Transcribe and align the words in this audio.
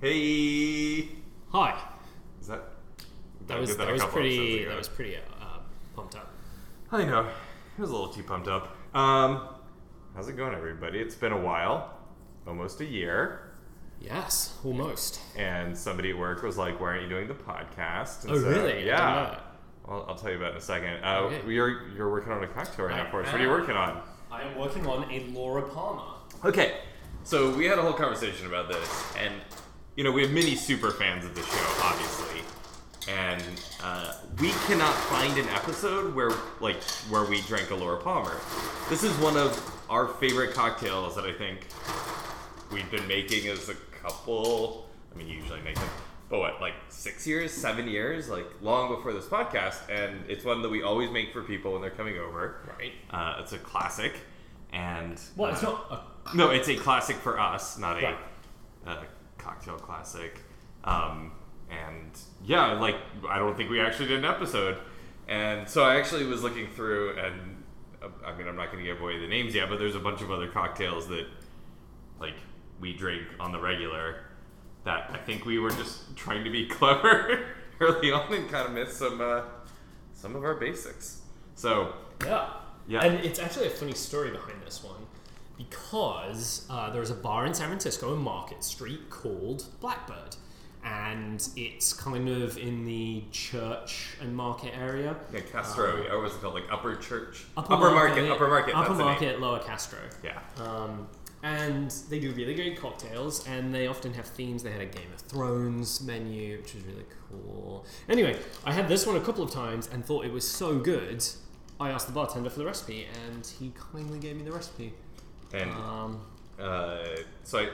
Hey, 0.00 1.08
Hi. 1.52 1.80
is 2.38 2.48
that? 2.48 2.60
That 3.46 3.58
was 3.58 3.76
that, 3.78 3.88
a 3.88 3.92
was 3.92 4.04
pretty 4.04 4.64
that 4.66 4.76
was 4.76 4.88
pretty 4.90 5.16
uh, 5.16 5.58
pumped 5.94 6.14
up. 6.16 6.30
I 6.92 7.04
know. 7.04 7.20
It 7.78 7.80
was 7.80 7.88
a 7.88 7.92
little 7.94 8.08
too 8.12 8.22
pumped 8.22 8.46
up. 8.46 8.76
Um, 8.94 9.48
how's 10.14 10.28
it 10.28 10.36
going, 10.36 10.54
everybody? 10.54 10.98
It's 10.98 11.14
been 11.14 11.32
a 11.32 11.40
while, 11.40 11.94
almost 12.46 12.80
a 12.82 12.84
year, 12.84 13.52
Yes, 13.98 14.58
almost. 14.64 15.18
and 15.34 15.76
somebody 15.76 16.10
at 16.10 16.18
work 16.18 16.42
was 16.42 16.58
like, 16.58 16.78
"Why 16.78 16.88
aren't 16.88 17.02
you 17.04 17.08
doing 17.08 17.26
the 17.28 17.34
podcast?" 17.34 18.24
And 18.24 18.32
Oh, 18.32 18.38
so, 18.38 18.48
really? 18.50 18.72
I 18.72 18.74
didn't 18.74 18.86
know 18.88 18.92
Yeah. 18.92 19.40
Well, 19.88 20.04
I'll 20.08 20.14
tell 20.16 20.30
you 20.30 20.36
about 20.36 20.48
it 20.48 20.52
in 20.52 20.56
a 20.58 20.60
second. 20.60 21.02
Uh, 21.02 21.20
Okay. 21.22 21.40
You're 21.50 21.88
you're 21.96 22.10
working 22.10 22.32
on 22.32 22.44
a 22.44 22.48
cocktail 22.48 22.84
right 22.86 22.96
I 22.96 23.04
now 23.04 23.10
for 23.10 23.22
us. 23.22 23.32
What 23.32 23.40
are 23.40 23.44
you 23.44 23.48
working 23.50 23.76
on? 23.76 24.02
I 24.30 24.42
am 24.42 24.58
working 24.58 24.86
on 24.86 25.10
a 25.10 25.20
Laura 25.30 25.62
Palmer. 25.62 26.02
Okay, 26.44 26.80
so 27.24 27.50
we 27.56 27.64
had 27.64 27.78
a 27.78 27.82
whole 27.82 27.94
conversation 27.94 28.46
about 28.46 28.68
this, 28.68 29.14
and 29.18 29.32
you 29.96 30.04
know 30.04 30.12
we 30.12 30.22
have 30.22 30.30
many 30.30 30.54
super 30.54 30.90
fans 30.90 31.24
of 31.24 31.34
the 31.34 31.42
show, 31.42 31.82
obviously, 31.82 32.42
and 33.08 33.42
uh, 33.82 34.12
we 34.40 34.50
cannot 34.66 34.94
find 34.94 35.36
an 35.38 35.48
episode 35.48 36.14
where 36.14 36.30
like 36.60 36.82
where 37.08 37.24
we 37.24 37.40
drank 37.42 37.70
a 37.70 37.74
Laura 37.74 37.98
Palmer. 38.00 38.38
This 38.90 39.02
is 39.02 39.12
one 39.18 39.36
of 39.36 39.58
our 39.88 40.08
favorite 40.08 40.52
cocktails 40.54 41.14
that 41.16 41.24
I 41.24 41.32
think 41.32 41.60
we've 42.72 42.90
been 42.90 43.06
making 43.06 43.48
as 43.48 43.68
a 43.68 43.74
couple. 44.02 44.86
I 45.14 45.18
mean, 45.18 45.28
you 45.28 45.38
usually 45.38 45.62
make 45.62 45.76
them, 45.76 45.88
but 46.28 46.40
what, 46.40 46.60
like 46.60 46.74
six 46.90 47.26
years, 47.26 47.50
seven 47.52 47.88
years, 47.88 48.28
like 48.28 48.46
long 48.60 48.94
before 48.94 49.14
this 49.14 49.24
podcast, 49.24 49.88
and 49.88 50.28
it's 50.28 50.44
one 50.44 50.60
that 50.60 50.68
we 50.68 50.82
always 50.82 51.10
make 51.10 51.32
for 51.32 51.42
people 51.42 51.72
when 51.72 51.80
they're 51.80 51.90
coming 51.90 52.18
over. 52.18 52.60
Right. 52.78 52.92
Uh, 53.10 53.40
it's 53.40 53.52
a 53.54 53.58
classic, 53.58 54.12
and 54.74 55.18
Well, 55.36 55.52
it's 55.52 55.62
uh, 55.64 55.70
not. 55.70 56.06
A, 56.32 56.36
no, 56.36 56.50
it's 56.50 56.68
a 56.68 56.76
classic 56.76 57.16
for 57.16 57.40
us, 57.40 57.78
not 57.78 58.02
Right. 58.02 58.16
a 58.86 58.98
cocktail 59.46 59.76
classic. 59.76 60.40
Um, 60.84 61.32
and 61.70 62.10
yeah, 62.44 62.72
like 62.72 62.96
I 63.28 63.38
don't 63.38 63.56
think 63.56 63.70
we 63.70 63.80
actually 63.80 64.08
did 64.08 64.18
an 64.18 64.24
episode. 64.24 64.78
And 65.28 65.68
so 65.68 65.82
I 65.82 65.96
actually 65.96 66.24
was 66.24 66.42
looking 66.42 66.68
through, 66.68 67.18
and 67.18 67.64
uh, 68.02 68.08
I 68.24 68.36
mean, 68.36 68.46
I'm 68.46 68.56
not 68.56 68.70
going 68.70 68.84
to 68.84 68.90
give 68.90 69.00
away 69.00 69.18
the 69.18 69.26
names 69.26 69.54
yet, 69.54 69.68
but 69.68 69.78
there's 69.78 69.96
a 69.96 70.00
bunch 70.00 70.22
of 70.22 70.30
other 70.30 70.48
cocktails 70.48 71.08
that 71.08 71.26
like 72.20 72.36
we 72.80 72.92
drink 72.92 73.26
on 73.40 73.52
the 73.52 73.58
regular 73.58 74.16
that 74.84 75.10
I 75.12 75.18
think 75.18 75.44
we 75.44 75.58
were 75.58 75.70
just 75.70 76.16
trying 76.16 76.44
to 76.44 76.50
be 76.50 76.66
clever 76.78 77.46
early 77.80 78.12
on 78.12 78.32
and 78.32 78.48
kind 78.48 78.66
of 78.66 78.72
miss 78.72 78.96
some 78.96 79.20
uh, 79.20 79.42
some 80.12 80.36
of 80.36 80.44
our 80.44 80.54
basics. 80.54 81.22
So 81.54 81.94
yeah. 82.24 82.50
Yeah. 82.88 83.00
And 83.04 83.24
it's 83.24 83.40
actually 83.40 83.66
a 83.66 83.70
funny 83.70 83.94
story 83.94 84.30
behind 84.30 84.62
this 84.64 84.84
one 84.84 85.06
because 85.56 86.66
uh, 86.70 86.90
there 86.90 87.02
is 87.02 87.10
a 87.10 87.14
bar 87.14 87.46
in 87.46 87.54
San 87.54 87.68
Francisco 87.68 88.12
on 88.12 88.18
Market 88.18 88.62
Street 88.62 89.10
called 89.10 89.64
Blackbird. 89.80 90.36
And 90.84 91.46
it's 91.56 91.92
kind 91.92 92.28
of 92.28 92.58
in 92.58 92.84
the 92.84 93.24
church 93.32 94.10
and 94.20 94.36
market 94.36 94.72
area. 94.78 95.16
yeah, 95.32 95.40
Castro, 95.40 96.06
or 96.08 96.20
was 96.20 96.34
it 96.34 96.40
called? 96.40 96.54
Like 96.54 96.70
Upper 96.70 96.94
Church, 96.94 97.44
Upper, 97.56 97.90
Market, 97.90 98.30
Upper 98.30 98.46
Market, 98.46 98.76
Upper 98.76 98.88
that's 98.90 98.98
name. 98.98 99.06
Market, 99.06 99.40
Lower 99.40 99.58
Castro. 99.58 99.98
Yeah. 100.22 100.38
Um, 100.60 101.08
and 101.42 101.90
they 102.08 102.20
do 102.20 102.30
really 102.32 102.54
great 102.54 102.78
cocktails, 102.80 103.44
and 103.48 103.74
they 103.74 103.88
often 103.88 104.14
have 104.14 104.26
themes. 104.26 104.62
They 104.62 104.70
had 104.70 104.80
a 104.80 104.86
Game 104.86 105.12
of 105.12 105.20
Thrones 105.22 106.00
menu, 106.02 106.58
which 106.58 106.74
was 106.74 106.84
really 106.84 107.04
cool. 107.30 107.84
Anyway, 108.08 108.38
I 108.64 108.72
had 108.72 108.88
this 108.88 109.06
one 109.06 109.16
a 109.16 109.20
couple 109.20 109.42
of 109.42 109.50
times 109.50 109.88
and 109.92 110.04
thought 110.04 110.24
it 110.24 110.32
was 110.32 110.48
so 110.48 110.78
good. 110.78 111.24
I 111.80 111.90
asked 111.90 112.06
the 112.06 112.12
bartender 112.12 112.48
for 112.48 112.60
the 112.60 112.64
recipe, 112.64 113.06
and 113.26 113.44
he 113.58 113.72
kindly 113.92 114.20
gave 114.20 114.36
me 114.36 114.44
the 114.44 114.52
recipe. 114.52 114.94
And 115.52 115.70
Um, 115.72 116.20
uh, 116.60 116.98
so 117.44 117.58
I, 117.58 117.68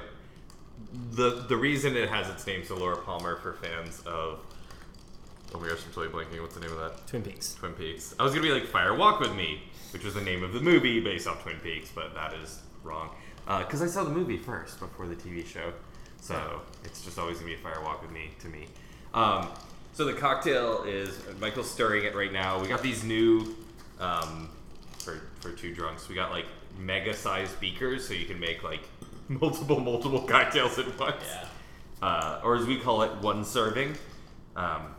the 1.13 1.45
the 1.49 1.57
reason 1.57 1.97
it 1.97 2.09
has 2.09 2.29
its 2.29 2.47
name, 2.47 2.65
so 2.65 2.77
Laura 2.77 2.97
Palmer, 2.97 3.37
for 3.37 3.55
fans 3.55 4.01
of 4.07 4.41
oh 5.55 5.61
my 5.61 5.69
gosh, 5.69 5.79
I'm 5.87 5.93
totally 5.93 6.09
blanking. 6.09 6.41
What's 6.41 6.55
the 6.55 6.61
name 6.61 6.73
of 6.73 6.79
that? 6.79 7.07
Twin 7.07 7.23
Peaks. 7.23 7.55
Twin 7.55 7.73
Peaks. 7.75 8.15
I 8.19 8.23
was 8.25 8.33
gonna 8.33 8.43
be 8.47 8.53
like 8.53 8.67
Fire 8.67 8.95
Walk 8.95 9.21
with 9.21 9.35
Me, 9.35 9.63
which 9.93 10.05
was 10.05 10.15
the 10.15 10.21
name 10.21 10.43
of 10.43 10.53
the 10.53 10.61
movie 10.61 11.01
based 11.01 11.27
off 11.27 11.43
Twin 11.43 11.59
Peaks, 11.61 11.91
but 11.95 12.15
that 12.15 12.35
is 12.35 12.61
wrong. 12.83 13.11
Because 13.47 13.83
I 13.83 13.87
saw 13.87 14.05
the 14.05 14.11
movie 14.11 14.37
first 14.39 14.79
before 14.79 15.07
the 15.07 15.17
TV 15.17 15.45
show, 15.47 15.73
so 16.21 16.63
it's 16.85 17.05
just 17.05 17.19
always 17.19 17.39
gonna 17.39 17.51
be 17.51 17.57
Fire 17.57 17.81
Walk 17.83 18.01
with 18.03 18.11
Me 18.13 18.31
to 18.41 18.49
me. 18.49 18.67
Um, 19.15 19.49
so 19.93 20.05
the 20.05 20.15
cocktail 20.15 20.85
is 20.85 21.19
Michael's 21.41 21.71
stirring 21.71 22.05
it 22.05 22.15
right 22.15 22.33
now. 22.33 22.61
We 22.61 22.67
got 22.69 22.83
these 22.83 23.05
new 23.05 23.55
um, 24.01 24.49
for 24.99 25.21
for 25.41 25.51
two 25.53 25.75
drunks. 25.75 26.09
We 26.09 26.15
got 26.15 26.31
like 26.31 26.47
mega 26.85 27.15
sized 27.15 27.59
beakers, 27.61 28.07
so 28.07 28.15
you 28.15 28.27
can 28.27 28.39
make 28.41 28.63
like 28.63 28.83
multiple 29.29 29.81
multiple 29.81 30.21
cocktails 30.23 30.79
at 30.79 30.99
once 30.99 31.25
Yeah. 31.27 32.07
uh, 32.07 32.41
or 32.45 32.57
as 32.57 32.67
we 32.67 32.79
call 32.79 33.03
it, 33.03 33.13
one 33.23 33.45
serving. 33.45 33.97
Um, 34.57 34.95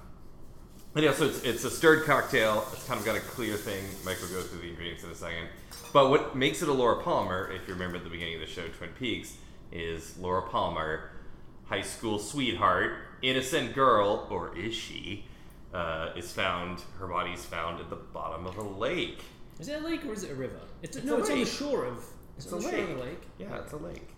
and 0.95 1.03
yeah, 1.03 1.13
so 1.13 1.25
it's, 1.25 1.43
it's 1.43 1.63
a 1.63 1.71
stirred 1.71 2.05
cocktail. 2.05 2.65
It's 2.73 2.85
kind 2.87 2.99
of 2.99 3.05
got 3.05 3.15
a 3.15 3.19
clear 3.19 3.55
thing. 3.55 3.83
Mike 4.05 4.21
will 4.21 4.27
go 4.29 4.41
through 4.41 4.61
the 4.61 4.69
ingredients 4.69 5.03
in 5.03 5.09
a 5.09 5.15
second. 5.15 5.47
But 5.91 6.09
what 6.09 6.35
makes 6.35 6.61
it 6.61 6.69
a 6.69 6.73
Laura 6.73 7.01
Palmer, 7.03 7.51
if 7.51 7.67
you 7.67 7.73
remember 7.73 7.97
at 7.97 8.03
the 8.03 8.09
beginning 8.11 8.35
of 8.35 8.41
the 8.41 8.47
show, 8.47 8.67
Twin 8.67 8.91
Peaks, 8.99 9.35
is 9.71 10.15
Laura 10.19 10.43
Palmer, 10.49 11.09
high 11.65 11.81
school 11.81 12.19
sweetheart, 12.19 12.93
innocent 13.23 13.73
girl, 13.73 14.27
or 14.29 14.55
is 14.55 14.75
she, 14.75 15.25
uh, 15.73 16.09
is 16.15 16.31
found, 16.31 16.81
her 16.99 17.07
body's 17.07 17.43
found 17.43 17.79
at 17.79 17.89
the 17.89 17.95
bottom 17.95 18.45
of 18.45 18.57
a 18.57 18.63
lake. 18.63 19.23
Is 19.59 19.67
it 19.67 19.81
a 19.81 19.85
lake 19.85 20.05
or 20.05 20.13
is 20.13 20.23
it 20.23 20.31
a 20.31 20.35
river? 20.35 20.59
It's, 20.81 20.97
It's 20.97 21.05
no, 21.05 21.15
a 21.15 21.19
it's 21.19 21.29
on 21.29 21.35
the 21.37 21.43
lake. 21.43 21.53
shore 21.53 21.85
of. 21.85 22.03
It's, 22.37 22.45
It's 22.45 22.53
on 22.53 22.59
a 22.59 22.61
the 22.63 22.69
shore 22.69 22.79
of 22.79 22.89
lake. 22.89 22.97
the 22.97 23.03
lake. 23.05 23.21
Yeah, 23.37 23.57
it's 23.59 23.73
a 23.73 23.77
lake. 23.77 24.09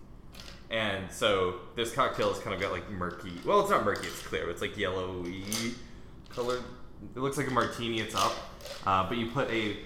And 0.70 1.10
so 1.12 1.56
this 1.76 1.92
cocktail 1.92 2.32
has 2.32 2.42
kind 2.42 2.54
of 2.54 2.60
got 2.60 2.72
like 2.72 2.90
murky. 2.90 3.32
Well, 3.44 3.60
it's 3.60 3.70
not 3.70 3.84
murky. 3.84 4.08
It's 4.08 4.22
clear. 4.22 4.50
It's 4.50 4.60
like 4.60 4.76
yellowy 4.76 5.44
colored. 6.34 6.62
It 7.14 7.20
looks 7.20 7.36
like 7.36 7.46
a 7.46 7.52
martini. 7.52 8.00
It's 8.00 8.14
up, 8.14 8.32
uh, 8.86 9.08
but 9.08 9.16
you 9.18 9.26
put 9.30 9.48
a 9.50 9.76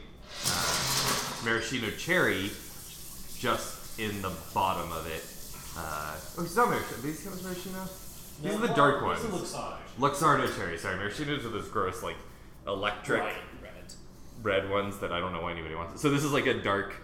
uh, 0.47 1.35
maraschino 1.45 1.91
cherry 1.99 2.51
just 3.39 3.99
in 3.99 4.23
the 4.23 4.33
bottom 4.55 4.91
of 4.93 5.07
it. 5.07 5.23
Uh, 5.77 6.15
oh, 6.39 6.45
it's 6.45 6.57
not 6.57 6.69
maraschino. 6.71 7.01
These 7.03 7.25
come 7.25 7.33
as 7.35 7.43
maraschino. 7.43 7.79
These 8.43 8.55
are 8.55 8.67
the 8.67 8.75
dark 8.75 9.03
ones. 9.05 9.23
This 9.23 9.33
is 9.35 9.55
Luxardo 9.55 9.77
Luxardo 9.99 10.57
cherry. 10.57 10.79
Sorry, 10.79 10.97
maraschinos 10.97 11.45
are 11.45 11.51
those 11.51 11.69
gross 11.69 12.03
like 12.03 12.17
electric 12.67 13.21
Right, 13.21 13.35
red. 14.43 14.69
ones 14.71 14.99
that 14.99 15.13
I 15.13 15.21
don't 15.21 15.33
know 15.33 15.43
why 15.43 15.53
anybody 15.53 15.75
wants. 15.75 16.01
So 16.01 16.11
this 16.11 16.25
is 16.25 16.33
like 16.33 16.47
a 16.47 16.55
dark 16.55 16.95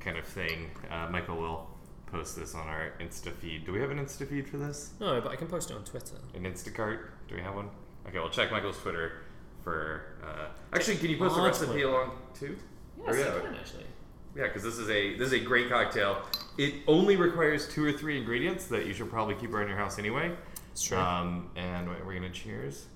kind 0.00 0.16
of 0.16 0.24
thing. 0.24 0.70
Uh, 0.90 1.08
Michael 1.10 1.36
will 1.36 1.68
post 2.06 2.36
this 2.36 2.54
on 2.54 2.68
our 2.68 2.92
Insta 3.00 3.32
feed. 3.32 3.64
Do 3.64 3.72
we 3.72 3.80
have 3.80 3.90
an 3.90 3.98
Insta 3.98 4.28
feed 4.28 4.48
for 4.48 4.58
this? 4.58 4.92
No, 5.00 5.20
but 5.20 5.32
I 5.32 5.36
can 5.36 5.48
post 5.48 5.70
it 5.70 5.74
on 5.74 5.84
Twitter. 5.84 6.16
An 6.34 6.44
Instacart? 6.44 6.98
Do 7.28 7.34
we 7.34 7.40
have 7.40 7.54
one? 7.54 7.70
Okay, 8.06 8.18
we'll 8.18 8.30
check 8.30 8.50
Michael's 8.50 8.78
Twitter 8.78 9.22
for. 9.62 10.16
Uh, 10.22 10.46
actually, 10.74 10.96
can 10.96 11.10
you 11.10 11.16
post 11.18 11.36
the 11.36 11.42
recipe 11.42 11.72
Twitter. 11.72 11.88
along 11.88 12.12
too? 12.38 12.56
Yes, 13.06 13.16
yeah. 13.18 13.34
I 13.36 13.40
can 13.40 13.54
actually. 13.54 13.86
Yeah, 14.34 14.44
because 14.44 14.62
this 14.62 14.78
is 14.78 14.88
a 14.88 15.16
this 15.16 15.28
is 15.28 15.34
a 15.34 15.40
great 15.40 15.68
cocktail. 15.68 16.22
It 16.58 16.74
only 16.86 17.16
requires 17.16 17.68
two 17.68 17.84
or 17.84 17.92
three 17.92 18.18
ingredients 18.18 18.66
that 18.66 18.86
you 18.86 18.94
should 18.94 19.10
probably 19.10 19.34
keep 19.34 19.52
around 19.52 19.68
your 19.68 19.76
house 19.76 19.98
anyway. 19.98 20.32
It's 20.72 20.82
true. 20.82 20.96
Um, 20.98 21.50
and 21.54 21.88
we're 21.88 22.14
gonna 22.14 22.30
cheers. 22.30 22.86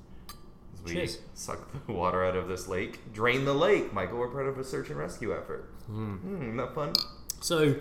As 0.76 0.82
we 0.84 0.92
Cheers. 0.94 1.18
suck 1.34 1.86
the 1.86 1.92
water 2.00 2.24
out 2.24 2.36
of 2.36 2.48
this 2.48 2.68
lake, 2.68 3.12
drain 3.12 3.44
the 3.44 3.54
lake. 3.54 3.92
Michael, 3.92 4.18
we're 4.18 4.28
part 4.28 4.46
of 4.48 4.58
a 4.58 4.64
search 4.64 4.88
and 4.90 4.98
rescue 4.98 5.34
effort. 5.36 5.70
Mm. 5.90 6.42
isn't 6.42 6.56
that 6.56 6.74
fun? 6.74 6.92
So 7.40 7.76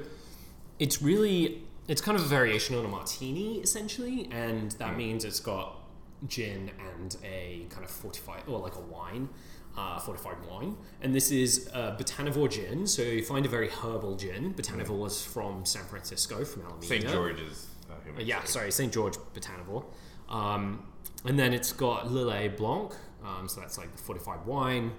it's 0.79 1.01
really 1.01 1.63
it's 1.87 2.01
kind 2.01 2.17
of 2.17 2.25
a 2.25 2.27
variation 2.27 2.75
on 2.75 2.85
a 2.85 2.87
martini 2.87 3.59
essentially, 3.59 4.27
and 4.31 4.71
that 4.73 4.91
Hmm. 4.91 4.97
means 4.97 5.23
it's 5.25 5.39
got 5.39 5.79
gin 6.27 6.71
and 6.79 7.15
a 7.23 7.65
kind 7.69 7.83
of 7.83 7.91
fortified 7.91 8.43
or 8.47 8.59
like 8.59 8.75
a 8.75 8.81
wine. 8.81 9.29
Uh, 9.77 9.99
fortified 9.99 10.37
wine, 10.49 10.77
and 11.01 11.13
this 11.13 11.31
is 11.31 11.69
uh, 11.73 11.93
Botanivore 11.99 12.49
gin. 12.49 12.87
So 12.87 13.01
you 13.01 13.21
find 13.25 13.45
a 13.45 13.49
very 13.49 13.67
herbal 13.67 14.15
gin. 14.15 14.53
Botanivore 14.53 15.07
is 15.07 15.21
from 15.21 15.65
San 15.65 15.83
Francisco, 15.83 16.45
from 16.45 16.61
Alameda. 16.61 16.87
St. 16.87 17.05
George's. 17.09 17.67
Uh, 17.91 18.21
yeah, 18.21 18.41
sorry, 18.45 18.71
St. 18.71 18.93
George 18.93 19.15
Botanivore. 19.33 19.83
Um, 20.29 20.85
and 21.25 21.37
then 21.39 21.53
it's 21.53 21.71
got 21.71 22.07
Lillet 22.07 22.55
Blanc, 22.57 22.93
um, 23.23 23.47
so 23.47 23.59
that's 23.61 23.77
like 23.77 23.91
the 23.91 23.97
fortified 23.97 24.45
wine. 24.45 24.91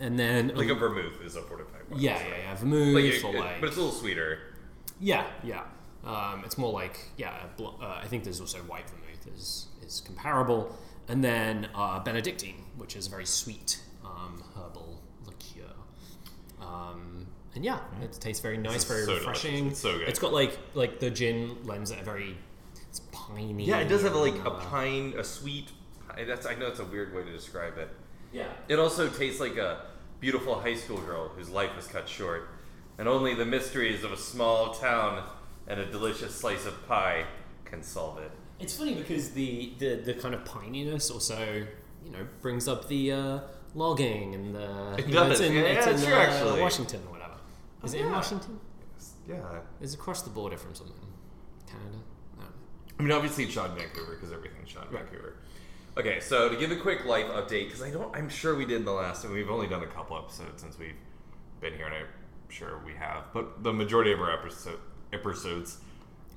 And 0.00 0.18
then 0.18 0.52
Like 0.54 0.68
a 0.68 0.74
vermouth 0.74 1.20
is 1.24 1.34
a 1.36 1.42
fortified 1.42 1.82
wine. 1.90 2.00
yeah, 2.00 2.18
yeah, 2.20 2.36
yeah, 2.44 2.54
vermouth 2.54 2.94
Like 2.94 3.04
it- 3.04 3.24
or 3.24 3.34
it- 3.34 3.40
like 3.40 3.60
but 3.60 3.66
it's 3.68 3.76
a 3.76 3.80
little 3.80 3.94
sweeter. 3.94 4.38
yeah, 5.00 5.26
yeah. 5.42 5.64
Um, 6.04 6.42
it's 6.44 6.56
more 6.56 6.72
like 6.72 6.98
yeah. 7.16 7.46
bl- 7.56 7.68
Uh, 7.82 8.00
I 8.02 8.06
think 8.06 8.22
there's 8.24 8.40
also 8.40 8.58
white 8.60 8.88
vermouth 8.88 9.26
is 9.36 9.66
is 9.84 10.00
comparable, 10.00 10.76
and 11.08 11.24
then 11.24 11.68
uh, 11.74 11.98
Benedictine, 12.00 12.64
which 12.76 12.94
is 12.96 13.06
a 13.08 13.10
very 13.10 13.26
sweet 13.26 13.80
um, 14.04 14.42
herbal 14.54 15.02
liqueur. 15.26 15.72
Um, 16.60 17.26
and 17.54 17.64
yeah, 17.64 17.80
it 18.02 18.12
tastes 18.20 18.40
very 18.42 18.56
nice, 18.58 18.84
very 18.84 19.04
so 19.04 19.14
refreshing. 19.14 19.68
It's 19.68 19.80
so 19.80 19.98
good. 19.98 20.08
It's 20.08 20.18
got 20.18 20.32
like 20.32 20.56
like 20.74 21.00
the 21.00 21.10
gin 21.10 21.56
lends 21.64 21.90
it 21.90 21.98
a 22.00 22.04
very 22.04 22.36
piney. 23.34 23.64
Yeah, 23.64 23.78
it 23.78 23.88
does 23.88 24.02
have 24.02 24.14
like 24.14 24.34
a 24.44 24.50
uh, 24.50 24.60
pine, 24.70 25.14
a 25.16 25.24
sweet. 25.24 25.70
pi- 26.08 26.24
That's 26.24 26.46
I 26.46 26.54
know 26.54 26.66
it's 26.66 26.80
a 26.80 26.84
weird 26.84 27.14
way 27.14 27.22
to 27.24 27.32
describe 27.32 27.78
it. 27.78 27.88
Yeah. 28.32 28.46
It 28.68 28.78
also 28.78 29.08
tastes 29.08 29.40
like 29.40 29.56
a 29.56 29.82
beautiful 30.20 30.58
high 30.60 30.74
school 30.74 30.98
girl 30.98 31.28
whose 31.28 31.48
life 31.48 31.74
was 31.76 31.86
cut 31.86 32.08
short, 32.08 32.48
and 32.98 33.08
only 33.08 33.34
the 33.34 33.46
mysteries 33.46 34.04
of 34.04 34.12
a 34.12 34.16
small 34.16 34.74
town 34.74 35.24
and 35.66 35.80
a 35.80 35.86
delicious 35.86 36.34
slice 36.34 36.66
of 36.66 36.86
pie 36.88 37.24
can 37.64 37.82
solve 37.82 38.18
it. 38.18 38.30
It's 38.60 38.76
funny 38.76 38.94
because 38.94 39.30
the, 39.30 39.72
the, 39.78 39.94
the 39.96 40.14
kind 40.14 40.34
of 40.34 40.42
pininess 40.44 41.10
also, 41.12 41.38
you 42.04 42.10
know, 42.10 42.26
brings 42.42 42.66
up 42.66 42.88
the 42.88 43.12
uh, 43.12 43.40
logging 43.74 44.34
and 44.34 44.54
the. 44.54 44.94
It 44.98 45.06
you 45.08 45.14
know. 45.14 45.30
It's 45.30 45.40
in, 45.40 45.52
Yeah, 45.52 45.60
it's 45.62 45.86
yeah, 45.86 45.92
in 45.92 45.98
sure, 46.00 46.14
uh, 46.14 46.22
actually. 46.22 46.60
Washington 46.60 47.00
or 47.06 47.12
whatever. 47.12 47.34
Is 47.84 47.94
it 47.94 48.00
in 48.00 48.06
yeah. 48.06 48.12
Washington? 48.12 48.58
Yeah. 49.28 49.60
It's 49.80 49.94
across 49.94 50.22
the 50.22 50.30
border 50.30 50.56
from 50.56 50.74
something. 50.74 50.96
Canada? 51.66 51.98
I 52.98 53.02
mean, 53.02 53.12
obviously 53.12 53.44
it's 53.44 53.52
shot 53.52 53.70
in 53.70 53.76
Vancouver 53.76 54.14
because 54.14 54.32
everything's 54.32 54.68
shot 54.68 54.88
in 54.88 54.92
Vancouver. 54.92 55.34
Okay, 55.96 56.20
so 56.20 56.48
to 56.48 56.56
give 56.56 56.70
a 56.70 56.76
quick 56.76 57.04
life 57.04 57.26
update, 57.26 57.66
because 57.66 57.82
I 57.82 57.90
don't, 57.90 58.14
I'm 58.14 58.28
sure 58.28 58.54
we 58.54 58.64
did 58.64 58.76
in 58.76 58.84
the 58.84 58.92
last, 58.92 59.24
and 59.24 59.32
we've 59.32 59.50
only 59.50 59.66
done 59.66 59.82
a 59.82 59.86
couple 59.86 60.16
episodes 60.16 60.62
since 60.62 60.78
we've 60.78 60.94
been 61.60 61.74
here, 61.74 61.86
and 61.86 61.94
I'm 61.94 62.06
sure 62.48 62.80
we 62.84 62.92
have, 62.94 63.24
but 63.32 63.62
the 63.62 63.72
majority 63.72 64.12
of 64.12 64.20
our 64.20 64.32
episode, 64.32 64.78
episodes 65.12 65.78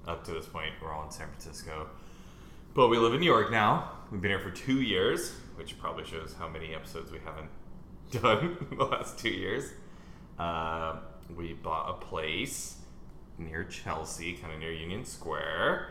up 0.07 0.23
to 0.25 0.31
this 0.31 0.45
point 0.45 0.71
were 0.81 0.91
all 0.91 1.05
in 1.05 1.11
San 1.11 1.27
Francisco. 1.27 1.89
But 2.73 2.87
we 2.87 2.97
live 2.97 3.13
in 3.13 3.19
New 3.19 3.25
York 3.25 3.51
now. 3.51 3.91
We've 4.11 4.21
been 4.21 4.31
here 4.31 4.39
for 4.39 4.51
two 4.51 4.81
years, 4.81 5.31
which 5.55 5.77
probably 5.79 6.05
shows 6.05 6.35
how 6.37 6.47
many 6.47 6.73
episodes 6.73 7.11
we 7.11 7.19
haven't 7.19 7.49
done 8.21 8.57
in 8.71 8.77
the 8.77 8.85
last 8.85 9.19
two 9.19 9.29
years. 9.29 9.71
Uh, 10.39 10.97
we 11.35 11.53
bought 11.53 11.89
a 11.89 12.05
place 12.05 12.77
near 13.37 13.63
Chelsea, 13.65 14.33
kind 14.33 14.53
of 14.53 14.59
near 14.59 14.71
Union 14.71 15.05
Square. 15.05 15.89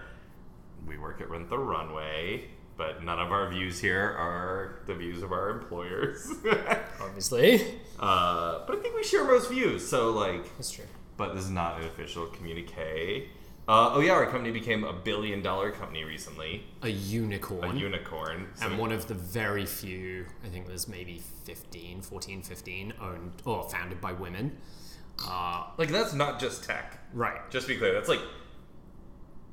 We 0.87 0.99
work 0.99 1.21
at 1.21 1.31
Rent 1.31 1.49
the 1.49 1.59
Runway, 1.59 2.45
but 2.77 3.03
none 3.05 3.19
of 3.21 3.31
our 3.33 3.49
views 3.51 3.79
here 3.81 4.01
are 4.19 4.81
the 4.87 4.95
views 4.95 5.23
of 5.23 5.33
our 5.33 5.51
employers. 5.51 6.31
Obviously. 7.01 7.63
uh, 7.99 8.61
but 8.67 8.79
I 8.79 8.81
think 8.81 8.95
we 8.95 9.05
share 9.05 9.25
most 9.25 9.51
views, 9.51 9.87
so 9.87 10.11
like, 10.11 10.45
That's 10.57 10.71
true. 10.71 10.85
but 11.17 11.35
this 11.35 11.45
is 11.45 11.51
not 11.51 11.81
an 11.81 11.87
official 11.87 12.27
communique. 12.27 13.29
Uh, 13.69 13.93
oh 13.95 14.01
yeah, 14.01 14.13
our 14.13 14.27
company 14.27 14.51
became 14.51 14.83
a 14.83 14.93
billion 14.93 15.43
dollar 15.43 15.71
company 15.71 16.03
recently, 16.03 16.65
A 16.83 16.89
unicorn. 16.89 17.71
a 17.71 17.75
unicorn. 17.79 18.49
So 18.57 18.67
and 18.67 18.79
one 18.79 18.91
of 18.91 19.07
the 19.07 19.15
very 19.15 19.65
few, 19.65 20.27
I 20.45 20.49
think 20.49 20.67
there's 20.67 20.89
maybe 20.89 21.23
15, 21.45 22.01
14, 22.03 22.43
15, 22.43 22.93
owned 23.01 23.33
or 23.45 23.69
founded 23.71 24.01
by 24.01 24.13
women. 24.13 24.57
Uh, 25.25 25.65
like 25.77 25.91
that's 25.91 26.15
not 26.15 26.41
just 26.41 26.65
tech. 26.65 26.99
right. 27.13 27.49
Just 27.51 27.67
to 27.69 27.75
be 27.75 27.79
clear, 27.79 27.93
that's 27.93 28.09
like 28.09 28.21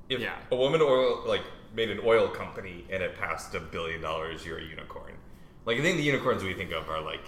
if 0.09 0.19
Yeah. 0.19 0.35
a 0.51 0.55
woman 0.55 0.81
oil 0.81 1.23
like 1.25 1.43
made 1.73 1.89
an 1.89 1.99
oil 2.03 2.27
company 2.29 2.85
and 2.89 3.03
it 3.03 3.17
passed 3.17 3.53
a 3.55 3.59
billion 3.59 4.01
dollars, 4.01 4.45
you're 4.45 4.57
a 4.59 4.63
unicorn. 4.63 5.13
Like 5.65 5.77
I 5.77 5.81
think 5.81 5.97
the 5.97 6.03
unicorns 6.03 6.43
we 6.43 6.53
think 6.53 6.71
of 6.71 6.89
are 6.89 7.01
like 7.01 7.23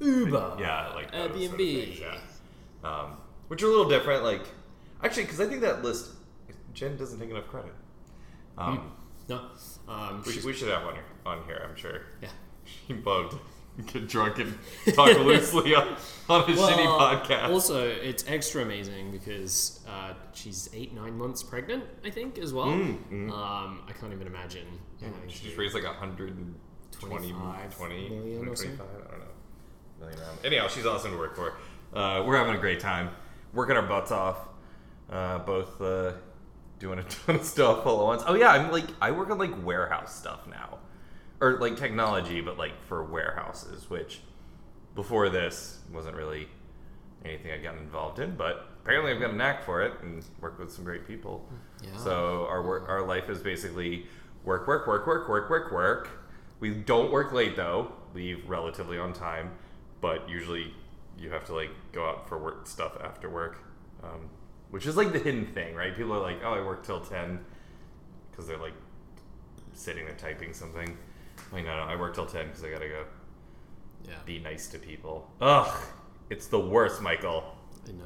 Uber. 0.00 0.56
yeah, 0.60 0.88
like 0.94 1.10
Airbnb. 1.12 1.40
sort 1.48 1.52
of 1.52 1.56
things, 1.58 2.00
yeah. 2.00 2.18
Um, 2.84 3.16
which 3.48 3.62
are 3.62 3.66
a 3.66 3.70
little 3.70 3.88
different. 3.88 4.24
Like 4.24 4.42
actually, 5.02 5.24
because 5.24 5.40
I 5.40 5.46
think 5.46 5.60
that 5.62 5.82
list 5.82 6.10
Jen 6.74 6.96
doesn't 6.96 7.18
take 7.18 7.30
enough 7.30 7.48
credit. 7.48 7.72
Um, 8.56 8.92
No. 9.28 9.40
Um, 9.88 10.22
we, 10.26 10.32
should, 10.32 10.44
we 10.44 10.52
should 10.52 10.68
have 10.68 10.84
one 10.84 10.96
on 11.26 11.44
here. 11.46 11.64
I'm 11.68 11.76
sure. 11.76 12.02
yeah. 12.22 12.28
She 12.86 12.92
loved 12.94 13.36
get 13.86 14.08
drunk 14.08 14.38
and 14.38 14.58
talk 14.94 15.16
loosely 15.24 15.74
on, 15.74 15.96
on 16.28 16.42
a 16.42 16.44
shitty 16.44 16.98
podcast. 16.98 17.50
Also, 17.50 17.88
it's 17.88 18.24
extra 18.28 18.62
amazing 18.62 19.10
because 19.10 19.80
uh, 19.88 20.14
she's 20.32 20.68
eight, 20.74 20.94
nine 20.94 21.16
months 21.16 21.42
pregnant, 21.42 21.84
I 22.04 22.10
think, 22.10 22.38
as 22.38 22.52
well. 22.52 22.66
Mm, 22.66 22.98
mm. 23.10 23.30
Um, 23.30 23.82
I 23.88 23.92
can't 23.92 24.12
even 24.12 24.26
imagine. 24.26 24.66
having 25.00 25.12
She 25.28 25.44
just 25.44 25.56
raised 25.56 25.74
like 25.74 25.84
a 25.84 25.92
hundred 25.92 26.36
and 26.36 26.54
twenty, 26.90 27.30
25 27.30 27.76
20, 27.76 28.08
million 28.08 28.48
or 28.48 28.56
so? 28.56 28.66
125, 28.66 28.86
I 28.88 29.10
don't 29.10 29.20
know. 29.20 29.26
Million 30.00 30.20
round. 30.20 30.38
Anyhow, 30.44 30.68
she's 30.68 30.86
awesome 30.86 31.12
to 31.12 31.18
work 31.18 31.36
for. 31.36 31.54
Uh, 31.92 32.22
we're 32.26 32.36
having 32.36 32.54
a 32.54 32.58
great 32.58 32.80
time, 32.80 33.10
working 33.52 33.76
our 33.76 33.82
butts 33.82 34.10
off. 34.10 34.48
Uh, 35.10 35.38
both 35.38 35.80
uh, 35.80 36.12
doing 36.78 36.98
a 36.98 37.02
ton 37.04 37.36
of 37.36 37.44
stuff 37.44 37.86
all 37.86 38.00
at 38.00 38.04
once. 38.04 38.22
Oh 38.26 38.34
yeah, 38.34 38.48
I'm 38.48 38.70
like 38.70 38.86
I 39.00 39.10
work 39.10 39.30
on 39.30 39.38
like 39.38 39.64
warehouse 39.64 40.14
stuff 40.14 40.46
now, 40.46 40.78
or 41.40 41.58
like 41.58 41.76
technology, 41.76 42.40
but 42.40 42.58
like 42.58 42.82
for 42.84 43.04
warehouses, 43.04 43.88
which 43.88 44.20
before 44.94 45.28
this 45.28 45.80
wasn't 45.92 46.16
really 46.16 46.48
anything 47.24 47.52
I 47.52 47.58
got 47.58 47.76
involved 47.76 48.18
in. 48.18 48.34
But 48.36 48.66
apparently, 48.82 49.12
I've 49.12 49.20
got 49.20 49.30
a 49.30 49.36
knack 49.36 49.64
for 49.64 49.82
it 49.82 49.92
and 50.02 50.24
work 50.40 50.58
with 50.58 50.72
some 50.72 50.84
great 50.84 51.06
people. 51.06 51.48
Yeah. 51.82 51.96
So 51.96 52.46
our 52.48 52.62
work, 52.62 52.88
our 52.88 53.06
life 53.06 53.28
is 53.28 53.40
basically 53.40 54.06
work, 54.44 54.66
work, 54.66 54.86
work, 54.86 55.06
work, 55.06 55.28
work, 55.28 55.50
work, 55.50 55.72
work. 55.72 56.10
We 56.60 56.74
don't 56.74 57.12
work 57.12 57.32
late 57.32 57.56
though. 57.56 57.92
Leave 58.14 58.48
relatively 58.48 58.98
on 58.98 59.12
time, 59.12 59.52
but 60.00 60.28
usually 60.28 60.72
you 61.18 61.30
have 61.30 61.44
to 61.46 61.54
like 61.54 61.70
go 61.92 62.08
out 62.08 62.28
for 62.28 62.38
work 62.38 62.66
stuff 62.66 62.96
after 63.02 63.28
work, 63.28 63.58
um, 64.02 64.28
which 64.70 64.86
is 64.86 64.96
like 64.96 65.12
the 65.12 65.18
hidden 65.18 65.46
thing, 65.46 65.74
right? 65.74 65.94
People 65.96 66.14
are 66.14 66.20
like, 66.20 66.38
"Oh, 66.42 66.54
I 66.54 66.64
work 66.64 66.84
till 66.84 67.00
10 67.00 67.44
because 68.30 68.46
they're 68.46 68.58
like 68.58 68.74
sitting 69.72 70.04
there 70.04 70.14
typing 70.14 70.52
something. 70.52 70.96
Like, 71.52 71.64
no, 71.64 71.76
no, 71.76 71.82
I 71.82 71.96
work 71.96 72.14
till 72.14 72.26
ten 72.26 72.46
because 72.46 72.62
I 72.64 72.70
gotta 72.70 72.88
go 72.88 73.04
yeah. 74.04 74.14
be 74.26 74.38
nice 74.38 74.66
to 74.68 74.78
people. 74.78 75.30
Ugh, 75.40 75.74
it's 76.30 76.46
the 76.46 76.60
worst, 76.60 77.00
Michael. 77.02 77.44
I 77.88 77.92
know. 77.92 78.04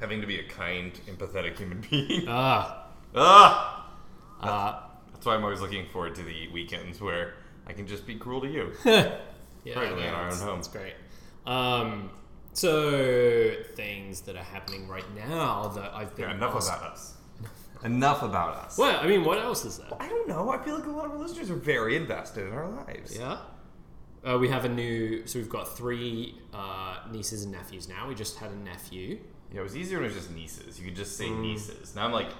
Having 0.00 0.20
to 0.20 0.26
be 0.26 0.38
a 0.38 0.44
kind, 0.48 0.92
empathetic 1.06 1.56
human 1.58 1.80
being. 1.90 2.24
Ah. 2.28 2.86
Ugh. 3.14 3.84
Uh, 4.40 4.80
That's 5.12 5.26
why 5.26 5.34
I'm 5.34 5.42
always 5.42 5.60
looking 5.60 5.86
forward 5.88 6.14
to 6.16 6.22
the 6.22 6.48
weekends 6.48 7.00
where 7.00 7.34
I 7.66 7.72
can 7.72 7.86
just 7.86 8.06
be 8.06 8.14
cruel 8.14 8.40
to 8.42 8.48
you. 8.48 8.72
yeah, 8.84 9.16
Currently 9.72 10.04
in 10.04 10.14
our 10.14 10.24
own 10.24 10.28
that's- 10.30 10.40
home. 10.42 10.56
That's 10.56 10.68
great. 10.68 10.94
Um, 11.46 12.10
so 12.52 13.54
things 13.74 14.20
that 14.22 14.36
are 14.36 14.42
happening 14.44 14.86
right 14.88 15.04
now 15.16 15.68
that 15.68 15.92
I've 15.94 16.14
been 16.14 16.28
Yeah, 16.28 16.34
enough 16.36 16.54
asked- 16.54 16.68
about 16.68 16.92
us. 16.92 17.14
Enough 17.84 18.22
about 18.22 18.56
us. 18.56 18.76
Well, 18.78 18.98
I 19.00 19.06
mean, 19.06 19.24
what 19.24 19.38
else 19.38 19.64
is 19.64 19.78
there? 19.78 19.88
I 20.00 20.08
don't 20.08 20.28
know. 20.28 20.50
I 20.50 20.58
feel 20.64 20.74
like 20.76 20.86
a 20.86 20.90
lot 20.90 21.04
of 21.06 21.12
our 21.12 21.18
listeners 21.18 21.50
are 21.50 21.54
very 21.56 21.96
invested 21.96 22.46
in 22.48 22.52
our 22.52 22.68
lives. 22.68 23.16
Yeah. 23.16 23.38
Uh, 24.24 24.36
we 24.38 24.48
have 24.48 24.64
a 24.64 24.68
new, 24.68 25.24
so 25.26 25.38
we've 25.38 25.48
got 25.48 25.76
three 25.76 26.34
uh, 26.52 26.98
nieces 27.12 27.44
and 27.44 27.52
nephews 27.52 27.88
now. 27.88 28.08
We 28.08 28.14
just 28.16 28.36
had 28.38 28.50
a 28.50 28.56
nephew. 28.56 29.20
Yeah, 29.52 29.60
it 29.60 29.62
was 29.62 29.76
easier 29.76 29.98
when 29.98 30.06
it 30.10 30.14
was 30.14 30.16
just 30.24 30.32
nieces. 30.34 30.78
You 30.78 30.86
could 30.86 30.96
just 30.96 31.16
say 31.16 31.26
Mm. 31.28 31.40
nieces. 31.40 31.94
Now 31.94 32.04
I'm 32.04 32.12
like, 32.12 32.30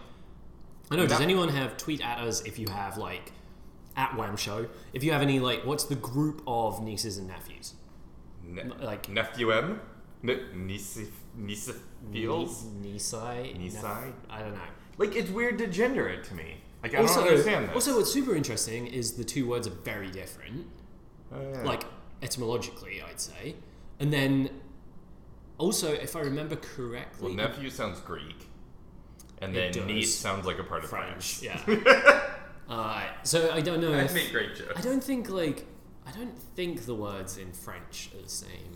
I 0.90 0.96
know. 0.96 1.06
Does 1.06 1.20
anyone 1.20 1.48
have 1.50 1.76
tweet 1.76 2.00
at 2.04 2.18
us 2.18 2.42
if 2.44 2.58
you 2.58 2.66
have 2.68 2.98
like 2.98 3.32
at 3.96 4.16
Wham 4.16 4.36
Show? 4.36 4.66
If 4.92 5.04
you 5.04 5.12
have 5.12 5.22
any 5.22 5.38
like, 5.38 5.64
what's 5.64 5.84
the 5.84 5.94
group 5.94 6.42
of 6.46 6.82
nieces 6.82 7.16
and 7.18 7.28
nephews? 7.28 7.74
ne- 8.42 8.64
like- 8.80 9.08
nephew 9.08 9.52
M, 9.52 9.80
ne- 10.22 10.40
niece, 10.54 10.98
niece 11.36 11.70
feels. 12.12 12.64
Nisai. 12.82 13.56
Nisai? 13.58 14.12
I 14.28 14.40
don't 14.40 14.54
know. 14.54 14.60
Like 14.98 15.14
it's 15.16 15.30
weird 15.30 15.58
to 15.58 15.66
gender 15.66 16.08
it 16.08 16.24
to 16.24 16.34
me. 16.34 16.56
Like 16.82 16.94
I 16.94 16.98
Also, 16.98 17.20
don't 17.20 17.28
understand 17.28 17.66
this. 17.68 17.74
also, 17.74 17.96
what's 17.96 18.12
super 18.12 18.34
interesting 18.34 18.86
is 18.86 19.12
the 19.14 19.24
two 19.24 19.48
words 19.48 19.66
are 19.66 19.70
very 19.84 20.10
different. 20.10 20.66
Oh, 21.32 21.40
yeah. 21.40 21.62
like 21.62 21.84
etymologically, 22.22 23.02
I'd 23.02 23.20
say. 23.20 23.56
And 24.00 24.12
then 24.12 24.50
also, 25.58 25.92
if 25.92 26.14
I 26.16 26.20
remember 26.20 26.56
correctly, 26.56 27.34
well, 27.34 27.48
nephew 27.48 27.68
sounds 27.70 28.00
Greek, 28.00 28.48
and 29.40 29.54
then 29.54 29.72
does. 29.72 29.84
niece 29.86 30.14
sounds 30.14 30.46
like 30.46 30.58
a 30.58 30.64
part 30.64 30.84
of 30.84 30.90
French, 30.90 31.38
France. 31.38 31.42
yeah. 31.42 32.22
uh, 32.68 33.04
so 33.24 33.50
I 33.52 33.60
don't 33.60 33.80
know. 33.80 33.92
I 33.92 34.02
If, 34.02 34.14
make 34.14 34.30
great 34.32 34.54
jokes. 34.54 34.72
I 34.76 34.80
don't 34.80 35.02
think 35.02 35.28
like 35.30 35.66
I 36.06 36.12
don't 36.12 36.38
think 36.56 36.86
the 36.86 36.94
words 36.94 37.36
in 37.38 37.52
French 37.52 38.10
are 38.16 38.22
the 38.22 38.28
same 38.28 38.50
either. 38.50 38.67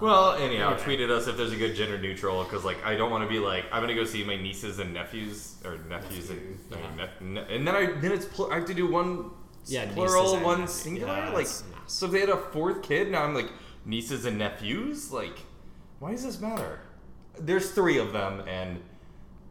Well, 0.00 0.32
anyhow, 0.34 0.74
anyway. 0.74 0.96
tweeted 0.98 1.10
us 1.10 1.26
if 1.26 1.36
there's 1.36 1.52
a 1.52 1.56
good 1.56 1.74
gender 1.74 1.98
neutral 1.98 2.44
because 2.44 2.64
like 2.64 2.84
I 2.84 2.96
don't 2.96 3.10
want 3.10 3.24
to 3.24 3.28
be 3.28 3.38
like 3.38 3.64
I'm 3.72 3.82
gonna 3.82 3.94
go 3.94 4.04
see 4.04 4.24
my 4.24 4.36
nieces 4.36 4.78
and 4.78 4.92
nephews 4.92 5.56
or 5.64 5.78
nephews 5.88 6.30
Nephew, 6.30 6.56
and 6.72 6.80
yeah. 6.80 6.94
nep- 6.96 7.20
ne- 7.20 7.54
and 7.56 7.66
then 7.66 7.74
I 7.76 7.92
then 8.00 8.12
it's 8.12 8.26
pl- 8.26 8.50
I 8.52 8.56
have 8.56 8.66
to 8.66 8.74
do 8.74 8.86
one 8.90 9.30
Yeah, 9.66 9.86
plural, 9.92 10.38
one 10.40 10.60
nephew. 10.60 10.74
singular. 10.74 11.16
Yeah, 11.16 11.30
like 11.30 11.46
so 11.86 12.06
if 12.06 12.12
they 12.12 12.20
had 12.20 12.28
a 12.28 12.36
fourth 12.36 12.82
kid 12.82 13.10
now 13.10 13.24
I'm 13.24 13.34
like 13.34 13.50
nieces 13.84 14.24
and 14.26 14.38
nephews. 14.38 15.10
Like 15.12 15.38
why 15.98 16.10
does 16.12 16.24
this 16.24 16.40
matter? 16.40 16.80
There's 17.38 17.70
three 17.70 17.98
of 17.98 18.12
them 18.12 18.42
and 18.48 18.80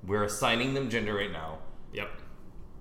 we're 0.06 0.24
assigning 0.24 0.74
them 0.76 0.90
gender 0.90 1.16
right 1.16 1.32
now. 1.32 1.58
Yep. 1.94 2.10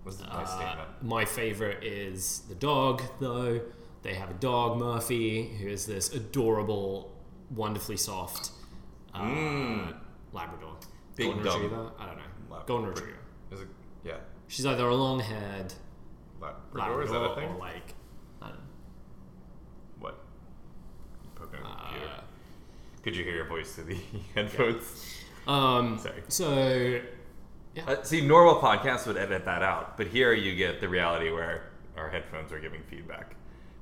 Was 0.04 0.21
my 0.21 0.26
Uh, 0.26 0.44
statement. 0.47 0.88
my 1.02 1.25
favorite 1.25 1.83
is 1.83 2.40
the 2.49 2.54
dog, 2.54 3.00
though. 3.21 3.61
They 4.02 4.12
have 4.12 4.28
a 4.30 4.35
dog, 4.35 4.76
Murphy, 4.78 5.44
who 5.56 5.68
is 5.68 5.87
this 5.87 6.12
adorable, 6.12 7.11
wonderfully 7.51 7.97
soft 7.97 8.51
uh, 9.15 9.21
Mm. 9.23 9.95
Labrador. 10.33 10.77
Big 11.17 11.27
Golden 11.27 11.45
dumb. 11.45 11.63
Retriever? 11.63 11.91
I 11.99 12.07
don't 12.07 12.17
know. 12.17 12.23
Lab- 12.51 12.67
Golden 12.67 12.89
Retriever. 12.91 13.19
Is 13.53 13.61
it 13.61 13.69
yeah? 14.05 14.17
She's 14.49 14.67
either 14.67 14.87
a 14.89 14.95
long 14.95 15.21
haired 15.21 15.73
Labrador, 16.41 16.61
Labrador 16.75 17.03
is 17.05 17.11
that 17.11 17.23
a 17.23 17.35
thing? 17.37 17.49
or 17.51 17.59
like, 17.59 17.95
I 18.43 18.47
don't 18.49 18.57
know. 18.57 18.63
What? 20.01 20.19
Poking 21.37 21.61
on 21.61 21.71
the 21.77 21.83
computer. 21.83 22.07
Uh, 22.17 22.21
Could 23.03 23.17
you 23.17 23.25
hear 23.25 23.35
your 23.35 23.47
voice 23.47 23.73
through 23.73 23.85
the 23.85 23.99
headphones? 24.35 25.15
um, 25.47 25.99
Sorry. 25.99 26.23
So, 26.29 27.01
Uh, 27.87 28.03
see, 28.03 28.21
normal 28.27 28.61
podcasts 28.61 29.07
would 29.07 29.17
edit 29.17 29.45
that 29.45 29.63
out, 29.63 29.97
but 29.97 30.07
here 30.09 30.33
you 30.33 30.55
get 30.55 30.81
the 30.81 30.89
reality 30.89 31.31
where 31.31 31.71
our 31.97 32.09
headphones 32.11 32.53
are 32.53 32.61
giving 32.61 32.83
feedback. 32.85 33.35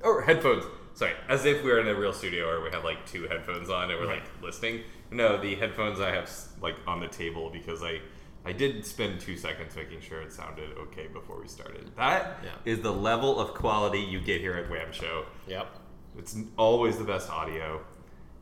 Or 0.02 0.22
headphones, 0.22 0.64
sorry, 0.94 1.12
as 1.28 1.44
if 1.44 1.62
we're 1.64 1.80
in 1.80 1.88
a 1.88 1.94
real 1.94 2.12
studio 2.12 2.48
or 2.48 2.62
we 2.62 2.70
have 2.70 2.84
like 2.84 3.04
two 3.06 3.26
headphones 3.28 3.70
on 3.70 3.90
and 3.90 4.00
we're 4.00 4.06
like 4.06 4.24
listening. 4.42 4.80
No, 5.10 5.40
the 5.40 5.54
headphones 5.56 6.00
I 6.00 6.10
have 6.14 6.30
like 6.60 6.76
on 6.86 7.00
the 7.00 7.08
table 7.08 7.50
because 7.50 7.82
I 7.82 8.00
I 8.44 8.52
did 8.52 8.84
spend 8.84 9.20
two 9.20 9.36
seconds 9.36 9.76
making 9.76 10.00
sure 10.00 10.20
it 10.20 10.32
sounded 10.32 10.76
okay 10.76 11.06
before 11.06 11.40
we 11.40 11.46
started. 11.48 11.90
That 11.96 12.38
is 12.64 12.78
Yeah. 12.78 12.82
the 12.82 12.92
level 12.92 13.38
of 13.38 13.54
quality 13.54 14.00
you 14.00 14.20
get 14.20 14.40
here 14.40 14.54
at 14.54 14.68
Wham 14.70 14.90
Show. 14.92 15.26
Yep. 15.46 15.68
It's 16.18 16.36
always 16.56 16.98
the 16.98 17.04
best 17.04 17.30
audio. 17.30 17.80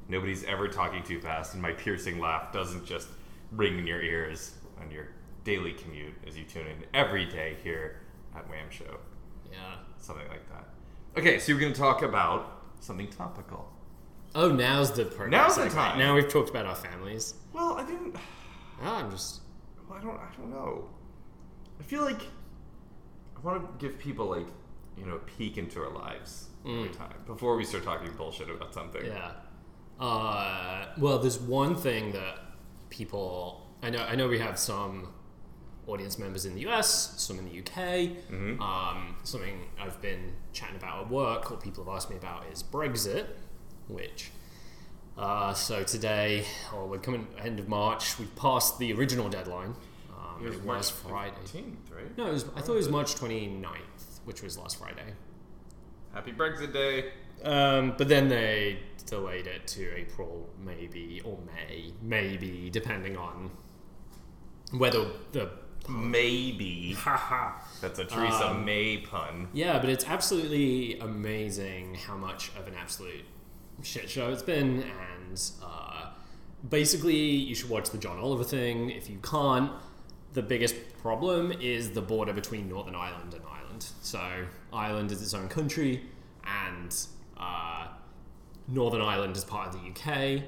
Nobody's 0.08 0.42
ever 0.44 0.66
talking 0.68 1.02
too 1.04 1.20
fast, 1.20 1.52
and 1.54 1.62
my 1.62 1.72
piercing 1.72 2.18
laugh 2.18 2.52
doesn't 2.52 2.84
just 2.86 3.08
ring 3.52 3.78
in 3.78 3.86
your 3.86 4.00
ears 4.02 4.54
on 4.80 4.90
your 4.90 5.08
daily 5.44 5.72
commute 5.72 6.14
as 6.26 6.36
you 6.36 6.44
tune 6.44 6.66
in 6.66 6.84
every 6.94 7.26
day 7.26 7.56
here 7.62 8.00
at 8.34 8.48
Wham 8.48 8.70
Show. 8.70 8.98
Yeah. 9.52 9.76
Something 9.98 10.28
like 10.28 10.48
that. 10.48 10.66
Okay, 11.16 11.38
so 11.38 11.52
you're 11.52 11.60
going 11.60 11.72
to 11.72 11.78
talk 11.78 12.02
about 12.02 12.62
something 12.80 13.08
topical. 13.08 13.70
Oh, 14.34 14.50
now's 14.50 14.92
the 14.92 15.06
part. 15.06 15.30
Now's 15.30 15.56
the 15.56 15.68
time. 15.68 15.98
Now 15.98 16.14
we've 16.14 16.28
talked 16.28 16.50
about 16.50 16.66
our 16.66 16.74
families. 16.76 17.34
Well, 17.52 17.74
I 17.74 17.84
didn't. 17.84 18.16
I'm 18.82 19.10
just. 19.10 19.40
Well, 19.88 19.98
I 19.98 20.02
don't. 20.02 20.16
I 20.16 20.28
don't 20.38 20.50
know. 20.50 20.88
I 21.80 21.82
feel 21.82 22.02
like 22.02 22.22
I 23.36 23.40
want 23.42 23.80
to 23.80 23.86
give 23.86 23.98
people 23.98 24.26
like 24.26 24.46
you 24.96 25.04
know 25.06 25.16
a 25.16 25.18
peek 25.18 25.58
into 25.58 25.80
our 25.80 25.90
lives 25.90 26.46
every 26.66 26.90
time 26.90 27.14
before 27.26 27.56
we 27.56 27.64
start 27.64 27.84
talking 27.84 28.12
bullshit 28.12 28.50
about 28.50 28.72
something. 28.72 29.04
Yeah. 29.04 29.32
Uh, 29.98 30.86
well, 30.98 31.18
there's 31.18 31.38
one 31.40 31.74
thing 31.74 32.12
that 32.12 32.38
people. 32.88 33.66
I 33.82 33.90
know. 33.90 34.04
I 34.04 34.14
know 34.14 34.28
we 34.28 34.38
have 34.38 34.58
some 34.58 35.08
audience 35.86 36.18
members 36.18 36.46
in 36.46 36.54
the 36.54 36.68
US, 36.68 37.14
some 37.20 37.38
in 37.38 37.48
the 37.48 37.58
UK. 37.60 38.10
Um, 38.60 39.16
something 39.24 39.60
I've 39.80 40.00
been 40.00 40.32
chatting 40.52 40.76
about 40.76 41.04
at 41.04 41.10
work, 41.10 41.50
or 41.50 41.56
people 41.56 41.84
have 41.84 41.94
asked 41.94 42.10
me 42.10 42.16
about, 42.16 42.44
is 42.52 42.62
Brexit, 42.62 43.26
which. 43.88 44.30
Uh, 45.18 45.52
so 45.52 45.82
today, 45.82 46.44
or 46.74 46.86
we're 46.86 46.98
coming 46.98 47.26
end 47.38 47.58
of 47.58 47.68
March, 47.68 48.18
we 48.18 48.26
passed 48.36 48.78
the 48.78 48.92
original 48.92 49.28
deadline. 49.28 49.74
Um, 50.10 50.46
it 50.46 50.64
was, 50.64 50.90
Friday. 50.90 51.34
15th, 51.44 51.64
right? 51.94 52.16
No, 52.16 52.26
it 52.26 52.32
was, 52.32 52.44
I 52.56 52.60
thought 52.60 52.74
it 52.74 52.76
was 52.76 52.88
March 52.88 53.14
29th, 53.16 54.20
which 54.24 54.42
was 54.42 54.56
last 54.56 54.78
Friday. 54.78 55.14
Happy 56.14 56.32
Brexit 56.32 56.72
Day. 56.72 57.12
Um, 57.42 57.94
but 57.96 58.08
then 58.08 58.28
they 58.28 58.78
delayed 59.06 59.46
it 59.46 59.66
to 59.68 59.94
April, 59.94 60.48
maybe, 60.64 61.20
or 61.24 61.38
May, 61.46 61.92
maybe, 62.02 62.70
depending 62.70 63.16
on 63.16 63.50
whether 64.72 65.06
the. 65.32 65.50
Maybe. 65.90 66.92
That's 67.80 67.98
a 67.98 68.04
Theresa 68.04 68.50
Um, 68.50 68.64
May 68.64 68.98
pun. 68.98 69.48
Yeah, 69.52 69.78
but 69.78 69.90
it's 69.90 70.04
absolutely 70.06 70.98
amazing 71.00 71.96
how 71.96 72.16
much 72.16 72.50
of 72.58 72.68
an 72.68 72.74
absolute 72.74 73.24
shit 73.82 74.08
show 74.08 74.30
it's 74.30 74.42
been, 74.42 74.82
and 74.82 75.40
uh, 75.62 76.10
basically, 76.68 77.16
you 77.16 77.54
should 77.54 77.70
watch 77.70 77.90
the 77.90 77.98
John 77.98 78.18
Oliver 78.18 78.44
thing. 78.44 78.90
If 78.90 79.08
you 79.10 79.18
can't, 79.22 79.72
the 80.32 80.42
biggest 80.42 80.76
problem 81.02 81.52
is 81.52 81.90
the 81.90 82.02
border 82.02 82.32
between 82.32 82.68
Northern 82.68 82.94
Ireland 82.94 83.34
and 83.34 83.42
Ireland. 83.50 83.86
So, 84.02 84.44
Ireland 84.72 85.10
is 85.12 85.22
its 85.22 85.34
own 85.34 85.48
country, 85.48 86.02
and 86.44 86.94
uh, 87.36 87.88
Northern 88.68 89.00
Ireland 89.00 89.36
is 89.36 89.44
part 89.44 89.74
of 89.74 89.80
the 89.80 89.88
UK. 89.90 90.42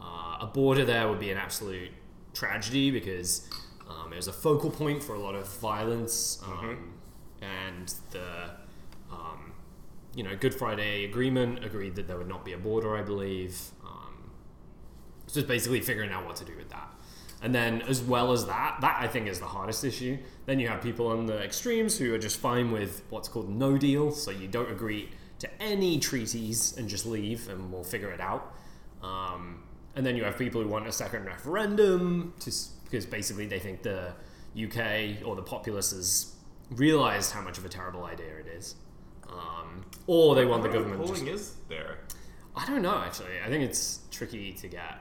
Uh, 0.00 0.38
a 0.44 0.50
border 0.52 0.84
there 0.84 1.08
would 1.08 1.18
be 1.20 1.30
an 1.30 1.38
absolute 1.38 1.90
tragedy 2.34 2.90
because 2.90 3.48
um, 3.88 4.12
it 4.12 4.16
was 4.16 4.28
a 4.28 4.32
focal 4.32 4.70
point 4.70 5.02
for 5.02 5.14
a 5.14 5.18
lot 5.18 5.34
of 5.34 5.48
violence, 5.58 6.42
um, 6.46 6.94
and 7.42 7.94
the 8.10 8.50
um, 9.10 9.52
you 10.14 10.22
know 10.22 10.34
Good 10.36 10.54
Friday 10.54 11.04
Agreement 11.04 11.64
agreed 11.64 11.94
that 11.96 12.06
there 12.06 12.16
would 12.16 12.28
not 12.28 12.44
be 12.44 12.52
a 12.52 12.58
border, 12.58 12.96
I 12.96 13.02
believe. 13.02 13.58
Um, 13.84 14.30
so 15.26 15.40
it's 15.40 15.48
basically 15.48 15.80
figuring 15.80 16.10
out 16.10 16.26
what 16.26 16.36
to 16.36 16.44
do 16.44 16.56
with 16.56 16.70
that. 16.70 16.90
And 17.42 17.54
then, 17.54 17.82
as 17.82 18.00
well 18.00 18.32
as 18.32 18.46
that, 18.46 18.78
that 18.80 18.96
I 19.00 19.06
think 19.06 19.28
is 19.28 19.38
the 19.38 19.46
hardest 19.46 19.84
issue. 19.84 20.16
Then 20.46 20.58
you 20.58 20.68
have 20.68 20.82
people 20.82 21.08
on 21.08 21.26
the 21.26 21.42
extremes 21.42 21.98
who 21.98 22.14
are 22.14 22.18
just 22.18 22.40
fine 22.40 22.72
with 22.72 23.02
what's 23.10 23.28
called 23.28 23.50
no 23.50 23.76
deal, 23.76 24.12
so 24.12 24.30
you 24.30 24.48
don't 24.48 24.70
agree 24.70 25.10
to 25.40 25.62
any 25.62 25.98
treaties 25.98 26.74
and 26.78 26.88
just 26.88 27.04
leave, 27.04 27.50
and 27.50 27.70
we'll 27.70 27.84
figure 27.84 28.10
it 28.12 28.20
out. 28.20 28.54
Um, 29.02 29.62
and 29.94 30.06
then 30.06 30.16
you 30.16 30.24
have 30.24 30.38
people 30.38 30.62
who 30.62 30.68
want 30.68 30.86
a 30.86 30.92
second 30.92 31.26
referendum, 31.26 32.32
to, 32.40 32.50
because 32.84 33.06
basically 33.06 33.46
they 33.46 33.58
think 33.58 33.82
the 33.82 34.12
UK 34.56 35.24
or 35.26 35.34
the 35.36 35.42
populace 35.42 35.90
has 35.90 36.34
realized 36.70 37.32
how 37.32 37.40
much 37.40 37.58
of 37.58 37.64
a 37.64 37.68
terrible 37.68 38.04
idea 38.04 38.36
it 38.38 38.46
is. 38.46 38.76
Um, 39.28 39.84
or 40.06 40.34
they 40.34 40.44
want 40.44 40.62
the 40.62 40.68
What 40.68 40.74
government. 40.78 41.00
just- 41.02 41.12
polling 41.20 41.34
is 41.34 41.54
there? 41.68 41.98
I 42.56 42.64
don't 42.66 42.82
know, 42.82 42.98
actually. 42.98 43.40
I 43.44 43.48
think 43.48 43.64
it's 43.64 44.00
tricky 44.12 44.52
to 44.52 44.68
get 44.68 45.00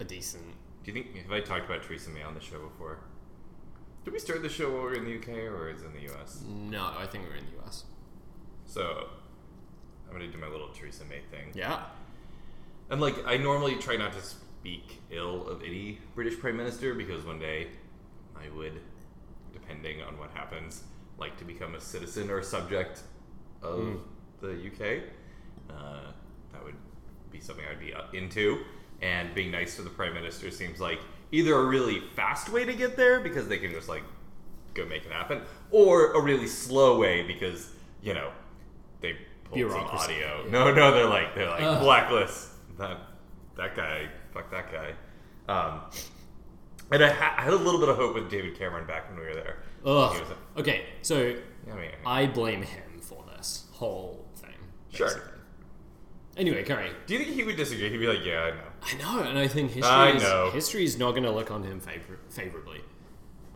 a 0.00 0.04
decent. 0.04 0.44
Do 0.82 0.90
you 0.90 0.94
think 0.94 1.14
have 1.16 1.32
I 1.32 1.40
talked 1.40 1.66
about 1.66 1.82
Theresa 1.82 2.08
May 2.10 2.22
on 2.22 2.32
the 2.34 2.40
show 2.40 2.58
before? 2.58 3.00
Did 4.04 4.14
we 4.14 4.18
start 4.18 4.40
the 4.42 4.48
show 4.48 4.70
while 4.70 4.78
we 4.78 4.84
were 4.84 4.94
in 4.94 5.04
the 5.04 5.16
UK 5.18 5.28
or 5.46 5.68
is 5.68 5.82
it 5.82 5.86
in 5.86 5.92
the 5.92 6.10
US? 6.14 6.42
No, 6.46 6.94
I 6.96 7.06
think 7.06 7.24
we're 7.28 7.34
in 7.36 7.44
the 7.46 7.62
US. 7.62 7.84
So 8.64 9.08
I'm 10.06 10.12
gonna 10.12 10.28
do 10.32 10.38
my 10.38 10.48
little 10.48 10.68
Theresa 10.68 11.04
May 11.04 11.20
thing. 11.30 11.50
Yeah. 11.54 11.84
And 12.88 13.00
like, 13.02 13.16
I 13.26 13.36
normally 13.36 13.74
try 13.76 13.96
not 13.96 14.12
to 14.14 14.20
speak 14.68 15.00
ill 15.10 15.48
of 15.48 15.62
any 15.62 15.98
British 16.14 16.38
Prime 16.38 16.56
Minister 16.56 16.94
because 16.94 17.24
one 17.24 17.38
day 17.38 17.68
I 18.36 18.54
would, 18.54 18.74
depending 19.52 20.02
on 20.02 20.18
what 20.18 20.30
happens, 20.32 20.82
like 21.18 21.38
to 21.38 21.44
become 21.44 21.74
a 21.74 21.80
citizen 21.80 22.28
or 22.30 22.40
a 22.40 22.44
subject 22.44 23.00
of 23.62 23.98
the 24.42 24.50
UK. 24.50 25.04
Uh, 25.70 26.12
that 26.52 26.62
would 26.62 26.74
be 27.32 27.40
something 27.40 27.64
I'd 27.70 27.80
be 27.80 27.94
uh, 27.94 28.02
into. 28.12 28.62
And 29.00 29.34
being 29.34 29.50
nice 29.50 29.76
to 29.76 29.82
the 29.82 29.90
Prime 29.90 30.12
Minister 30.12 30.50
seems 30.50 30.80
like 30.80 30.98
either 31.32 31.54
a 31.54 31.64
really 31.64 32.00
fast 32.14 32.50
way 32.50 32.66
to 32.66 32.74
get 32.74 32.94
there 32.96 33.20
because 33.20 33.48
they 33.48 33.58
can 33.58 33.70
just 33.70 33.88
like 33.88 34.02
go 34.74 34.84
make 34.84 35.06
it 35.06 35.12
happen, 35.12 35.40
or 35.70 36.12
a 36.12 36.20
really 36.20 36.46
slow 36.46 36.98
way 36.98 37.22
because, 37.22 37.70
you 38.02 38.12
know, 38.12 38.30
they 39.00 39.16
pulled 39.44 39.70
some 39.70 39.80
audio. 39.80 40.44
yeah. 40.44 40.50
No, 40.50 40.74
no, 40.74 40.92
they're 40.92 41.08
like, 41.08 41.34
they're 41.34 41.48
like, 41.48 41.80
blacklist 41.80 42.50
that 42.78 42.98
that 43.58 43.74
guy, 43.76 44.08
fuck 44.38 44.50
that 44.50 44.72
guy. 44.72 44.92
Um, 45.52 45.80
and 46.92 47.04
I, 47.04 47.10
ha- 47.10 47.34
I 47.38 47.42
had 47.42 47.52
a 47.52 47.56
little 47.56 47.80
bit 47.80 47.88
of 47.88 47.96
hope 47.96 48.14
with 48.14 48.30
David 48.30 48.58
Cameron 48.58 48.86
back 48.86 49.08
when 49.10 49.18
we 49.20 49.26
were 49.26 49.34
there. 49.34 49.58
Ugh. 49.84 50.16
a- 50.56 50.60
Okay, 50.60 50.84
so 51.02 51.34
I 51.70 51.74
mean, 51.76 51.90
I 52.06 52.26
blame 52.26 52.62
him 52.62 53.00
for 53.00 53.24
this 53.36 53.66
whole 53.72 54.24
thing. 54.36 54.54
Sure. 54.92 55.10
Anyway, 56.36 56.62
Curry. 56.62 56.90
do 57.06 57.14
you 57.14 57.24
think 57.24 57.34
he 57.34 57.42
would 57.42 57.56
disagree? 57.56 57.90
He'd 57.90 57.98
be 57.98 58.06
like, 58.06 58.24
yeah, 58.24 58.42
I 58.42 58.50
know. 58.50 58.62
I 59.10 59.16
know, 59.22 59.28
and 59.28 59.38
I 59.38 59.48
think 59.48 59.72
history 59.72 59.90
I 59.92 60.10
is, 60.12 60.22
know. 60.22 60.50
history 60.52 60.84
is 60.84 60.96
not 60.98 61.10
going 61.10 61.24
to 61.24 61.32
look 61.32 61.50
on 61.50 61.64
him 61.64 61.80
favor- 61.80 62.20
favorably. 62.30 62.80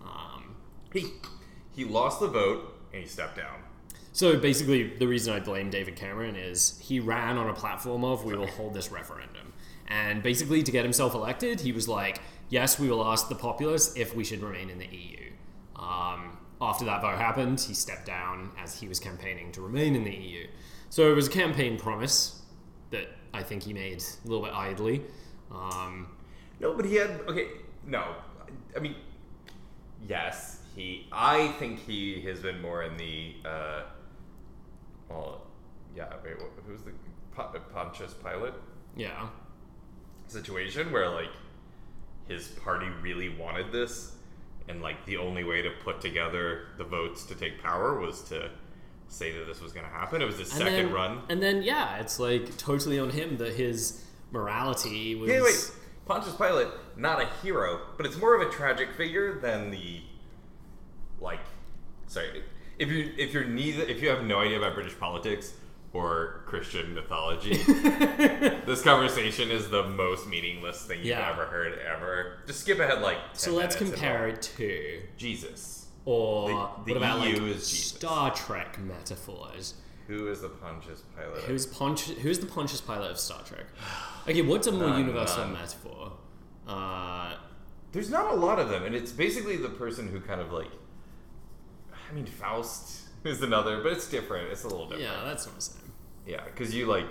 Um, 0.04 0.56
He 0.92 1.06
he 1.76 1.84
lost 1.84 2.18
the 2.20 2.26
vote 2.28 2.76
and 2.92 3.02
he 3.02 3.08
stepped 3.08 3.36
down. 3.36 3.60
so 4.12 4.36
basically, 4.38 4.96
the 4.96 5.06
reason 5.06 5.32
I 5.32 5.38
blame 5.40 5.70
David 5.70 5.94
Cameron 5.96 6.34
is 6.36 6.78
he 6.82 6.98
ran 7.00 7.38
on 7.38 7.48
a 7.48 7.54
platform 7.54 8.04
of 8.04 8.24
we 8.24 8.36
will 8.36 8.48
hold 8.48 8.74
this 8.74 8.90
referendum, 8.90 9.51
and 9.92 10.22
basically 10.22 10.62
to 10.62 10.72
get 10.72 10.84
himself 10.84 11.14
elected, 11.14 11.60
he 11.60 11.72
was 11.72 11.86
like, 11.86 12.20
"Yes, 12.48 12.78
we 12.78 12.88
will 12.88 13.04
ask 13.04 13.28
the 13.28 13.34
populace 13.34 13.94
if 13.96 14.14
we 14.16 14.24
should 14.24 14.42
remain 14.42 14.70
in 14.70 14.78
the 14.78 14.86
EU." 14.86 15.30
Um, 15.76 16.38
after 16.60 16.84
that 16.86 17.02
vote 17.02 17.18
happened, 17.18 17.60
he 17.60 17.74
stepped 17.74 18.06
down 18.06 18.52
as 18.58 18.80
he 18.80 18.88
was 18.88 18.98
campaigning 18.98 19.52
to 19.52 19.60
remain 19.60 19.94
in 19.94 20.04
the 20.04 20.14
EU. 20.14 20.46
So 20.88 21.10
it 21.10 21.14
was 21.14 21.26
a 21.28 21.30
campaign 21.30 21.78
promise 21.78 22.40
that 22.90 23.08
I 23.34 23.42
think 23.42 23.64
he 23.64 23.72
made 23.72 24.02
a 24.02 24.28
little 24.28 24.44
bit 24.44 24.54
idly. 24.54 25.02
Um, 25.50 26.08
No, 26.60 26.74
but 26.74 26.86
he 26.86 26.94
had 26.96 27.10
okay. 27.28 27.48
No, 27.86 28.14
I 28.76 28.80
mean, 28.80 28.94
yes, 30.08 30.60
he. 30.74 31.06
I 31.12 31.48
think 31.58 31.80
he 31.80 32.22
has 32.22 32.40
been 32.40 32.62
more 32.62 32.82
in 32.84 32.96
the. 32.96 33.34
Uh, 33.44 33.82
well, 35.10 35.46
yeah. 35.94 36.08
Wait, 36.24 36.38
what, 36.38 36.50
who's 36.66 36.82
the 36.82 36.92
Po- 37.34 37.52
Pontius 37.74 38.14
Pilate 38.14 38.54
yeah. 38.96 39.28
Situation 40.32 40.92
where 40.92 41.08
like 41.08 41.30
his 42.28 42.48
party 42.48 42.86
really 43.02 43.28
wanted 43.28 43.70
this, 43.72 44.12
and 44.68 44.80
like 44.82 45.04
the 45.06 45.16
only 45.16 45.44
way 45.44 45.62
to 45.62 45.70
put 45.84 46.00
together 46.00 46.66
the 46.78 46.84
votes 46.84 47.24
to 47.26 47.34
take 47.34 47.62
power 47.62 47.98
was 47.98 48.22
to 48.24 48.50
say 49.08 49.30
that 49.32 49.46
this 49.46 49.60
was 49.60 49.72
going 49.72 49.84
to 49.84 49.92
happen. 49.92 50.22
It 50.22 50.24
was 50.24 50.38
his 50.38 50.50
And 50.50 50.58
second 50.58 50.86
then- 50.86 50.92
run. 50.92 51.20
And 51.28 51.42
then 51.42 51.62
yeah, 51.62 51.96
it's 51.98 52.18
like 52.18 52.56
totally 52.56 52.98
on 52.98 53.10
him 53.10 53.36
that 53.38 53.54
his 53.54 54.02
morality 54.30 55.14
was. 55.14 55.30
Hey, 55.30 55.40
wait. 55.42 55.70
Pontius 56.04 56.34
Pilate, 56.34 56.68
not 56.96 57.22
a 57.22 57.26
hero, 57.42 57.80
but 57.96 58.06
it's 58.06 58.16
more 58.16 58.34
of 58.34 58.46
a 58.46 58.50
tragic 58.50 58.92
figure 58.94 59.38
than 59.40 59.70
the 59.70 60.00
like. 61.20 61.38
Sorry, 62.08 62.42
if 62.78 62.88
you 62.88 63.12
if 63.16 63.32
you're 63.32 63.44
neither 63.44 63.84
if 63.84 64.02
you 64.02 64.08
have 64.08 64.24
no 64.24 64.40
idea 64.40 64.58
about 64.58 64.74
British 64.74 64.98
politics 64.98 65.52
or 65.92 66.42
Christian 66.46 66.94
mythology, 66.94 67.56
this 68.66 68.82
conversation 68.82 69.50
is 69.50 69.68
the 69.70 69.84
most 69.88 70.26
meaningless 70.26 70.82
thing 70.86 70.98
you've 70.98 71.06
Yeah. 71.08 71.30
ever 71.32 71.44
heard 71.46 71.78
ever. 71.80 72.38
Just 72.46 72.60
skip 72.60 72.78
ahead 72.80 73.02
like. 73.02 73.18
10 73.18 73.34
So 73.34 73.52
let's 73.52 73.76
compare 73.76 74.28
it 74.28 74.40
to, 74.56 75.02
Jesus. 75.16 75.86
or 76.04 76.48
The- 76.48 76.54
the 76.54 76.92
what 76.92 76.96
about 76.96 77.26
EU 77.28 77.46
like. 77.52 77.60
Star 77.60 78.34
Trek 78.34 78.78
metaphors? 78.78 79.74
Who 80.08 80.28
is 80.28 80.40
the 80.40 80.48
Pontius 80.48 81.02
Pilate? 81.16 81.44
Who's 81.44 81.66
Pontius? 81.66 82.18
Who's 82.18 82.38
the 82.40 82.46
Pontius 82.46 82.80
Pilate 82.80 83.10
of 83.12 83.18
Star 83.18 83.40
Trek? 83.44 83.66
Okay, 84.28 84.42
what's 84.42 84.66
a 84.66 84.72
more 84.72 84.88
None, 84.88 84.98
universal 84.98 85.44
none. 85.44 85.52
metaphor? 85.54 86.12
Uh, 86.66 87.34
there's 87.92 88.10
not 88.10 88.32
a 88.32 88.34
lot 88.34 88.58
of 88.58 88.68
them, 88.68 88.82
and 88.84 88.94
it's 88.94 89.12
basically 89.12 89.56
the 89.56 89.68
person 89.68 90.08
who 90.08 90.20
kind 90.20 90.40
of 90.40 90.52
like. 90.52 90.70
I 92.10 92.12
mean, 92.14 92.26
Faust 92.26 93.02
is 93.24 93.40
another, 93.42 93.80
but 93.82 93.92
it's 93.92 94.08
different. 94.08 94.50
It's 94.50 94.64
a 94.64 94.68
little 94.68 94.86
different. 94.88 95.04
Yeah, 95.04 95.24
that's 95.24 95.46
what 95.46 95.54
I'm 95.54 95.60
same. 95.60 95.81
Yeah, 96.26 96.44
because 96.44 96.74
you 96.74 96.86
like 96.86 97.06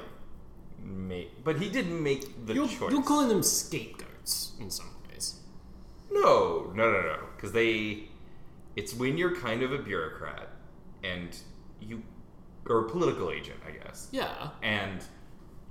make, 0.84 1.44
but 1.44 1.60
he 1.60 1.70
didn't 1.70 2.02
make 2.02 2.46
the 2.46 2.54
You're, 2.54 2.68
choice. 2.68 2.92
you're 2.92 3.04
calling 3.04 3.30
them 3.30 3.44
scapegoats 3.44 4.54
in 4.60 4.70
some 4.70 4.90
ways. 5.10 5.40
No, 6.10 6.72
no, 6.74 6.92
no, 6.92 7.02
no. 7.02 7.20
Because 7.36 7.52
they, 7.52 8.04
it's 8.76 8.94
when 8.94 9.18
you're 9.18 9.36
kind 9.36 9.64
of 9.64 9.72
a 9.72 9.78
bureaucrat, 9.78 10.50
and 11.04 11.38
you, 11.80 12.04
or 12.68 12.86
a 12.86 12.90
political 12.90 13.32
agent, 13.32 13.60
I 13.68 13.72
guess, 13.72 14.08
Yeah. 14.12 14.50
and 14.64 15.04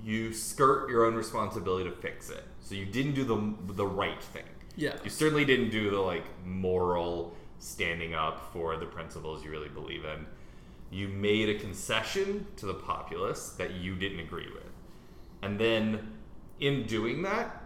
you 0.03 0.33
skirt 0.33 0.89
your 0.89 1.05
own 1.05 1.15
responsibility 1.15 1.89
to 1.89 1.95
fix 1.95 2.29
it. 2.29 2.43
So 2.59 2.75
you 2.75 2.85
didn't 2.85 3.13
do 3.13 3.23
the 3.23 3.73
the 3.73 3.85
right 3.85 4.21
thing. 4.21 4.43
Yeah. 4.75 4.95
You 5.03 5.09
certainly 5.09 5.45
didn't 5.45 5.69
do 5.69 5.89
the 5.91 5.99
like 5.99 6.23
moral 6.45 7.35
standing 7.59 8.13
up 8.15 8.51
for 8.53 8.77
the 8.77 8.85
principles 8.85 9.43
you 9.43 9.51
really 9.51 9.69
believe 9.69 10.03
in. 10.05 10.25
You 10.91 11.07
made 11.07 11.49
a 11.49 11.59
concession 11.59 12.45
to 12.57 12.65
the 12.65 12.73
populace 12.73 13.49
that 13.57 13.71
you 13.71 13.95
didn't 13.95 14.19
agree 14.19 14.49
with. 14.53 14.69
And 15.41 15.59
then 15.59 16.11
in 16.59 16.85
doing 16.85 17.23
that, 17.23 17.63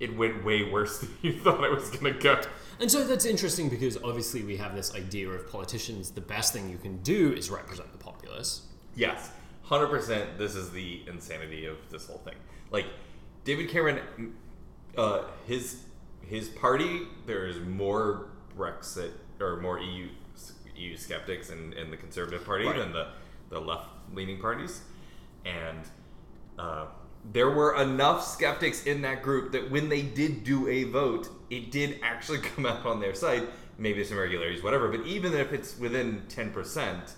it 0.00 0.16
went 0.16 0.44
way 0.44 0.70
worse 0.70 0.98
than 1.00 1.10
you 1.22 1.38
thought 1.40 1.62
it 1.64 1.70
was 1.70 1.90
going 1.90 2.12
to 2.12 2.20
go. 2.20 2.40
And 2.80 2.90
so 2.90 3.04
that's 3.04 3.24
interesting 3.24 3.68
because 3.68 3.96
obviously 4.02 4.42
we 4.42 4.56
have 4.56 4.74
this 4.74 4.94
idea 4.94 5.28
of 5.28 5.50
politicians, 5.50 6.10
the 6.10 6.20
best 6.20 6.52
thing 6.52 6.70
you 6.70 6.78
can 6.78 6.98
do 6.98 7.32
is 7.32 7.50
represent 7.50 7.90
the 7.92 7.98
populace. 7.98 8.62
Yes, 8.94 9.30
100% 9.66 10.38
this 10.38 10.54
is 10.54 10.70
the 10.70 11.02
insanity 11.06 11.66
of 11.66 11.76
this 11.90 12.06
whole 12.06 12.18
thing. 12.18 12.36
Like 12.70 12.86
David 13.44 13.68
Cameron 13.68 14.00
uh, 14.96 15.24
his 15.46 15.84
his 16.26 16.48
party 16.48 17.02
there's 17.26 17.58
more 17.60 18.30
Brexit 18.56 19.12
or 19.40 19.56
more 19.56 19.78
EU 19.78 20.08
EU 20.78 20.96
skeptics 20.96 21.50
in, 21.50 21.72
in 21.74 21.90
the 21.90 21.96
conservative 21.96 22.44
party 22.44 22.64
Right. 22.66 22.76
than 22.76 22.92
the 22.92 23.08
the 23.50 23.60
left 23.60 23.88
leaning 24.14 24.38
parties. 24.40 24.82
And 25.44 25.78
uh, 26.58 26.86
there 27.32 27.50
were 27.50 27.80
enough 27.80 28.22
skeptics 28.24 28.84
in 28.84 29.00
that 29.02 29.22
group 29.22 29.52
that 29.52 29.70
when 29.70 29.88
they 29.88 30.02
did 30.02 30.44
do 30.44 30.68
a 30.68 30.84
vote, 30.84 31.28
it 31.48 31.70
did 31.70 31.98
actually 32.02 32.38
come 32.50 32.66
out 32.66 32.84
on 32.84 33.00
their 33.00 33.14
side. 33.14 33.48
Maybe 33.78 34.02
some 34.04 34.18
irregularities, 34.18 34.62
whatever. 34.62 34.88
But 34.88 35.06
even 35.06 35.32
if 35.34 35.52
it's 35.52 35.78
within 35.78 36.22
ten 36.28 36.50
percent, 36.50 37.14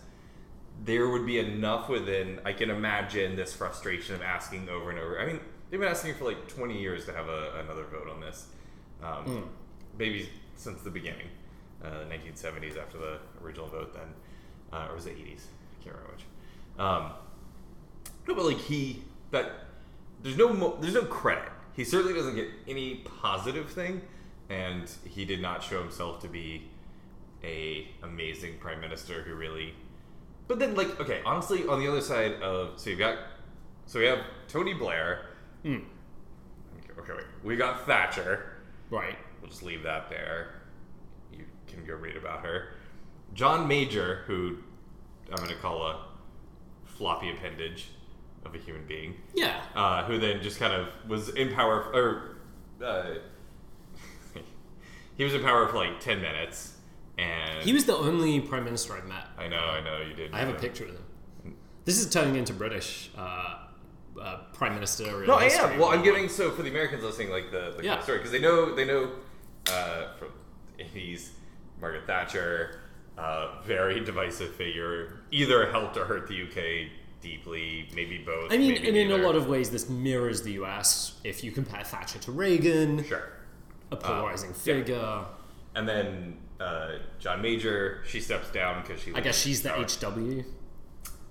there 0.85 1.09
would 1.09 1.26
be 1.26 1.38
enough 1.38 1.88
within. 1.88 2.38
I 2.45 2.52
can 2.52 2.71
imagine 2.71 3.35
this 3.35 3.52
frustration 3.55 4.14
of 4.14 4.23
asking 4.23 4.69
over 4.69 4.90
and 4.90 4.99
over. 4.99 5.19
I 5.21 5.26
mean, 5.26 5.40
they've 5.71 5.81
been 5.81 5.88
asking 5.88 6.14
for 6.14 6.25
like 6.25 6.49
twenty 6.49 6.79
years 6.81 7.07
to 7.07 7.12
have 7.14 7.29
a, 7.29 7.61
another 7.64 7.85
vote 7.85 8.09
on 8.12 8.21
this. 8.21 8.47
Um, 9.02 9.49
Maybe 9.99 10.29
since 10.57 10.83
the 10.83 10.90
beginning, 10.90 11.26
uh, 11.85 12.05
1970s 12.11 12.79
after 12.79 12.99
the 12.99 13.19
original 13.43 13.67
vote, 13.69 13.95
then, 13.95 14.09
uh, 14.73 14.89
or 14.89 14.97
was 14.97 15.07
it 15.07 15.17
80s? 15.17 15.45
I 15.81 15.85
can't 15.85 15.97
remember 15.97 16.13
which. 16.13 16.25
Um, 16.79 17.13
no, 18.29 18.35
but 18.35 18.45
like 18.45 18.59
he 18.59 19.03
that 19.31 19.53
there's 20.23 20.37
no 20.37 20.53
mo- 20.53 20.79
there's 20.81 20.95
no 20.95 21.05
credit. 21.05 21.51
He 21.75 21.85
certainly 21.85 22.15
doesn't 22.15 22.35
get 22.35 22.49
any 22.69 22.97
positive 23.21 23.71
thing, 23.71 24.03
and 24.49 24.91
he 25.05 25.25
did 25.25 25.41
not 25.41 25.63
show 25.63 25.81
himself 25.81 26.21
to 26.21 26.29
be 26.29 26.69
a 27.43 27.89
amazing 28.03 28.59
prime 28.59 28.81
minister 28.81 29.23
who 29.23 29.35
really. 29.35 29.75
But 30.49 30.59
then, 30.59 30.75
like, 30.75 31.01
okay, 31.01 31.23
honestly, 31.25 31.67
on 31.67 31.79
the 31.79 31.89
other 31.89 32.01
side 32.01 32.35
of 32.43 32.79
so 32.79 32.91
you've 32.91 32.99
got 32.99 33.19
so 33.87 33.99
we 33.99 34.05
have 34.07 34.21
Tony 34.47 34.75
Blair. 34.75 35.27
Okay, 36.79 37.01
okay, 37.01 37.13
wait. 37.13 37.27
We 37.43 37.57
got 37.57 37.87
Thatcher. 37.87 38.53
Right. 38.91 39.17
We'll 39.41 39.51
just 39.51 39.63
leave 39.63 39.83
that 39.83 40.09
there. 40.11 40.60
Can 41.71 41.85
go 41.87 41.95
read 41.95 42.17
about 42.17 42.41
her. 42.45 42.71
John 43.35 43.69
Major, 43.69 44.25
who 44.27 44.57
I'm 45.31 45.37
going 45.37 45.49
to 45.50 45.55
call 45.57 45.83
a 45.87 46.05
floppy 46.85 47.31
appendage 47.31 47.88
of 48.44 48.55
a 48.55 48.59
human 48.59 48.85
being, 48.87 49.14
Yeah. 49.35 49.62
uh, 49.75 50.05
who 50.05 50.18
then 50.18 50.42
just 50.42 50.59
kind 50.59 50.73
of 50.73 50.88
was 51.09 51.29
in 51.31 51.53
power, 51.55 51.83
or 51.94 52.37
uh, 52.85 53.14
he 55.16 55.25
was 55.25 55.35
in 55.35 55.42
power 55.42 55.68
for 55.68 55.77
like 55.77 56.01
10 56.01 56.21
minutes. 56.21 56.75
And 57.18 57.62
He 57.62 57.73
was 57.73 57.85
the 57.85 57.94
only 57.97 58.40
prime 58.40 58.64
minister 58.64 58.94
I've 58.94 59.07
met. 59.07 59.27
I 59.38 59.47
know, 59.49 59.59
I 59.59 59.81
know, 59.83 60.01
you 60.01 60.14
did. 60.14 60.33
I 60.33 60.38
have 60.38 60.49
a 60.49 60.55
picture 60.55 60.85
of 60.85 60.90
him. 60.90 61.57
This 61.85 61.99
is 61.99 62.11
turning 62.11 62.37
into 62.37 62.53
British 62.55 63.11
uh, 63.16 63.59
uh, 64.21 64.38
prime 64.55 64.75
minister. 64.75 65.25
No, 65.27 65.35
I 65.35 65.44
am. 65.44 65.79
Well, 65.79 65.90
I'm 65.90 66.03
giving 66.03 66.29
so 66.29 66.51
for 66.51 66.62
the 66.62 66.71
Americans 66.71 67.03
listening, 67.03 67.31
like 67.31 67.51
the, 67.51 67.75
the 67.77 67.85
Yeah. 67.85 68.01
story 68.03 68.18
because 68.18 68.33
they 68.33 68.40
know 68.40 68.75
they 68.75 68.85
know 68.87 69.11
uh, 69.71 70.12
from 70.18 70.29
he's 70.79 71.33
Margaret 71.81 72.07
Thatcher, 72.07 72.81
uh, 73.19 73.61
very 73.64 74.01
divisive 74.01 74.55
figure, 74.55 75.21
either 75.31 75.71
helped 75.71 75.97
or 75.97 76.05
hurt 76.05 76.29
the 76.29 76.43
UK 76.43 76.90
deeply, 77.21 77.88
maybe 77.95 78.19
both. 78.19 78.53
I 78.53 78.59
mean, 78.59 78.75
maybe 78.75 78.88
and 78.88 78.97
in 78.97 79.12
a 79.12 79.19
lot 79.19 79.35
of 79.35 79.49
ways, 79.49 79.71
this 79.71 79.88
mirrors 79.88 80.43
the 80.43 80.53
US. 80.53 81.21
If 81.25 81.45
you 81.45 81.53
compare 81.53 81.85
Thatcher 81.85 82.19
to 82.19 82.33
Reagan, 82.33 83.05
sure. 83.05 83.31
a 83.90 83.97
polarizing 83.97 84.51
yeah. 84.51 84.57
figure. 84.57 85.25
And 85.75 85.88
then 85.88 86.38
uh, 86.59 86.99
John 87.19 87.43
Major, 87.43 88.03
she 88.07 88.21
steps 88.21 88.51
down 88.51 88.83
because 88.83 89.01
she. 89.03 89.14
I 89.14 89.21
guess 89.21 89.38
she's 89.38 89.62
the 89.62 89.71
HW. 89.71 90.45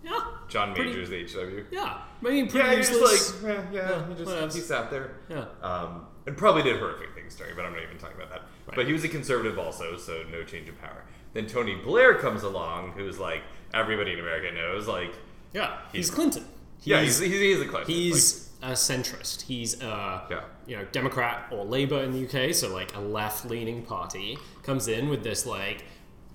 Yeah. 0.03 0.21
John 0.49 0.73
pretty- 0.73 0.89
Major's 0.91 1.09
the 1.09 1.23
HW. 1.23 1.65
Yeah. 1.71 1.97
I 2.21 2.29
mean, 2.29 2.49
pretty 2.49 2.67
Yeah, 2.67 2.73
useless. 2.73 3.41
like, 3.43 3.51
yeah, 3.53 3.63
yeah, 3.71 3.89
Yeah, 3.89 4.07
he 4.15 4.23
just 4.25 4.55
he 4.57 4.61
sat 4.61 4.89
there. 4.91 5.11
yeah. 5.29 5.45
Um, 5.61 6.05
and 6.25 6.35
probably 6.37 6.63
did 6.63 6.77
horrific 6.77 7.13
things, 7.15 7.35
Terry, 7.35 7.53
but 7.55 7.65
I'm 7.65 7.73
not 7.73 7.83
even 7.83 7.97
talking 7.97 8.17
about 8.17 8.29
that. 8.29 8.41
Right. 8.67 8.75
But 8.75 8.87
he 8.87 8.93
was 8.93 9.03
a 9.03 9.07
conservative 9.09 9.57
also, 9.57 9.97
so 9.97 10.23
no 10.31 10.43
change 10.43 10.67
of 10.69 10.79
power. 10.81 11.03
Then 11.33 11.45
Tony 11.47 11.75
Blair 11.75 12.15
comes 12.15 12.43
along, 12.43 12.91
who's 12.91 13.19
like 13.19 13.41
everybody 13.73 14.13
in 14.13 14.19
America 14.19 14.51
knows, 14.53 14.87
like 14.87 15.13
Yeah. 15.53 15.77
He's, 15.91 16.07
He's- 16.07 16.09
Clinton. 16.15 16.45
yeah, 16.83 17.01
he's 17.01 17.19
he's, 17.19 17.31
he's 17.31 17.61
a 17.61 17.65
Clinton. 17.65 17.93
He's 17.93 18.49
a 18.61 18.71
centrist. 18.71 19.43
He's 19.43 19.81
a 19.81 20.23
Yeah. 20.29 20.41
you 20.67 20.77
know 20.77 20.85
Democrat 20.91 21.47
or 21.51 21.63
Labour 21.65 21.99
in 22.03 22.11
the 22.11 22.25
UK, 22.27 22.53
so 22.53 22.73
like 22.73 22.95
a 22.95 22.99
left-leaning 22.99 23.83
party 23.83 24.37
comes 24.63 24.87
in 24.87 25.07
with 25.09 25.23
this 25.23 25.45
like 25.45 25.85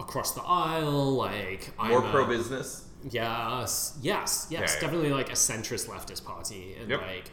across 0.01 0.33
the 0.35 0.43
aisle, 0.43 1.13
like 1.15 1.71
like, 1.79 1.91
more 1.91 2.03
pro 2.03 2.27
business. 2.27 2.84
Yes, 3.11 3.99
yes, 4.01 4.01
yes, 4.03 4.47
Yeah, 4.51 4.61
yeah. 4.61 4.67
definitely 4.81 5.11
like 5.11 5.29
a 5.31 5.33
centrist 5.35 5.89
leftist 5.89 6.25
party, 6.25 6.75
and 6.81 6.91
Yep. 6.91 7.01
like 7.03 7.31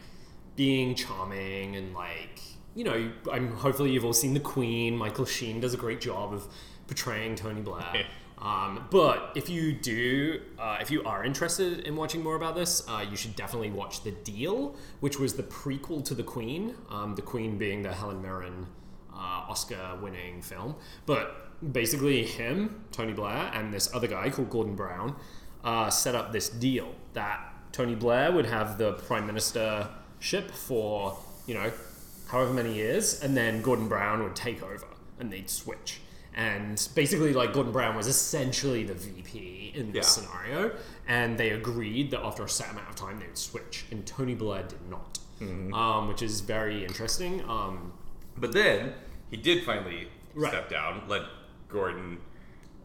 being 0.56 0.94
charming 0.94 1.76
and 1.76 1.94
like 1.94 2.40
you 2.74 2.84
know, 2.84 3.12
I'm 3.30 3.52
hopefully 3.54 3.90
you've 3.92 4.04
all 4.04 4.14
seen 4.14 4.32
The 4.32 4.40
Queen. 4.40 4.96
Michael 4.96 5.26
Sheen 5.26 5.60
does 5.60 5.74
a 5.74 5.76
great 5.76 6.00
job 6.00 6.32
of 6.32 6.46
portraying 6.86 7.34
Tony 7.36 7.60
Blair. 7.60 8.06
Um, 8.38 8.88
but 8.90 9.32
if 9.36 9.50
you 9.50 9.72
do, 9.74 10.40
uh, 10.58 10.78
if 10.80 10.90
you 10.90 11.04
are 11.04 11.22
interested 11.22 11.80
in 11.80 11.96
watching 11.96 12.22
more 12.22 12.34
about 12.34 12.54
this, 12.56 12.82
uh, 12.88 13.04
you 13.08 13.14
should 13.14 13.36
definitely 13.36 13.70
watch 13.70 14.02
The 14.04 14.10
Deal, 14.12 14.74
which 15.00 15.18
was 15.18 15.34
the 15.34 15.42
prequel 15.42 16.02
to 16.06 16.14
The 16.14 16.22
Queen. 16.22 16.74
Um, 16.88 17.14
the 17.14 17.20
Queen 17.22 17.58
being 17.58 17.82
the 17.82 17.92
Helen 17.92 18.22
Mirren 18.22 18.66
uh, 19.12 19.44
Oscar-winning 19.50 20.40
film. 20.40 20.74
But 21.04 21.72
basically, 21.74 22.24
him, 22.24 22.84
Tony 22.90 23.12
Blair, 23.12 23.50
and 23.54 23.72
this 23.72 23.94
other 23.94 24.06
guy 24.08 24.30
called 24.30 24.48
Gordon 24.48 24.74
Brown 24.76 25.14
uh, 25.64 25.90
set 25.90 26.14
up 26.14 26.32
this 26.32 26.48
deal 26.48 26.94
that 27.14 27.40
Tony 27.72 27.94
Blair 27.94 28.32
would 28.32 28.46
have 28.46 28.78
the 28.78 28.92
prime 28.94 29.28
ministership 29.28 30.50
for 30.50 31.18
you 31.46 31.54
know 31.54 31.70
however 32.28 32.52
many 32.52 32.74
years, 32.74 33.20
and 33.22 33.36
then 33.36 33.60
Gordon 33.62 33.88
Brown 33.88 34.22
would 34.22 34.34
take 34.36 34.62
over, 34.62 34.86
and 35.20 35.30
they'd 35.32 35.50
switch. 35.50 36.00
And 36.34 36.88
basically, 36.94 37.34
like 37.34 37.52
Gordon 37.52 37.72
Brown 37.72 37.94
was 37.94 38.06
essentially 38.06 38.84
the 38.84 38.94
VP 38.94 39.72
in 39.74 39.92
this 39.92 40.06
Yeah. 40.16 40.24
scenario, 40.24 40.74
and 41.06 41.36
they 41.36 41.50
agreed 41.50 42.10
that 42.12 42.20
after 42.24 42.42
a 42.44 42.48
set 42.48 42.70
amount 42.70 42.88
of 42.88 42.94
time 42.96 43.18
they 43.20 43.26
would 43.26 43.36
switch, 43.36 43.84
and 43.90 44.06
Tony 44.06 44.34
Blair 44.34 44.62
did 44.62 44.88
not, 44.88 45.18
um, 45.74 46.08
which 46.08 46.22
is 46.22 46.40
very 46.40 46.84
interesting. 46.84 47.42
Um, 47.48 47.92
But 48.38 48.52
then 48.52 48.94
he 49.30 49.36
did 49.36 49.62
finally 49.64 50.08
Right. 50.34 50.50
step 50.50 50.70
down, 50.70 51.02
let 51.08 51.22
Gordon 51.68 52.18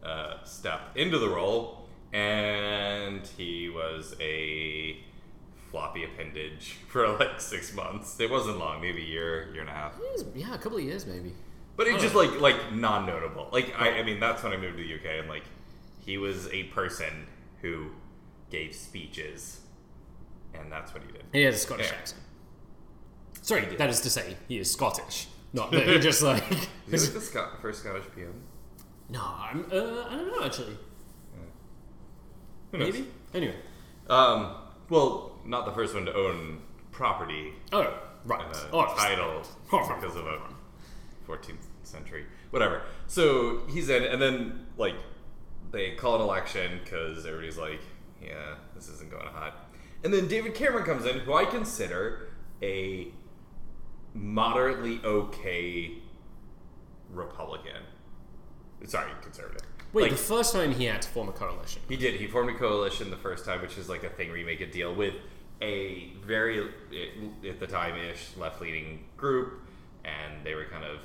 uh, 0.02 0.44
step 0.44 0.80
into 0.94 1.18
the 1.18 1.28
role, 1.30 1.77
and 2.12 3.26
he 3.26 3.68
was 3.68 4.14
a 4.20 4.98
floppy 5.70 6.04
appendage 6.04 6.76
for 6.88 7.08
like 7.18 7.40
six 7.40 7.74
months. 7.74 8.18
It 8.20 8.30
wasn't 8.30 8.58
long, 8.58 8.80
maybe 8.80 9.02
a 9.02 9.06
year, 9.06 9.50
year 9.52 9.60
and 9.60 9.70
a 9.70 9.72
half. 9.74 9.98
was- 9.98 10.24
yeah, 10.34 10.54
a 10.54 10.58
couple 10.58 10.78
of 10.78 10.84
years 10.84 11.06
maybe. 11.06 11.32
But 11.76 11.86
it's 11.86 12.02
just 12.02 12.14
like 12.16 12.40
like 12.40 12.72
non 12.72 13.06
notable. 13.06 13.48
Like 13.52 13.72
I, 13.78 14.00
I 14.00 14.02
mean, 14.02 14.18
that's 14.18 14.42
when 14.42 14.52
I 14.52 14.56
moved 14.56 14.78
to 14.78 14.82
the 14.82 14.94
UK, 14.94 15.20
and 15.20 15.28
like 15.28 15.44
he 16.04 16.18
was 16.18 16.48
a 16.48 16.64
person 16.64 17.26
who 17.62 17.90
gave 18.50 18.74
speeches, 18.74 19.60
and 20.54 20.72
that's 20.72 20.92
what 20.92 21.04
he 21.04 21.12
did. 21.12 21.22
He 21.32 21.42
has 21.42 21.54
a 21.54 21.58
Scottish 21.58 21.86
Yeah. 21.92 21.98
accent. 21.98 22.22
Sorry, 23.42 23.64
that 23.76 23.88
is 23.90 24.00
to 24.00 24.10
say, 24.10 24.36
he 24.48 24.58
is 24.58 24.70
Scottish. 24.72 25.28
Not 25.52 25.70
that 25.72 25.86
he 25.86 25.98
just 26.00 26.20
like. 26.20 26.42
Is 26.50 26.58
he 26.88 26.98
like 26.98 27.12
the 27.14 27.20
Scot- 27.20 27.62
first 27.62 27.80
Scottish 27.84 28.04
PM? 28.14 28.34
no, 29.10 29.22
I'm, 29.22 29.64
uh, 29.72 29.76
I 30.10 30.16
don't 30.16 30.36
know 30.36 30.44
actually. 30.44 30.76
Maybe. 32.72 33.06
Anyway. 33.34 33.56
Um. 34.08 34.54
Well, 34.88 35.32
not 35.44 35.66
the 35.66 35.72
first 35.72 35.94
one 35.94 36.06
to 36.06 36.14
own 36.14 36.60
property 36.92 37.52
Oh, 37.72 37.94
right. 38.24 38.42
and 38.42 38.54
a 38.54 38.68
oh, 38.72 38.94
title 38.96 39.42
because 39.70 40.16
of 40.16 40.26
a 40.26 40.40
14th 41.28 41.56
century, 41.82 42.24
whatever. 42.50 42.82
So 43.06 43.62
he's 43.68 43.88
in, 43.90 44.02
and 44.04 44.20
then 44.20 44.66
like 44.78 44.94
they 45.70 45.90
call 45.92 46.16
an 46.16 46.22
election 46.22 46.80
because 46.82 47.26
everybody's 47.26 47.58
like, 47.58 47.80
yeah, 48.22 48.54
this 48.74 48.88
isn't 48.88 49.10
going 49.10 49.24
to 49.24 49.30
hot. 49.30 49.68
And 50.04 50.14
then 50.14 50.26
David 50.26 50.54
Cameron 50.54 50.84
comes 50.84 51.04
in, 51.04 51.18
who 51.20 51.34
I 51.34 51.44
consider 51.44 52.28
a 52.62 53.08
moderately 54.14 55.00
okay 55.04 55.98
Republican. 57.10 57.82
Sorry, 58.86 59.10
conservative. 59.22 59.67
Wait, 59.92 60.02
Like, 60.02 60.10
the 60.12 60.16
first 60.16 60.52
time 60.52 60.72
he 60.72 60.84
had 60.84 61.00
to 61.02 61.08
form 61.08 61.28
a 61.28 61.32
coalition. 61.32 61.80
he 61.88 61.96
did. 61.96 62.20
He 62.20 62.26
formed 62.26 62.50
a 62.50 62.58
coalition 62.58 63.10
the 63.10 63.16
first 63.16 63.44
time, 63.44 63.62
which 63.62 63.78
is 63.78 63.88
like 63.88 64.04
a 64.04 64.10
thing 64.10 64.28
where 64.28 64.36
you 64.36 64.44
make 64.44 64.60
a 64.60 64.66
deal 64.66 64.94
with 64.94 65.14
a 65.62 66.12
very, 66.24 66.68
at 67.48 67.58
the 67.58 67.66
time 67.66 67.96
ish, 67.96 68.36
left 68.36 68.60
leaning 68.60 69.04
group, 69.16 69.60
and 70.04 70.44
they 70.44 70.54
were 70.54 70.66
kind 70.66 70.84
of 70.84 71.00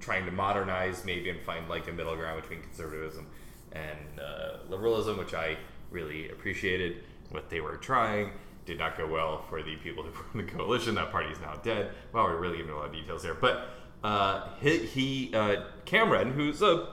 trying 0.00 0.24
to 0.24 0.30
modernize 0.30 1.04
maybe 1.04 1.28
and 1.28 1.40
find 1.42 1.68
like 1.68 1.88
a 1.88 1.92
middle 1.92 2.14
ground 2.16 2.40
between 2.40 2.62
conservatism 2.62 3.26
and 3.72 4.20
uh, 4.20 4.58
liberalism, 4.68 5.18
which 5.18 5.34
I 5.34 5.56
really 5.90 6.30
appreciated. 6.30 7.02
What 7.30 7.50
they 7.50 7.60
were 7.60 7.76
trying 7.76 8.30
did 8.64 8.78
not 8.78 8.96
go 8.96 9.06
well 9.06 9.42
for 9.50 9.62
the 9.62 9.76
people 9.76 10.02
who 10.04 10.10
formed 10.32 10.48
the 10.48 10.52
coalition. 10.52 10.94
That 10.94 11.10
party 11.10 11.30
is 11.30 11.40
now 11.40 11.56
dead. 11.56 11.90
Wow, 12.12 12.24
we're 12.24 12.38
really 12.38 12.58
giving 12.58 12.72
a 12.72 12.76
lot 12.76 12.86
of 12.86 12.92
details 12.92 13.22
here. 13.22 13.34
But 13.34 13.68
uh, 14.02 14.48
he, 14.60 14.78
he 14.78 15.34
uh, 15.34 15.64
Cameron, 15.84 16.32
who's 16.32 16.62
a 16.62 16.88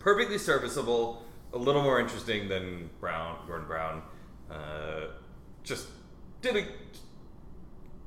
perfectly 0.00 0.38
serviceable, 0.38 1.24
a 1.52 1.58
little 1.58 1.82
more 1.82 2.00
interesting 2.00 2.48
than 2.48 2.90
Brown, 2.98 3.38
Gordon 3.46 3.68
Brown. 3.68 4.02
Uh, 4.50 5.06
just 5.62 5.86
did 6.42 6.56
a 6.56 6.64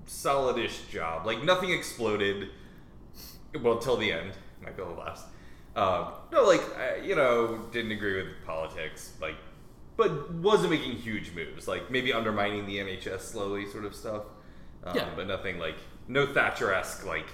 solidish 0.07 0.89
job. 0.89 1.25
Like 1.25 1.43
nothing 1.43 1.71
exploded. 1.71 2.49
Well, 3.61 3.77
till 3.77 3.95
the 3.95 4.11
end. 4.11 4.33
Might 4.61 4.75
be 4.75 4.83
a 4.83 4.87
less. 4.89 5.23
Uh, 5.75 6.11
no, 6.31 6.43
like 6.43 6.61
I, 6.77 6.97
you 6.97 7.15
know, 7.15 7.59
didn't 7.71 7.91
agree 7.91 8.17
with 8.17 8.27
politics. 8.45 9.13
Like, 9.21 9.35
but 9.95 10.33
wasn't 10.33 10.71
making 10.71 10.93
huge 10.93 11.33
moves. 11.33 11.67
Like 11.67 11.89
maybe 11.91 12.11
undermining 12.13 12.65
the 12.65 12.77
NHS 12.77 13.21
slowly, 13.21 13.69
sort 13.69 13.85
of 13.85 13.95
stuff. 13.95 14.23
Um, 14.83 14.95
Yeah. 14.95 15.09
But 15.15 15.27
nothing 15.27 15.59
like 15.59 15.75
no 16.07 16.25
Thatcher-esque 16.25 17.05
like 17.05 17.27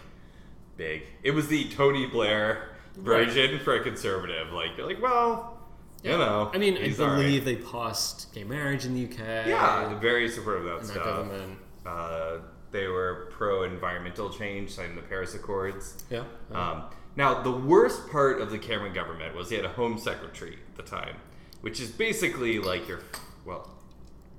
big. 0.77 1.03
It 1.23 1.31
was 1.31 1.47
the 1.47 1.69
Tony 1.69 2.05
Blair 2.05 2.69
Right. 2.97 3.27
version 3.27 3.59
for 3.59 3.75
a 3.75 3.83
conservative. 3.83 4.51
Like 4.51 4.77
you're 4.77 4.87
like, 4.87 5.01
well, 5.01 5.57
you 6.03 6.11
know. 6.11 6.49
I 6.53 6.57
mean, 6.57 6.77
I 6.77 6.81
he's 6.81 6.99
all 6.99 7.07
right. 7.07 7.17
believe 7.17 7.45
they 7.45 7.57
passed 7.57 8.33
gay 8.33 8.43
marriage 8.43 8.85
in 8.85 8.93
the 8.93 9.05
UK. 9.05 9.47
Yeah, 9.47 9.97
very 9.99 10.29
supportive 10.29 10.65
of 10.65 10.71
that 10.71 10.79
and 10.79 10.87
that 10.89 10.93
stuff. 10.93 11.05
government. 11.05 11.59
Uh, 11.85 12.37
they 12.71 12.87
were 12.87 13.29
pro 13.31 13.63
environmental 13.63 14.29
change, 14.29 14.71
signing 14.71 14.95
the 14.95 15.01
Paris 15.01 15.33
Accords. 15.33 16.03
Yeah. 16.09 16.23
Um, 16.51 16.83
now, 17.15 17.41
the 17.41 17.51
worst 17.51 18.09
part 18.09 18.39
of 18.39 18.51
the 18.51 18.59
Cameron 18.59 18.93
government 18.93 19.35
was 19.35 19.49
he 19.49 19.55
had 19.55 19.65
a 19.65 19.69
home 19.69 19.97
secretary 19.97 20.53
at 20.53 20.75
the 20.77 20.83
time, 20.89 21.15
which 21.61 21.79
is 21.81 21.89
basically 21.89 22.59
like 22.59 22.87
your, 22.87 22.99
well, 23.45 23.69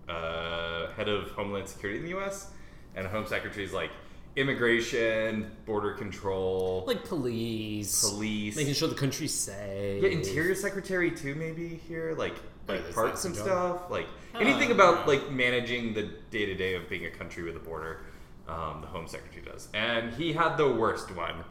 uh, 0.09 0.91
head 0.93 1.09
of 1.09 1.31
Homeland 1.33 1.69
Security 1.69 1.99
in 1.99 2.05
the 2.05 2.11
U.S. 2.11 2.51
And 2.95 3.07
a 3.07 3.11
home 3.11 3.27
secretary 3.27 3.65
is 3.65 3.73
like 3.73 3.91
immigration, 4.37 5.51
border 5.67 5.93
control, 5.93 6.85
like 6.87 7.05
police, 7.05 8.09
police. 8.11 8.57
making 8.57 8.75
sure 8.75 8.89
the 8.89 8.95
country's 8.95 9.35
safe. 9.35 10.03
Yeah, 10.03 10.09
interior 10.11 10.55
secretary 10.55 11.11
too, 11.11 11.35
maybe 11.35 11.81
here, 11.89 12.15
like 12.17 12.35
like 12.69 12.81
is 12.89 12.95
parks 12.95 13.25
and 13.25 13.35
stuff, 13.35 13.91
like 13.91 14.07
Ah. 14.35 14.39
anything 14.39 14.71
about 14.71 15.09
like 15.09 15.31
managing 15.31 15.95
the 15.95 16.03
day 16.31 16.47
to 16.47 16.55
day 16.55 16.75
of 16.75 16.89
being 16.89 17.07
a 17.07 17.11
country 17.11 17.43
with 17.43 17.57
a 17.57 17.61
border. 17.61 18.01
Um, 18.49 18.81
the 18.81 18.89
home 18.89 19.07
secretary 19.07 19.43
does, 19.45 19.69
and 19.75 20.13
he 20.15 20.33
had 20.33 20.57
the 20.57 20.69
worst 20.73 21.15
one. 21.15 21.45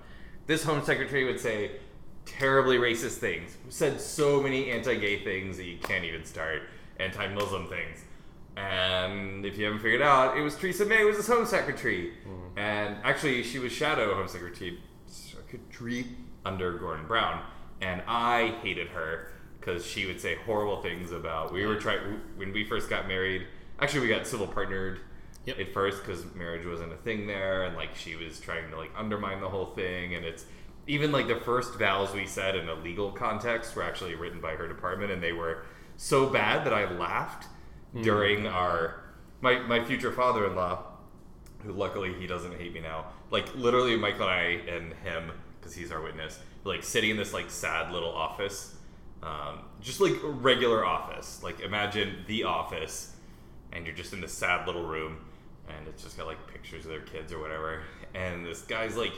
This 0.48 0.63
home 0.63 0.84
secretary 0.84 1.24
would 1.26 1.39
say 1.39 1.72
terribly 2.26 2.78
racist 2.78 3.18
things, 3.18 3.56
said 3.70 4.02
so 4.02 4.42
many 4.42 4.70
anti-gay 4.70 5.24
things 5.24 5.56
that 5.58 5.63
you 5.65 5.78
can't 5.78 6.04
even 6.04 6.26
start, 6.26 6.63
anti-Muslim 7.00 7.68
things. 7.68 8.04
And 8.60 9.45
if 9.45 9.58
you 9.58 9.65
haven't 9.65 9.80
figured 9.80 10.02
out, 10.02 10.38
it 10.38 10.41
was 10.41 10.56
Theresa 10.56 10.86
May 10.86 11.06
was 11.06 11.15
his 11.15 11.28
home 11.28 11.45
secretary, 11.45 12.13
mm-hmm. 12.28 12.60
and 12.60 12.98
actually 13.04 13.41
she 13.43 13.58
was 13.58 13.72
shadow 13.72 14.13
home 14.15 14.28
secretary 14.28 14.80
secretary 15.08 16.08
under 16.45 16.78
Gordon 16.78 17.08
Brown, 17.08 17.41
and 17.82 18.02
I 18.06 18.56
hated 18.62 18.89
her 18.89 19.32
because 19.60 19.86
she 19.86 20.06
would 20.06 20.19
say 20.19 20.36
horrible 20.45 20.82
things 20.82 21.12
about. 21.12 21.54
We 21.54 21.65
were 21.65 21.78
trying 21.78 22.19
when 22.36 22.52
we 22.52 22.65
first 22.65 22.89
got 22.89 23.08
married. 23.08 23.48
Actually, 23.80 24.02
we 24.02 24.08
got 24.10 24.28
civil 24.28 24.48
partnered 24.48 25.00
Yep. 25.45 25.58
at 25.58 25.74
first 25.74 26.06
because 26.06 26.26
marriage 26.36 26.65
wasn't 26.65 26.91
a 26.91 26.98
thing 26.98 27.26
there, 27.26 27.63
and 27.63 27.78
like 27.78 27.95
she 27.95 28.17
was 28.17 28.41
trying 28.41 28.69
to 28.72 28.78
like 28.78 28.91
undermine 28.95 29.39
the 29.39 29.50
whole 29.50 29.67
thing. 29.67 30.15
And 30.15 30.26
it's 30.26 30.45
even 30.86 31.13
like 31.13 31.30
the 31.30 31.38
first 31.38 31.80
vows 31.80 32.13
we 32.13 32.26
said 32.26 32.58
in 32.58 32.67
a 32.67 32.76
legal 32.76 33.12
context 33.12 33.74
were 33.76 33.84
actually 33.84 34.15
written 34.15 34.41
by 34.41 34.52
her 34.52 34.67
department, 34.67 35.12
and 35.12 35.24
they 35.24 35.32
were 35.32 35.63
so 35.95 36.30
bad 36.30 36.65
that 36.65 36.74
I 36.74 36.91
laughed 36.91 37.48
during 38.02 38.47
our 38.47 39.04
my 39.41 39.60
my 39.60 39.84
future 39.84 40.12
father-in-law 40.12 40.84
who 41.63 41.73
luckily 41.73 42.13
he 42.13 42.28
doesn't 42.28 42.58
hate 42.58 42.73
me 42.73 42.80
now. 42.80 43.06
Like 43.32 43.54
literally, 43.56 43.97
Michael 43.97 44.30
and 44.30 44.32
I 44.32 44.43
and 44.73 44.93
him, 44.93 45.32
because 45.60 45.75
he's 45.75 45.91
our 45.91 46.02
witness, 46.02 46.39
like 46.63 46.84
sitting 46.84 47.12
in 47.12 47.17
this 47.17 47.34
like 47.34 47.49
sad 47.49 47.91
little 47.91 48.12
office, 48.12 48.75
um, 49.21 49.60
just 49.82 49.99
like 49.99 50.13
a 50.23 50.28
regular 50.30 50.86
office. 50.86 51.41
Like 51.43 51.60
imagine 51.60 52.23
the 52.28 52.43
office, 52.43 53.15
and 53.73 53.86
you're 53.86 53.95
just 53.95 54.13
in 54.13 54.21
this 54.21 54.34
sad 54.34 54.65
little 54.67 54.86
room, 54.86 55.17
and 55.67 55.88
it's 55.88 56.04
just 56.04 56.17
got 56.17 56.28
like 56.28 56.47
pictures 56.47 56.86
of 56.86 56.91
their 56.91 57.02
kids 57.02 57.34
or 57.34 57.39
whatever, 57.39 57.84
and 58.13 58.45
this 58.45 58.62
guy's 58.62 58.95
like 58.95 59.13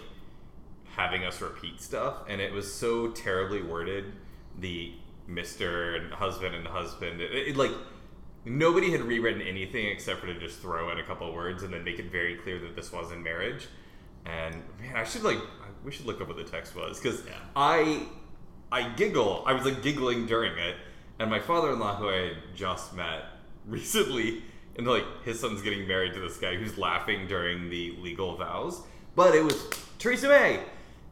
having 0.96 1.24
us 1.24 1.42
repeat 1.42 1.80
stuff, 1.80 2.24
and 2.28 2.42
it 2.42 2.52
was 2.52 2.74
so 2.74 3.10
terribly 3.12 3.62
worded. 3.62 4.14
The 4.60 4.94
Mister 5.28 5.96
and 5.96 6.14
husband 6.14 6.56
and 6.56 6.68
husband, 6.68 7.22
it, 7.22 7.32
it, 7.32 7.56
like 7.56 7.72
nobody 8.46 8.92
had 8.92 9.02
rewritten 9.02 9.42
anything 9.42 9.88
except 9.88 10.20
for 10.20 10.28
to 10.28 10.40
just 10.40 10.60
throw 10.60 10.92
in 10.92 11.00
a 11.00 11.04
couple 11.04 11.28
of 11.28 11.34
words 11.34 11.64
and 11.64 11.74
then 11.74 11.84
make 11.84 12.00
it 12.00 12.12
very 12.12 12.36
clear 12.36 12.60
that 12.60 12.76
this 12.76 12.92
wasn't 12.92 13.24
marriage. 13.24 13.68
And 14.26 14.56
man, 14.80 14.96
I 14.96 15.04
should 15.04 15.24
like 15.24 15.40
we 15.84 15.92
should 15.92 16.06
look 16.06 16.22
up 16.22 16.28
what 16.28 16.38
the 16.38 16.44
text 16.44 16.76
was 16.76 17.00
because 17.00 17.26
Yeah. 17.26 17.34
I 17.56 18.08
I 18.72 18.90
giggle. 18.90 19.44
I 19.46 19.54
was 19.54 19.66
like 19.66 19.82
giggling 19.82 20.26
during 20.28 20.58
it, 20.58 20.76
and 21.20 21.30
my 21.30 21.40
father-in-law, 21.40 21.98
who 21.98 22.10
I 22.10 22.16
had 22.28 22.38
just 22.56 22.96
met 22.96 23.24
recently, 23.68 24.44
and 24.78 24.88
like 24.88 25.06
his 25.24 25.40
son's 25.40 25.62
getting 25.62 25.88
married 25.88 26.14
to 26.14 26.20
this 26.20 26.38
guy 26.38 26.56
who's 26.56 26.78
laughing 26.78 27.28
during 27.28 27.70
the 27.70 27.96
legal 28.00 28.36
vows, 28.38 28.82
but 29.16 29.36
it 29.36 29.44
was 29.44 29.68
Theresa 30.00 30.28
May. 30.30 30.60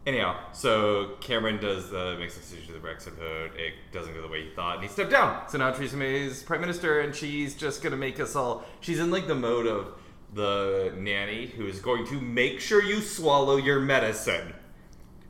Anyhow, 0.09 0.39
so 0.53 1.17
Cameron 1.21 1.59
does 1.61 1.91
the 1.91 2.17
makes 2.17 2.35
a 2.35 2.39
decision 2.39 2.65
to 2.65 2.73
the 2.73 2.79
Brexit 2.79 3.13
vote. 3.13 3.51
It 3.55 3.75
doesn't 3.91 4.11
go 4.15 4.23
the 4.23 4.27
way 4.27 4.45
he 4.45 4.49
thought, 4.55 4.77
and 4.77 4.83
he 4.83 4.89
stepped 4.89 5.11
down. 5.11 5.47
So 5.47 5.59
now 5.59 5.69
Theresa 5.69 5.97
May 5.97 6.25
is 6.25 6.41
prime 6.41 6.61
minister, 6.61 7.01
and 7.01 7.13
she's 7.13 7.53
just 7.53 7.83
gonna 7.83 7.95
make 7.95 8.19
us 8.19 8.35
all. 8.35 8.65
She's 8.79 8.97
in 8.97 9.11
like 9.11 9.27
the 9.27 9.35
mode 9.35 9.67
of 9.67 9.93
the 10.33 10.95
nanny 10.97 11.45
who 11.45 11.67
is 11.67 11.79
going 11.79 12.07
to 12.07 12.19
make 12.19 12.59
sure 12.59 12.81
you 12.81 13.01
swallow 13.01 13.57
your 13.57 13.81
medicine. 13.81 14.55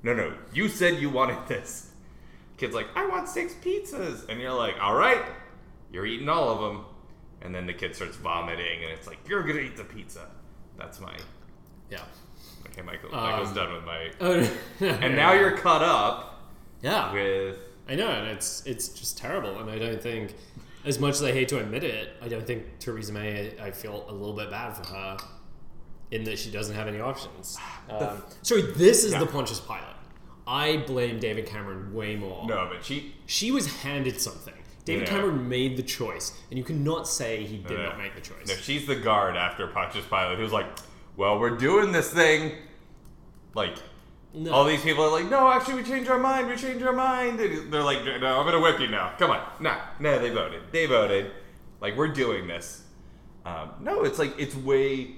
No, 0.02 0.14
no, 0.14 0.34
you 0.54 0.70
said 0.70 1.02
you 1.02 1.10
wanted 1.10 1.46
this. 1.50 1.92
Kid's 2.56 2.74
like, 2.74 2.88
I 2.96 3.06
want 3.06 3.28
six 3.28 3.54
pizzas, 3.56 4.30
and 4.30 4.40
you're 4.40 4.54
like, 4.54 4.76
all 4.80 4.96
right, 4.96 5.26
you're 5.92 6.06
eating 6.06 6.30
all 6.30 6.48
of 6.52 6.62
them. 6.62 6.86
And 7.42 7.54
then 7.54 7.68
the 7.68 7.74
kid 7.74 7.98
starts 7.98 8.16
vomiting, 8.16 8.82
and 8.82 8.94
it's 8.94 9.08
like, 9.08 9.18
you're 9.28 9.44
gonna 9.44 9.60
eat 9.60 9.76
the 9.76 9.84
pizza. 9.84 10.30
That's 10.78 11.02
my 11.02 11.18
Yeah. 11.90 12.04
Okay. 12.68 12.82
Michael, 12.82 13.14
Um, 13.16 13.22
Michael's 13.32 13.54
done 13.54 13.74
with 13.74 13.86
my. 13.86 14.12
Oh, 14.22 14.58
And 14.82 15.16
now 15.16 15.34
you're 15.34 15.58
caught 15.58 15.82
up 15.84 16.42
yeah. 16.82 17.12
with. 17.14 17.58
I 17.88 17.96
know, 17.96 18.08
and 18.10 18.28
it's 18.30 18.64
it's 18.66 18.90
just 18.90 19.18
terrible. 19.18 19.60
And 19.60 19.70
I 19.70 19.80
don't 19.80 20.02
think, 20.02 20.36
as 20.86 21.00
much 21.00 21.16
as 21.16 21.24
I 21.24 21.32
hate 21.32 21.48
to 21.50 21.60
admit 21.60 21.84
it, 21.84 22.10
I 22.22 22.28
don't 22.28 22.46
think 22.46 22.80
Theresa 22.80 23.12
May. 23.14 23.54
I 23.62 23.72
feel 23.72 24.06
a 24.08 24.12
little 24.14 24.36
bit 24.36 24.50
bad 24.52 24.74
for 24.78 24.94
her, 24.94 25.18
in 26.12 26.24
that 26.26 26.38
she 26.38 26.52
doesn't 26.52 26.76
have 26.76 26.88
any 26.88 27.00
options. 27.00 27.58
Um, 27.90 28.22
sorry, 28.44 28.62
this 28.62 29.04
is 29.04 29.14
Yeah. 29.14 29.20
the 29.20 29.26
Pontius 29.26 29.60
Pilate. 29.60 29.84
I 30.46 30.78
blame 30.88 31.20
David 31.20 31.46
Cameron 31.48 31.94
way 31.94 32.16
more. 32.16 32.46
No, 32.48 32.68
but 32.72 32.84
she. 32.86 33.14
She 33.26 33.52
was 33.52 33.68
handed 33.82 34.20
something. 34.22 34.54
David 34.86 35.08
Yeah. 35.08 35.14
Cameron 35.16 35.50
made 35.50 35.78
the 35.78 35.84
choice, 35.84 36.36
and 36.50 36.58
you 36.58 36.64
cannot 36.64 37.08
say 37.08 37.44
he 37.44 37.58
did 37.58 37.78
not 37.80 37.98
make 37.98 38.16
the 38.16 38.22
choice. 38.22 38.48
No, 38.48 38.54
she's 38.56 38.88
the 38.88 38.96
guard 38.96 39.36
after 39.36 39.68
Pontius 39.68 40.06
Pilate, 40.06 40.38
who's 40.40 40.52
like, 40.52 40.66
well, 41.20 41.38
we're 41.38 41.58
doing 41.58 41.92
this 41.92 42.12
thing. 42.12 42.54
Like, 43.54 43.76
No. 44.34 44.52
all 44.54 44.64
these 44.64 44.82
people 44.82 45.04
are 45.04 45.12
like, 45.12 45.30
no, 45.30 45.52
actually, 45.52 45.76
we 45.76 45.84
changed 45.84 46.10
our 46.10 46.18
mind. 46.20 46.48
We 46.48 46.56
changed 46.56 46.84
our 46.86 46.94
mind. 46.94 47.38
They- 47.40 47.48
They're 47.58 47.84
like, 47.84 48.04
no, 48.06 48.40
I'm 48.40 48.46
gonna 48.46 48.60
whip 48.62 48.80
you 48.80 48.88
now. 48.88 49.14
Come 49.20 49.32
on, 49.32 49.42
nah, 49.60 49.78
no, 50.00 50.18
they 50.18 50.30
voted. 50.30 50.62
They 50.72 50.86
voted. 50.86 51.32
Like, 51.82 51.98
we're 51.98 52.08
doing 52.14 52.48
this. 52.48 52.84
Um, 53.46 53.72
no, 53.82 54.04
it's 54.04 54.18
like 54.20 54.34
it's 54.40 54.56
way. 54.56 55.16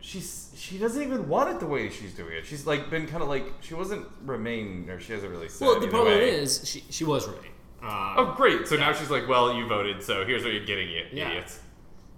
She's 0.00 0.52
she 0.56 0.76
doesn't 0.78 1.02
even 1.02 1.28
want 1.28 1.48
it 1.50 1.60
the 1.60 1.66
way 1.66 1.88
she's 1.88 2.12
doing 2.14 2.32
it. 2.34 2.44
She's 2.44 2.66
like 2.66 2.90
been 2.90 3.06
kind 3.06 3.22
of 3.22 3.28
like 3.28 3.46
she 3.60 3.74
wasn't 3.74 4.06
remain 4.22 4.88
or 4.90 4.98
she 5.00 5.12
hasn't 5.14 5.30
really 5.30 5.48
said. 5.48 5.66
well, 5.66 5.80
the 5.80 5.88
problem 5.88 6.14
way. 6.18 6.30
is 6.30 6.60
she 6.68 6.84
she 6.90 7.04
was 7.04 7.26
Remain. 7.26 7.50
Um, 7.82 8.14
Oh, 8.18 8.34
great! 8.36 8.66
So 8.66 8.76
now 8.76 8.92
she's 8.92 9.10
like, 9.10 9.28
well, 9.28 9.54
you 9.54 9.66
voted, 9.68 10.02
so 10.02 10.24
here's 10.26 10.42
what 10.42 10.52
you're 10.54 10.64
getting, 10.66 10.88
you 10.90 11.04
Yeah. 11.12 11.28
idiots. 11.30 11.60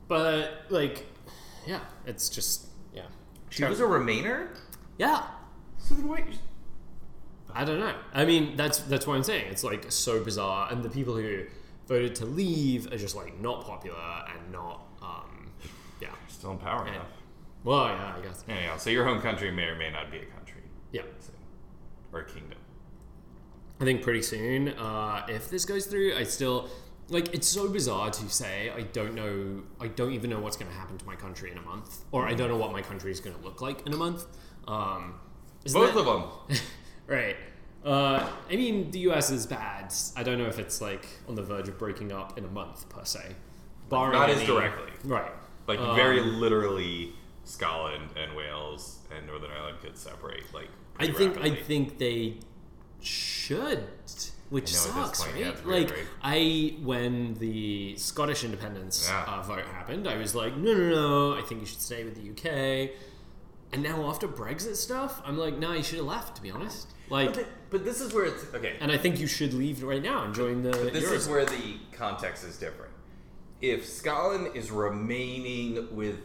But 0.08 0.64
like, 0.70 1.06
yeah, 1.66 1.80
it's 2.06 2.28
just 2.28 2.65
yeah. 2.65 2.65
She 3.50 3.64
was 3.64 3.80
a 3.80 3.84
Remainer. 3.84 4.48
Yeah. 4.98 5.22
So 5.78 5.94
then 5.94 6.08
why? 6.08 6.24
I 7.54 7.64
don't 7.64 7.78
know. 7.80 7.94
I 8.12 8.24
mean, 8.24 8.56
that's 8.56 8.78
that's 8.80 9.06
what 9.06 9.14
I'm 9.16 9.22
saying. 9.22 9.46
It's 9.50 9.64
like 9.64 9.90
so 9.90 10.22
bizarre, 10.22 10.68
and 10.70 10.82
the 10.82 10.90
people 10.90 11.14
who 11.16 11.44
voted 11.86 12.14
to 12.16 12.26
leave 12.26 12.92
are 12.92 12.96
just 12.98 13.16
like 13.16 13.40
not 13.40 13.64
popular 13.64 13.96
and 14.34 14.52
not. 14.52 14.80
Um, 15.00 15.50
yeah. 16.00 16.08
Still 16.28 16.52
in 16.52 16.58
power 16.58 16.84
And- 16.84 16.94
enough. 16.96 17.06
Well, 17.64 17.86
yeah, 17.86 18.14
I 18.16 18.20
guess. 18.20 18.44
Anyhow, 18.48 18.76
so 18.76 18.90
your 18.90 19.04
home 19.04 19.20
country 19.20 19.50
may 19.50 19.64
or 19.64 19.74
may 19.76 19.90
not 19.90 20.10
be 20.10 20.18
a 20.18 20.26
country. 20.26 20.60
Yeah. 20.92 21.02
So- 21.20 21.32
Or 22.12 22.20
a 22.20 22.24
kingdom. 22.24 22.58
I 23.80 23.84
think 23.84 24.02
pretty 24.02 24.22
soon, 24.22 24.68
uh, 24.70 25.26
if 25.28 25.50
this 25.50 25.64
goes 25.64 25.86
through, 25.86 26.14
I 26.16 26.22
still 26.22 26.68
like. 27.08 27.34
It's 27.34 27.48
so 27.48 27.68
bizarre 27.68 28.10
to 28.10 28.28
say. 28.28 28.70
I 28.70 28.82
don't 28.82 29.14
know. 29.14 29.62
I 29.80 29.88
don't 29.88 30.12
even 30.12 30.30
know 30.30 30.40
what's 30.40 30.56
going 30.56 30.70
to 30.70 30.76
happen 30.76 30.98
to 30.98 31.06
my 31.06 31.16
country 31.16 31.50
in 31.50 31.58
a 31.58 31.62
month, 31.62 32.04
or 32.12 32.26
I 32.26 32.34
don't 32.34 32.48
know 32.48 32.56
what 32.56 32.72
my 32.72 32.82
country 32.82 33.10
is 33.10 33.20
going 33.20 33.36
to 33.36 33.42
look 33.42 33.60
like 33.60 33.86
in 33.86 33.92
a 33.92 33.96
month. 33.96 34.24
Um, 34.68 35.14
Both 35.72 35.94
that- 35.94 36.00
of 36.00 36.06
them. 36.06 36.58
Right. 37.08 37.36
Uh, 37.84 38.28
I 38.50 38.56
mean, 38.56 38.90
the 38.90 38.98
US 39.10 39.30
is 39.30 39.46
bad. 39.46 39.94
I 40.16 40.24
don't 40.24 40.38
know 40.38 40.46
if 40.48 40.58
it's 40.58 40.80
like 40.80 41.06
on 41.28 41.36
the 41.36 41.42
verge 41.42 41.68
of 41.68 41.78
breaking 41.78 42.10
up 42.10 42.36
in 42.36 42.44
a 42.44 42.48
month 42.48 42.88
per 42.88 43.04
se. 43.04 43.36
Barring 43.88 44.14
Not 44.18 44.28
as 44.28 44.42
directly. 44.42 44.90
Right. 45.04 45.30
Like 45.68 45.78
Um, 45.78 45.94
very 45.94 46.20
literally, 46.20 47.12
Scotland 47.44 48.10
and 48.16 48.36
Wales 48.36 48.98
and 49.16 49.24
Northern 49.28 49.52
Ireland 49.52 49.78
could 49.80 49.96
separate. 49.96 50.52
Like 50.52 50.68
I 50.98 51.06
think 51.12 51.38
I 51.38 51.54
think 51.54 51.98
they 51.98 52.38
should, 53.00 53.84
which 54.50 54.72
I 54.72 54.74
know 54.74 54.80
at 55.04 55.10
this 55.10 55.18
sucks, 55.18 55.24
point, 55.24 55.34
right? 55.34 55.64
weird, 55.64 55.66
like 55.66 55.90
right? 55.90 56.06
I, 56.22 56.76
when 56.82 57.34
the 57.34 57.96
Scottish 57.96 58.44
independence 58.44 59.08
Yeah. 59.10 59.24
uh, 59.26 59.42
vote 59.42 59.64
happened, 59.66 60.06
I 60.08 60.16
was 60.16 60.34
like, 60.34 60.56
no, 60.56 60.72
no, 60.74 60.88
no, 60.90 61.38
I 61.38 61.42
think 61.42 61.60
you 61.60 61.66
should 61.66 61.80
stay 61.82 62.04
with 62.04 62.14
the 62.14 62.30
UK. 62.30 62.90
And 63.72 63.82
now 63.82 64.08
after 64.08 64.28
Brexit 64.28 64.76
stuff, 64.76 65.20
I'm 65.24 65.36
like, 65.36 65.58
nah, 65.58 65.72
you 65.72 65.82
should 65.82 65.98
have 65.98 66.06
left. 66.06 66.36
To 66.36 66.42
be 66.42 66.50
honest, 66.52 66.92
like, 67.10 67.34
But, 67.34 67.46
but 67.70 67.84
this 67.84 68.00
is 68.00 68.14
where 68.14 68.26
it's 68.26 68.44
okay. 68.54 68.76
and 68.80 68.92
I 68.92 68.96
think 68.98 69.18
you 69.18 69.26
should 69.26 69.52
leave 69.52 69.82
right 69.82 70.02
now 70.02 70.22
and 70.24 70.32
join 70.34 70.62
the. 70.62 70.70
This 70.70 71.04
Eurozone. 71.04 71.12
is 71.16 71.28
where 71.28 71.44
the 71.44 71.76
context 71.92 72.44
is 72.44 72.56
different. 72.56 72.92
If 73.60 73.84
Scotland 73.86 74.54
is 74.54 74.70
remaining 74.70 75.94
with 75.96 76.18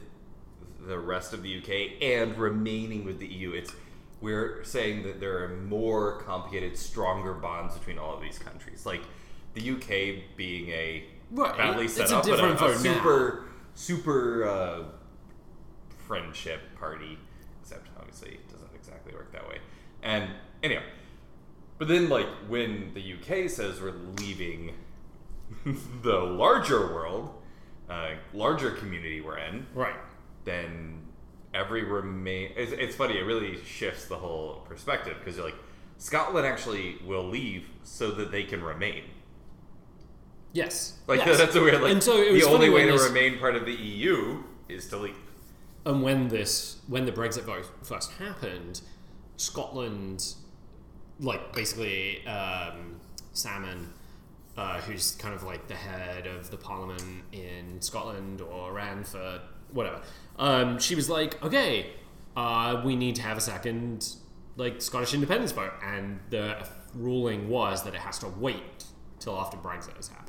the 0.86 1.00
rest 1.00 1.34
of 1.34 1.42
the 1.44 1.58
UK 1.58 2.02
and 2.02 2.38
remaining 2.38 3.06
with 3.06 3.20
the 3.20 3.28
EU, 3.28 3.52
it's 3.54 3.74
we're 4.22 4.64
saying 4.64 5.04
that 5.04 5.20
there 5.20 5.44
are 5.44 5.50
more 5.50 6.22
complicated, 6.22 6.78
stronger 6.78 7.34
bonds 7.34 7.76
between 7.78 7.98
all 7.98 8.16
of 8.16 8.22
these 8.22 8.38
countries. 8.40 8.86
Like 8.86 9.02
the 9.54 9.72
UK 9.72 10.36
being 10.38 10.70
a 10.70 11.06
Right. 11.32 11.58
badly 11.58 11.86
It's 11.86 11.96
set 11.96 12.12
a 12.12 12.18
up, 12.18 12.24
but 12.24 12.32
different 12.32 12.60
a, 12.62 12.66
a 12.66 12.68
vote 12.74 12.84
now. 12.84 12.94
super 12.94 13.44
super 13.74 14.48
uh, 14.48 14.84
friendship 16.08 16.62
party. 16.80 17.18
Except 17.62 17.88
obviously 17.98 18.32
it 18.32 18.50
doesn't 18.52 18.74
exactly 18.76 19.14
work 19.14 19.32
that 19.32 19.48
way. 19.48 19.58
And 20.04 20.30
anyhow, 20.64 20.82
but 21.78 21.88
then, 21.88 22.10
like, 22.10 22.28
when 22.48 22.92
the 22.94 23.14
UK 23.14 23.50
says 23.50 23.82
we're 23.82 23.94
leaving 24.20 24.74
the 26.04 26.18
larger 26.18 26.94
world, 26.94 27.34
uh, 27.90 28.12
larger 28.34 28.72
community 28.72 29.22
we're 29.22 29.38
in, 29.38 29.66
right. 29.74 29.96
then 30.44 31.01
every 31.54 31.84
remain. 31.84 32.52
It's, 32.56 32.72
it's 32.72 32.96
funny. 32.96 33.18
It 33.18 33.24
really 33.24 33.64
shifts 33.64 34.06
the 34.06 34.18
whole 34.18 34.66
perspective 34.68 35.18
because 35.20 35.38
you're 35.38 35.46
like, 35.46 35.56
Scotland 35.98 36.48
actually 36.48 36.98
will 37.06 37.28
leave 37.28 37.68
so 37.84 38.12
that 38.12 38.32
they 38.32 38.44
can 38.44 38.64
remain. 38.64 39.04
Yes. 40.54 40.98
Like 41.08 41.26
yes. 41.26 41.38
that's 41.38 41.56
a 41.56 41.62
weird. 41.62 41.82
Like 41.82 41.92
and 41.92 42.04
so 42.04 42.22
it 42.22 42.32
was 42.34 42.44
the 42.44 42.50
only 42.50 42.70
way 42.70 42.86
to 42.86 42.92
this- 42.94 43.08
remain 43.08 43.40
part 43.40 43.56
of 43.56 43.66
the 43.66 43.74
EU 43.74 44.44
is 44.68 44.88
to 44.90 44.98
leave. 44.98 45.16
And 45.86 46.04
when 46.04 46.28
this, 46.28 46.78
when 46.88 47.06
the 47.06 47.12
Brexit 47.12 47.44
vote 47.44 47.68
first 47.82 48.12
happened, 48.14 48.82
Scotland, 49.38 50.36
like 51.20 51.54
basically 51.54 52.26
um, 52.28 53.00
Salmond, 53.34 53.88
uh, 54.58 54.80
who's 54.82 55.14
kind 55.14 55.34
of 55.34 55.44
like 55.44 55.68
the 55.68 55.76
head 55.76 56.28
of 56.28 56.52
the 56.52 56.58
parliament 56.58 57.24
in 57.32 57.82
Scotland 57.82 58.42
or 58.42 58.74
ran 58.74 59.04
for 59.04 59.42
whatever, 59.72 60.02
um, 60.42 60.78
she 60.80 60.96
was 60.96 61.10
like, 61.10 61.42
okay, 61.44 61.92
uh, 62.36 62.82
we 62.84 62.96
need 62.98 63.16
to 63.16 63.22
have 63.22 63.38
a 63.38 63.42
second 63.42 64.16
like 64.58 64.82
Scottish 64.82 65.14
independence 65.14 65.54
vote, 65.54 65.72
and 65.84 66.20
the 66.30 66.68
ruling 66.94 67.48
was 67.48 67.84
that 67.84 67.94
it 67.94 68.02
has 68.02 68.20
to 68.20 68.28
wait 68.28 68.84
till 69.20 69.38
after 69.40 69.56
Brexit 69.58 69.96
has 69.96 70.10
happened. 70.10 70.28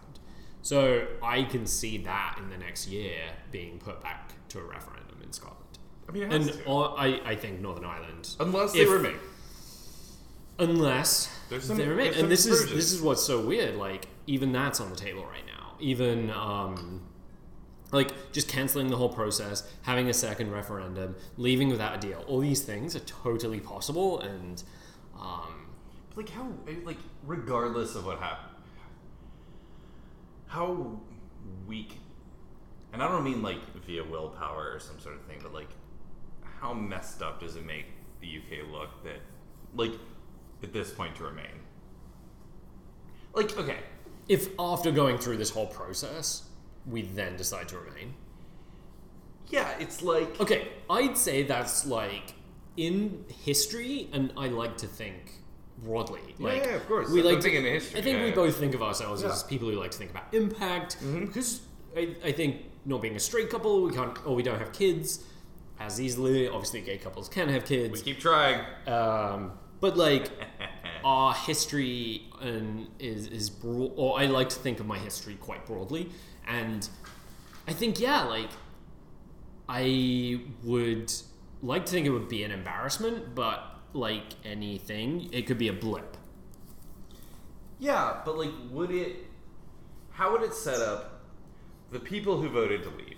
So 0.63 1.07
I 1.23 1.43
can 1.43 1.67
see 1.67 1.99
that 1.99 2.37
in 2.39 2.49
the 2.51 2.57
next 2.59 2.87
year 2.89 3.19
being 3.51 3.79
put 3.79 4.01
back 4.01 4.33
to 4.51 4.61
a 4.61 4.63
referendum 4.63 5.19
in 5.23 5.33
Scotland. 5.33 5.59
I 6.09 6.13
mean, 6.13 6.23
it 6.25 6.31
has 6.33 6.47
And 6.49 6.59
to. 6.59 6.65
or, 6.67 6.95
I, 6.99 7.21
I 7.25 7.35
think 7.35 7.61
Northern 7.61 7.85
Ireland, 7.85 8.37
unless 8.39 8.73
they 8.73 8.81
if- 8.81 8.91
remain. 8.91 9.17
unless 10.59 11.37
some- 11.61 11.77
they 11.77 11.89
remain. 11.89 12.15
And 12.15 12.31
this 12.31 12.47
is 12.47 12.71
this 12.71 12.93
is 12.93 13.01
what's 13.03 13.23
so 13.23 13.41
weird. 13.41 13.77
Like 13.77 14.07
even 14.27 14.53
that's 14.53 14.81
on 14.81 14.91
the 14.91 14.97
table 14.97 15.25
right 15.25 15.47
now. 15.47 15.75
Even 15.81 16.31
um, 16.31 17.03
like 17.93 18.33
just 18.33 18.49
canceling 18.49 18.89
the 18.89 18.97
whole 18.97 19.09
process, 19.09 19.69
having 19.83 20.09
a 20.09 20.15
second 20.15 20.51
referendum, 20.51 21.15
leaving 21.37 21.69
without 21.69 21.95
a 21.95 21.99
deal. 21.99 22.25
All 22.27 22.41
these 22.41 22.63
things 22.63 22.97
are 22.97 23.01
totally 23.01 23.61
possible, 23.61 24.21
and 24.21 24.63
um, 25.21 25.67
like 26.17 26.29
how 26.29 26.49
like 26.85 26.99
regardless 27.25 27.95
of 27.95 28.07
what 28.07 28.19
happened 28.19 28.49
how 30.49 31.01
weak 31.67 31.97
and 32.93 33.03
i 33.03 33.09
don't 33.09 33.25
mean 33.25 33.41
like 33.41 33.59
via 33.87 34.05
willpower 34.05 34.73
or 34.75 34.79
some 34.79 35.01
sort 35.01 35.15
of 35.15 35.23
thing 35.23 35.39
but 35.43 35.55
like 35.55 35.71
how 36.61 36.75
messed 36.75 37.23
up 37.23 37.41
does 37.41 37.57
it 37.57 37.65
make 37.65 37.87
the 38.21 38.37
uk 38.37 38.71
look 38.71 39.03
that 39.03 39.17
like 39.75 39.93
at 40.63 40.75
this 40.75 40.91
point 40.91 41.17
to 41.17 41.25
remain 41.25 41.47
like 43.35 43.57
okay 43.57 43.79
if 44.29 44.49
after 44.59 44.91
going 44.91 45.19
through 45.19 45.37
this 45.37 45.51
whole 45.51 45.67
process, 45.67 46.45
we 46.87 47.03
then 47.03 47.37
decide 47.37 47.69
to 47.69 47.79
remain. 47.79 48.15
yeah 49.51 49.75
it's 49.79 50.03
like 50.03 50.41
Okay, 50.41 50.69
I'd 50.91 51.17
say 51.17 51.43
that's 51.43 51.87
like 51.87 52.35
in 52.77 53.25
history, 53.45 54.09
and 54.13 54.33
I 54.37 54.47
like 54.49 54.77
to 54.79 54.87
think 54.87 55.43
broadly. 55.83 56.21
Yeah, 56.39 56.47
Like, 56.47 56.65
yeah, 56.65 56.75
of 56.77 56.87
course. 56.89 57.11
We 57.11 57.21
That's 57.23 57.35
like 57.35 57.45
to, 57.45 57.57
in 57.59 57.65
history, 57.65 58.01
I 58.01 58.03
think 58.03 58.17
yeah, 58.19 58.25
we 58.25 58.29
yeah. 58.31 58.35
both 58.35 58.57
think 58.57 58.75
of 58.75 58.83
ourselves 58.83 59.23
as. 59.23 59.33
Mm-hmm. 59.33 59.49
people 59.49 59.69
who 59.71 59.79
like 59.79 59.91
to 59.91 59.99
think 59.99 60.11
about 60.11 60.33
impact 60.33 60.97
because 61.21 61.61
I, 61.97 62.17
I 62.25 62.33
think 62.33 62.63
not 62.85 63.03
being 63.03 63.17
a 63.17 63.21
straight 63.21 63.51
couple, 63.51 63.83
we 63.83 63.93
can't 63.93 64.17
or 64.27 64.35
we 64.35 64.43
don't 64.43 64.59
have 64.59 64.73
kids 64.73 65.25
as 65.81 66.01
easily. 66.01 66.49
Obviously, 66.49 66.81
gay 66.81 66.99
couples 66.99 67.29
can 67.29 67.49
have 67.49 67.65
kids. 67.65 67.93
we 67.93 68.01
keep 68.01 68.21
trying 68.21 68.61
um, 68.87 69.53
but 69.81 69.97
like 69.97 70.31
our 71.05 71.35
history 71.35 72.29
and 72.41 72.89
is 72.99 73.27
is 73.27 73.51
broad, 73.51 73.93
or 73.97 74.19
I 74.19 74.27
like 74.27 74.49
to 74.51 74.57
think 74.57 74.81
of 74.81 74.87
my 74.87 74.99
history 74.99 75.35
quite 75.35 75.67
broadly, 75.67 76.11
and 76.47 76.89
I 77.67 77.73
think 77.73 78.01
yeah, 78.01 78.25
like 78.25 78.51
I 79.69 80.41
would 80.65 81.13
like 81.63 81.87
to 81.87 81.93
think 81.93 82.07
it 82.07 82.11
would 82.11 82.29
be 82.29 82.43
an 82.43 82.51
embarrassment, 82.51 83.35
but 83.35 83.65
like 83.93 84.25
anything, 84.45 85.29
it 85.33 85.47
could 85.47 85.59
be 85.59 85.69
a 85.69 85.73
blip. 85.73 86.17
Yeah, 87.79 88.21
but 88.25 88.37
like, 88.37 88.51
would 88.71 88.91
it? 88.91 89.27
How 90.11 90.33
would 90.33 90.43
it 90.43 90.55
set 90.55 90.81
up 90.81 91.23
the 91.91 91.99
people 91.99 92.41
who 92.41 92.49
voted 92.49 92.83
to 92.85 92.91
leave? 92.91 93.17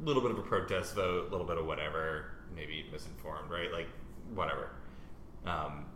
A 0.00 0.06
little 0.06 0.22
bit 0.22 0.30
of 0.30 0.38
a 0.38 0.42
protest 0.42 0.94
vote, 0.94 1.28
a 1.28 1.30
little 1.30 1.46
bit 1.46 1.58
of 1.58 1.66
whatever, 1.66 2.32
maybe 2.54 2.86
misinformed, 2.92 3.50
right? 3.50 3.72
Like, 3.72 3.88
whatever. 4.34 4.70
Um, 5.44 5.86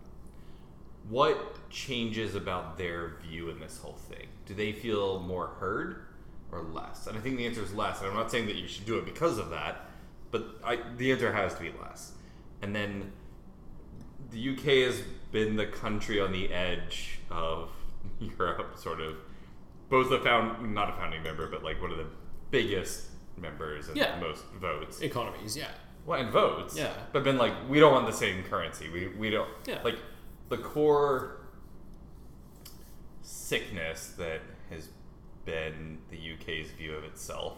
what 1.09 1.71
changes 1.71 2.35
about 2.35 2.77
their 2.77 3.15
view 3.23 3.51
in 3.51 3.61
this 3.61 3.79
whole 3.79 3.97
thing? 4.09 4.27
Do 4.47 4.55
they 4.55 4.73
feel 4.73 5.21
more 5.21 5.49
heard 5.59 6.07
or 6.53 6.63
less? 6.63 7.07
And 7.07 7.17
I 7.17 7.21
think 7.21 7.37
the 7.39 7.47
answer 7.47 7.63
is 7.63 7.75
less. 7.75 8.01
And 8.01 8.09
I'm 8.11 8.15
not 8.17 8.31
saying 8.31 8.47
that 8.47 8.57
you 8.57 8.69
should 8.69 8.85
do 8.87 8.99
it 8.99 9.05
because 9.05 9.39
of 9.39 9.51
that, 9.51 9.87
but 10.31 10.45
I, 10.63 10.79
the 10.97 11.11
answer 11.11 11.33
has 11.33 11.55
to 11.55 11.61
be 11.63 11.73
less. 11.81 12.13
And 12.61 12.77
then 12.77 13.11
the 14.31 14.51
UK 14.51 14.87
has 14.87 15.03
been 15.33 15.57
the 15.57 15.67
country 15.67 16.21
on 16.21 16.31
the 16.33 16.53
edge 16.53 17.19
of 17.31 17.71
Europe, 18.21 18.77
sort 18.79 19.01
of 19.01 19.17
both 19.89 20.11
a 20.13 20.21
found 20.21 20.75
not 20.75 20.91
a 20.91 20.93
founding 20.93 21.23
member, 21.23 21.49
but 21.49 21.63
like 21.65 21.81
one 21.83 21.91
of 21.91 21.99
the 21.99 22.07
biggest 22.51 23.07
members 23.37 23.89
and 23.89 23.97
Yeah. 23.97 24.19
most 24.21 24.45
votes. 24.61 25.01
Economies, 25.01 25.57
yeah. 25.57 25.71
Well, 26.05 26.21
and 26.21 26.31
votes. 26.31 26.77
Yeah. 26.77 26.93
But 27.13 27.25
been 27.25 27.39
like, 27.39 27.53
we 27.69 27.79
don't 27.81 27.93
want 27.93 28.07
the 28.07 28.13
same 28.13 28.43
currency. 28.45 28.89
We 28.91 29.09
we 29.09 29.31
don't 29.31 29.49
Yeah. 29.67 29.81
like 29.85 29.99
the 30.49 30.59
core 30.59 31.39
sickness 33.23 34.15
that 34.19 34.41
has 34.71 34.89
been 35.45 35.99
the 36.11 36.17
UK's 36.35 36.71
view 36.73 36.95
of 36.95 37.05
itself. 37.05 37.55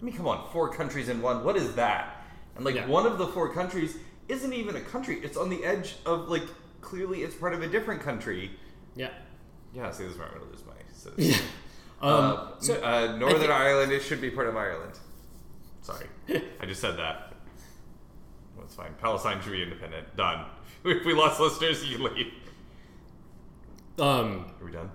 I 0.00 0.04
mean, 0.04 0.14
come 0.14 0.26
on, 0.28 0.48
four 0.52 0.68
countries 0.70 1.08
in 1.08 1.20
one. 1.22 1.44
What 1.44 1.56
is 1.56 1.74
that? 1.74 2.24
And 2.56 2.64
like 2.64 2.74
Yeah. 2.76 2.86
one 2.86 3.06
of 3.06 3.18
the 3.18 3.26
four 3.28 3.52
countries 3.52 3.96
isn't 4.28 4.52
even 4.52 4.76
a 4.76 4.80
country. 4.80 5.20
It's 5.22 5.36
on 5.36 5.48
the 5.50 5.64
edge 5.64 5.96
of 6.06 6.28
like 6.28 6.44
clearly 6.80 7.22
it's 7.22 7.34
part 7.34 7.54
of 7.54 7.62
a 7.62 7.66
different 7.68 8.00
country. 8.02 8.50
Yeah. 8.94 9.10
Yeah, 9.74 9.90
see, 9.90 10.04
this 10.04 10.12
is 10.14 10.18
where 10.18 10.28
I'm 10.28 10.34
gonna 10.38 10.50
lose 10.50 10.64
my. 10.66 10.74
So, 10.92 11.10
Um, 12.00 12.10
uh, 12.10 12.46
so 12.60 12.74
uh, 12.82 13.16
Northern 13.16 13.40
think- 13.40 13.50
Ireland, 13.52 13.92
it 13.92 14.02
should 14.02 14.20
be 14.20 14.30
part 14.30 14.48
of 14.48 14.56
Ireland. 14.56 14.92
Sorry, 15.82 16.06
I 16.60 16.66
just 16.66 16.80
said 16.80 16.96
that. 16.98 17.34
That's 18.58 18.74
fine. 18.74 18.94
Palestine 19.00 19.40
should 19.42 19.52
be 19.52 19.62
independent. 19.62 20.16
Done. 20.16 20.44
If 20.84 21.04
we 21.04 21.12
lost 21.12 21.40
listeners, 21.40 21.84
you 21.84 21.98
leave. 21.98 22.32
Um, 23.98 24.46
Are 24.60 24.64
we 24.64 24.70
done? 24.70 24.90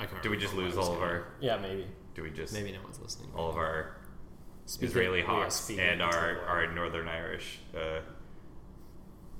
I 0.00 0.06
can't. 0.06 0.22
Do 0.22 0.30
we 0.30 0.36
just 0.36 0.54
lose 0.54 0.76
all 0.76 0.94
of 0.94 1.00
our? 1.02 1.28
Yeah, 1.40 1.56
maybe. 1.58 1.86
Do 2.14 2.22
we 2.22 2.30
just 2.30 2.52
Maybe 2.52 2.72
no 2.72 2.78
one's 2.82 2.98
listening. 3.00 3.30
all 3.36 3.48
of 3.50 3.56
our 3.56 3.96
Speaking- 4.66 4.88
Israeli 4.88 5.20
we 5.20 5.26
Hawks 5.26 5.54
speaking 5.56 5.84
and 5.84 6.02
our 6.02 6.40
our 6.46 6.72
Northern 6.72 7.08
Irish? 7.08 7.60
Uh, 7.76 8.00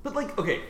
but 0.03 0.15
like, 0.15 0.39
okay, 0.39 0.61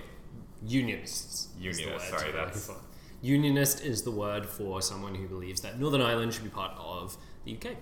Unionists. 0.65 1.49
is 1.61 1.77
the 1.77 1.83
Unionists, 1.83 2.11
word 2.13 2.21
sorry, 2.21 2.33
that's- 2.33 2.67
for. 2.67 2.77
Unionist 3.23 3.81
is 3.83 4.03
the 4.03 4.11
word 4.11 4.47
for 4.47 4.81
someone 4.83 5.15
who 5.15 5.27
believes 5.27 5.61
that 5.63 5.81
Northern 5.81 6.03
Ireland 6.03 6.35
should 6.35 6.45
be 6.45 6.51
part 6.51 6.73
of 6.79 7.17
the 7.45 7.53
UK. 7.57 7.77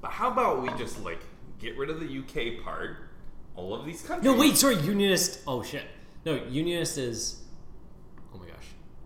but 0.00 0.12
how 0.12 0.30
about 0.30 0.62
we 0.62 0.68
just 0.78 1.02
like 1.04 1.20
get 1.58 1.76
rid 1.76 1.90
of 1.90 2.00
the 2.00 2.06
UK 2.06 2.62
part? 2.64 2.96
All 3.56 3.74
of 3.74 3.84
these 3.84 4.00
countries. 4.02 4.24
No, 4.24 4.34
wait, 4.38 4.56
sorry, 4.56 4.76
Unionist. 4.76 5.40
Oh 5.46 5.62
shit. 5.62 5.82
No, 6.24 6.36
Unionist 6.44 6.96
is. 6.96 7.39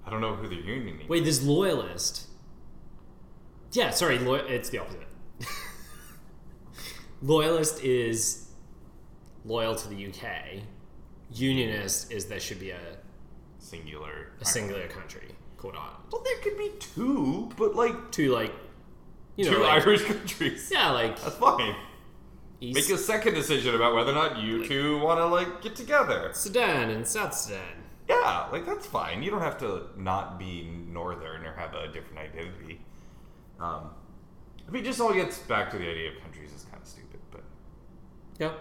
I 0.07 0.11
don't 0.11 0.21
know 0.21 0.35
who 0.35 0.49
the 0.49 0.57
union 0.57 1.01
is. 1.01 1.09
Wait, 1.09 1.25
there's 1.25 1.47
Loyalist. 1.47 2.27
Yeah, 3.73 3.91
sorry, 3.91 4.19
lo- 4.19 4.35
it's 4.35 4.69
the 4.71 4.79
opposite. 4.79 5.01
Loyalist 7.23 7.83
is 7.83 8.49
loyal 9.45 9.75
to 9.75 9.89
the 9.89 10.07
UK. 10.07 10.61
Unionist 11.33 12.13
is 12.13 12.27
there 12.27 12.41
should 12.41 12.61
be 12.61 12.71
a, 12.71 12.79
Singular. 13.59 14.33
a 14.41 14.45
singular 14.45 14.87
country 14.89 15.29
called 15.57 15.75
Ireland. 15.77 15.97
Well, 16.13 16.23
there 16.23 16.37
could 16.43 16.59
be 16.59 16.71
two, 16.79 17.51
but 17.57 17.75
like 17.75 18.11
Two 18.13 18.33
like, 18.33 18.53
you 19.37 19.47
know, 19.47 19.57
two 19.57 19.63
like, 19.63 19.83
Irish 19.83 20.05
countries. 20.07 20.71
yeah, 20.73 20.91
like 20.91 21.21
That's 21.21 21.37
fine. 21.37 21.75
East 22.61 22.75
Make 22.89 22.97
a 22.99 23.01
second 23.01 23.35
decision 23.35 23.75
about 23.75 23.95
whether 23.95 24.13
or 24.13 24.15
not 24.15 24.39
you 24.39 24.67
two 24.67 24.99
want 25.01 25.19
to 25.19 25.27
like 25.27 25.63
get 25.63 25.75
together. 25.75 26.31
Sudan 26.35 26.91
and 26.91 27.07
South 27.07 27.35
Sudan. 27.35 27.84
Yeah, 28.09 28.49
like 28.53 28.67
that's 28.67 28.87
fine. 28.87 29.23
You 29.23 29.31
don't 29.31 29.41
have 29.41 29.59
to 29.61 29.87
not 29.97 30.39
be 30.39 30.69
northern 30.89 31.45
or 31.47 31.53
have 31.55 31.75
a 31.75 31.89
different 31.89 32.19
identity. 32.19 32.81
Um, 33.59 33.91
I 34.67 34.71
mean, 34.71 34.83
it 34.83 34.87
just 34.87 35.01
all 35.01 35.13
gets 35.15 35.39
back 35.39 35.71
to 35.71 35.79
the 35.79 35.89
idea 35.89 36.11
of 36.11 36.21
countries 36.23 36.53
is 36.53 36.65
kind 36.65 36.83
of 36.83 36.89
stupid, 36.89 37.21
but 37.31 37.43
Yeah. 38.39 38.53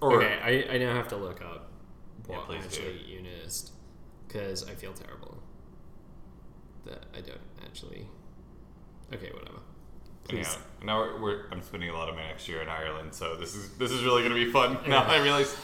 or 0.00 0.22
okay, 0.22 0.38
I, 0.70 0.74
I 0.74 0.78
now 0.78 0.94
have 0.94 1.08
to 1.08 1.16
look 1.16 1.42
up 1.42 1.70
Yeah, 2.28 2.36
what 2.36 2.48
do. 2.48 2.54
actually 2.56 2.98
Unionist 3.06 3.72
because 4.26 4.68
I 4.68 4.74
feel 4.74 4.92
terrible 4.92 5.38
that 6.86 7.04
I 7.16 7.20
don't 7.20 7.40
actually. 7.64 8.06
Okay, 9.12 9.30
whatever. 9.32 9.58
Please. 10.24 10.46
yeah. 10.80 10.86
Now 10.86 10.98
we're, 11.00 11.20
we're 11.20 11.44
I'm 11.52 11.62
spending 11.62 11.90
a 11.90 11.94
lot 11.94 12.08
of 12.08 12.14
my 12.14 12.26
next 12.26 12.48
year 12.48 12.62
in 12.62 12.68
Ireland, 12.68 13.12
so 13.14 13.36
this 13.36 13.54
is 13.54 13.70
this 13.76 13.90
is 13.90 14.02
really 14.02 14.22
gonna 14.22 14.34
be 14.34 14.50
fun. 14.50 14.78
Now 14.88 15.02
I 15.04 15.18
realize. 15.22 15.54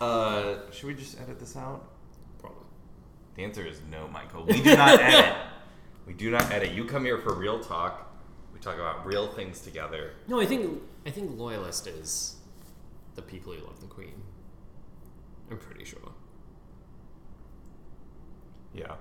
Uh, 0.00 0.56
should 0.72 0.86
we 0.88 0.94
just 0.94 1.18
edit 1.20 1.38
this 1.38 1.56
out? 1.56 1.91
The 3.34 3.44
answer 3.44 3.66
is 3.66 3.80
no, 3.90 4.08
Michael. 4.08 4.44
We 4.44 4.60
do 4.60 4.76
not 4.76 5.00
edit. 5.00 5.34
We 6.06 6.12
do 6.14 6.30
not 6.30 6.50
edit. 6.50 6.72
You 6.72 6.84
come 6.84 7.04
here 7.04 7.18
for 7.18 7.34
real 7.34 7.60
talk. 7.60 8.12
We 8.52 8.60
talk 8.60 8.74
about 8.74 9.06
real 9.06 9.28
things 9.28 9.60
together. 9.60 10.12
No, 10.28 10.40
I 10.40 10.46
think 10.46 10.82
I 11.06 11.10
think 11.10 11.38
loyalist 11.38 11.86
is 11.86 12.36
the 13.14 13.22
people 13.22 13.52
who 13.52 13.64
love 13.64 13.80
the 13.80 13.86
Queen. 13.86 14.22
I'm 15.50 15.58
pretty 15.58 15.84
sure. 15.84 16.12
Yeah. 18.74 18.94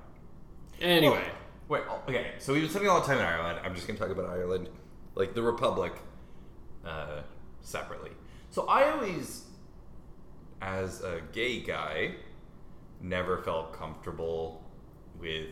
Anyway, 0.82 1.24
Wait, 1.72 1.84
oh, 1.90 2.02
okay. 2.10 2.34
So 2.40 2.52
we've 2.52 2.64
been 2.64 2.70
spending 2.70 2.90
a 2.90 2.94
lot 2.94 3.04
of 3.04 3.08
time 3.08 3.20
in 3.20 3.24
Ireland. 3.24 3.62
I'm 3.64 3.74
just 3.74 3.88
going 3.88 3.98
to 3.98 4.04
talk 4.06 4.12
about 4.12 4.30
Ireland, 4.30 4.68
like 5.16 5.34
the 5.34 5.42
Republic, 5.42 5.94
uh, 6.86 7.22
separately. 7.62 8.12
So 8.50 8.68
I 8.68 8.92
always, 8.92 9.46
as 10.62 11.02
a 11.02 11.22
gay 11.32 11.62
guy, 11.62 12.16
never 13.02 13.38
felt 13.38 13.74
comfortable 13.74 14.64
with 15.20 15.48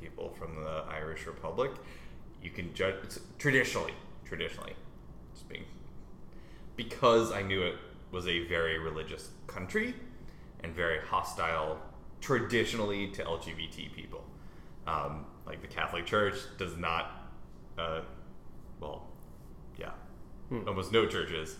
people 0.00 0.30
from 0.38 0.54
the 0.56 0.84
Irish 0.88 1.26
Republic. 1.26 1.72
You 2.42 2.50
can 2.50 2.74
judge 2.74 2.96
it's, 3.02 3.18
traditionally, 3.38 3.94
traditionally, 4.24 4.74
just 5.32 5.48
being 5.48 5.64
because 6.76 7.32
I 7.32 7.42
knew 7.42 7.62
it 7.62 7.76
was 8.10 8.26
a 8.26 8.46
very 8.46 8.78
religious 8.78 9.30
country 9.46 9.94
and 10.62 10.74
very 10.74 10.98
hostile 11.00 11.78
traditionally 12.20 13.08
to 13.08 13.22
LGBT 13.22 13.92
people. 13.94 14.24
Um, 14.86 15.26
like 15.46 15.60
the 15.60 15.68
Catholic 15.68 16.06
Church 16.06 16.34
does 16.58 16.76
not, 16.76 17.30
uh, 17.78 18.00
well, 18.80 19.06
yeah, 19.78 19.90
almost 20.66 20.92
no 20.92 21.06
churches 21.06 21.56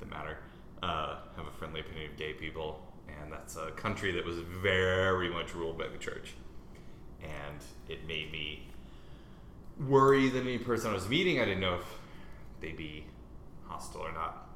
that 0.00 0.10
matter 0.10 0.38
uh, 0.82 1.16
have 1.36 1.46
a 1.46 1.50
friendly 1.58 1.80
opinion 1.80 2.10
of 2.10 2.16
gay 2.16 2.32
people, 2.32 2.91
and 3.08 3.32
that's 3.32 3.56
a 3.56 3.70
country 3.72 4.12
that 4.12 4.24
was 4.24 4.38
very 4.38 5.30
much 5.30 5.54
ruled 5.54 5.78
by 5.78 5.88
the 5.88 5.98
church, 5.98 6.34
and 7.22 7.60
it 7.88 8.06
made 8.06 8.32
me 8.32 8.68
worry 9.78 10.28
that 10.28 10.40
any 10.40 10.58
person 10.58 10.90
I 10.90 10.94
was 10.94 11.08
meeting, 11.08 11.40
I 11.40 11.44
didn't 11.44 11.60
know 11.60 11.74
if 11.74 11.98
they'd 12.60 12.76
be 12.76 13.04
hostile 13.66 14.02
or 14.02 14.12
not. 14.12 14.48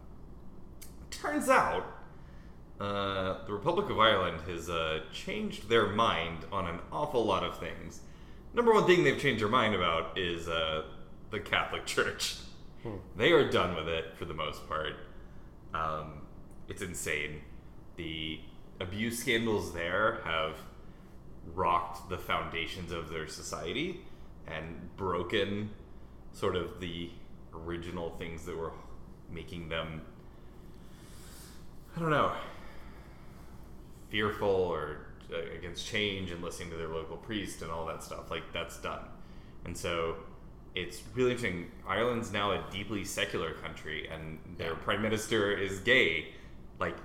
Turns 1.10 1.48
out, 1.48 1.84
uh, 2.80 3.44
the 3.46 3.52
Republic 3.52 3.88
of 3.90 3.98
Ireland 3.98 4.40
has 4.48 4.68
uh, 4.68 5.00
changed 5.12 5.68
their 5.68 5.86
mind 5.86 6.44
on 6.52 6.66
an 6.66 6.78
awful 6.92 7.24
lot 7.24 7.42
of 7.42 7.58
things. 7.58 8.00
Number 8.54 8.72
one 8.72 8.86
thing 8.86 9.04
they've 9.04 9.18
changed 9.18 9.42
their 9.42 9.48
mind 9.48 9.74
about 9.74 10.18
is 10.18 10.48
uh, 10.48 10.84
the 11.30 11.40
Catholic 11.40 11.86
Church. 11.86 12.36
They 13.16 13.32
are 13.32 13.50
done 13.50 13.74
with 13.74 13.88
it 13.88 14.16
for 14.16 14.26
the 14.26 14.34
most 14.34 14.68
part. 14.68 14.92
Um, 15.74 16.20
it's 16.68 16.82
insane. 16.82 17.40
The 17.96 18.40
abuse 18.80 19.18
scandals 19.18 19.72
there 19.72 20.20
have 20.24 20.56
rocked 21.54 22.08
the 22.10 22.18
foundations 22.18 22.92
of 22.92 23.08
their 23.08 23.26
society 23.26 24.00
and 24.46 24.94
broken 24.96 25.70
sort 26.32 26.56
of 26.56 26.80
the 26.80 27.10
original 27.54 28.10
things 28.18 28.44
that 28.44 28.56
were 28.56 28.72
making 29.30 29.68
them 29.68 30.02
I 31.96 32.00
don't 32.00 32.10
know 32.10 32.32
fearful 34.10 34.48
or 34.48 34.98
uh, 35.32 35.36
against 35.56 35.86
change 35.86 36.30
and 36.30 36.42
listening 36.42 36.70
to 36.70 36.76
their 36.76 36.88
local 36.88 37.16
priest 37.16 37.62
and 37.62 37.70
all 37.70 37.86
that 37.86 38.02
stuff. 38.02 38.30
Like 38.30 38.52
that's 38.52 38.76
done. 38.78 39.00
And 39.64 39.76
so 39.76 40.16
it's 40.74 41.02
really 41.14 41.32
interesting. 41.32 41.70
Ireland's 41.88 42.32
now 42.32 42.52
a 42.52 42.64
deeply 42.70 43.04
secular 43.04 43.52
country 43.54 44.08
and 44.08 44.38
their 44.58 44.72
Yeah. 44.72 44.78
prime 44.84 45.02
minister 45.02 45.50
is 45.56 45.80
gay. 45.80 46.28
Like 46.78 46.96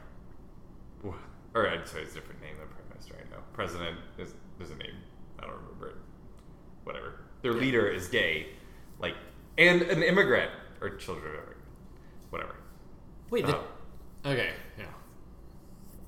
or 1.04 1.68
i'm 1.70 1.86
sorry 1.86 2.04
it's 2.04 2.12
a 2.12 2.16
different 2.16 2.42
name 2.42 2.56
than 2.58 2.68
prime 2.68 2.88
minister 2.90 3.16
i 3.18 3.30
know 3.36 3.42
president 3.54 3.98
is 4.18 4.34
there's 4.58 4.72
a 4.72 4.76
name 4.76 4.96
i 5.40 5.44
don't 5.46 5.56
remember 5.56 5.88
it 5.90 5.96
whatever 6.84 7.22
their 7.42 7.54
leader 7.54 7.88
is 7.88 8.08
gay 8.08 8.48
like 9.00 9.16
and 9.58 9.82
an 9.84 10.02
immigrant 10.04 10.52
or 10.82 10.90
children 10.92 11.34
whatever 12.30 12.56
wait. 13.30 13.46
The, 13.46 13.56
Uh, 13.58 13.62
okay, 14.26 14.52
yeah. 14.78 14.86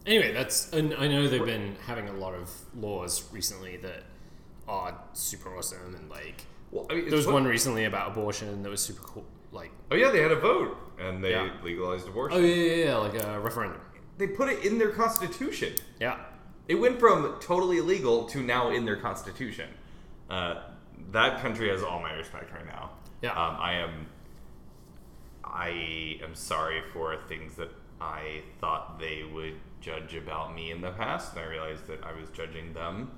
Anyway, 0.06 0.34
that's 0.34 0.72
and 0.74 0.94
I 0.96 1.08
know 1.08 1.28
they've 1.28 1.46
been 1.46 1.76
having 1.86 2.10
a 2.10 2.14
lot 2.14 2.34
of 2.34 2.50
laws 2.76 3.24
recently 3.32 3.78
that 3.78 4.04
are 4.68 5.00
super 5.14 5.56
awesome 5.58 5.96
and 5.96 6.10
like 6.10 6.44
well, 6.72 6.86
I 6.90 6.96
mean, 6.96 7.06
there 7.08 7.16
was 7.16 7.26
what- 7.26 7.34
one 7.34 7.46
recently 7.46 7.86
about 7.86 8.12
abortion 8.12 8.64
that 8.64 8.70
was 8.70 8.82
super 8.82 9.02
cool. 9.04 9.26
Like 9.52 9.72
Oh 9.92 9.96
yeah, 9.96 10.12
they 10.12 10.22
had 10.22 10.32
a 10.32 10.40
vote 10.40 10.76
and 11.00 11.24
they 11.24 11.32
Yeah. 11.32 11.50
legalized 11.64 12.08
abortion. 12.08 12.38
oh 12.38 12.42
yeah, 12.42 12.56
yeah, 12.56 12.86
yeah, 12.86 12.98
like 12.98 13.16
a 13.24 13.40
referendum. 13.40 13.80
They 14.18 14.28
put 14.28 14.50
it 14.50 14.64
in 14.64 14.78
their 14.78 14.90
constitution. 14.90 15.74
Yeah. 16.00 16.18
It 16.68 16.76
went 16.76 17.00
from 17.00 17.36
totally 17.42 17.78
illegal 17.78 18.26
to 18.26 18.42
now 18.42 18.70
in 18.72 18.86
their 18.86 18.96
constitution. 18.96 19.70
Uh, 20.30 20.62
that 21.12 21.42
country 21.42 21.70
has 21.70 21.84
all 21.84 22.00
my 22.00 22.14
respect 22.14 22.52
right 22.54 22.66
now. 22.66 22.92
Yeah. 23.22 23.32
Um, 23.32 23.58
I 23.60 23.74
am. 23.74 24.08
I 25.44 26.20
am 26.24 26.34
sorry 26.34 26.82
for 26.94 27.16
things 27.28 27.56
that 27.56 27.70
I 28.02 28.42
thought 28.60 29.00
they 29.00 29.24
would 29.24 29.56
judge 29.82 30.16
about 30.16 30.56
me 30.56 30.72
in 30.72 30.82
the 30.82 30.92
past, 30.92 31.34
and 31.34 31.42
I 31.42 31.48
realized 31.48 31.86
that 31.88 32.04
I 32.04 32.14
was 32.20 32.30
judging 32.30 32.74
them. 32.74 33.12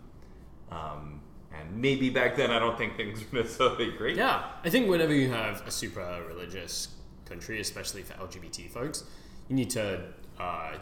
Um, 0.72 1.22
and 1.54 1.82
maybe 1.82 2.10
back 2.10 2.36
then 2.36 2.52
I 2.52 2.60
don't 2.60 2.78
think 2.78 2.98
things 2.98 3.24
were 3.32 3.40
necessarily 3.44 3.92
great. 3.92 4.18
Yeah, 4.18 4.44
I 4.64 4.70
think 4.70 4.90
whenever 4.90 5.14
you 5.14 5.30
have 5.30 5.66
a 5.66 5.72
super 5.72 6.24
religious 6.28 6.90
country, 7.26 7.60
especially 7.60 8.02
for 8.04 8.14
LGBT 8.14 8.70
folks, 8.70 9.04
you 9.48 9.56
need 9.56 9.70
to, 9.72 10.04
uh, 10.40 10.78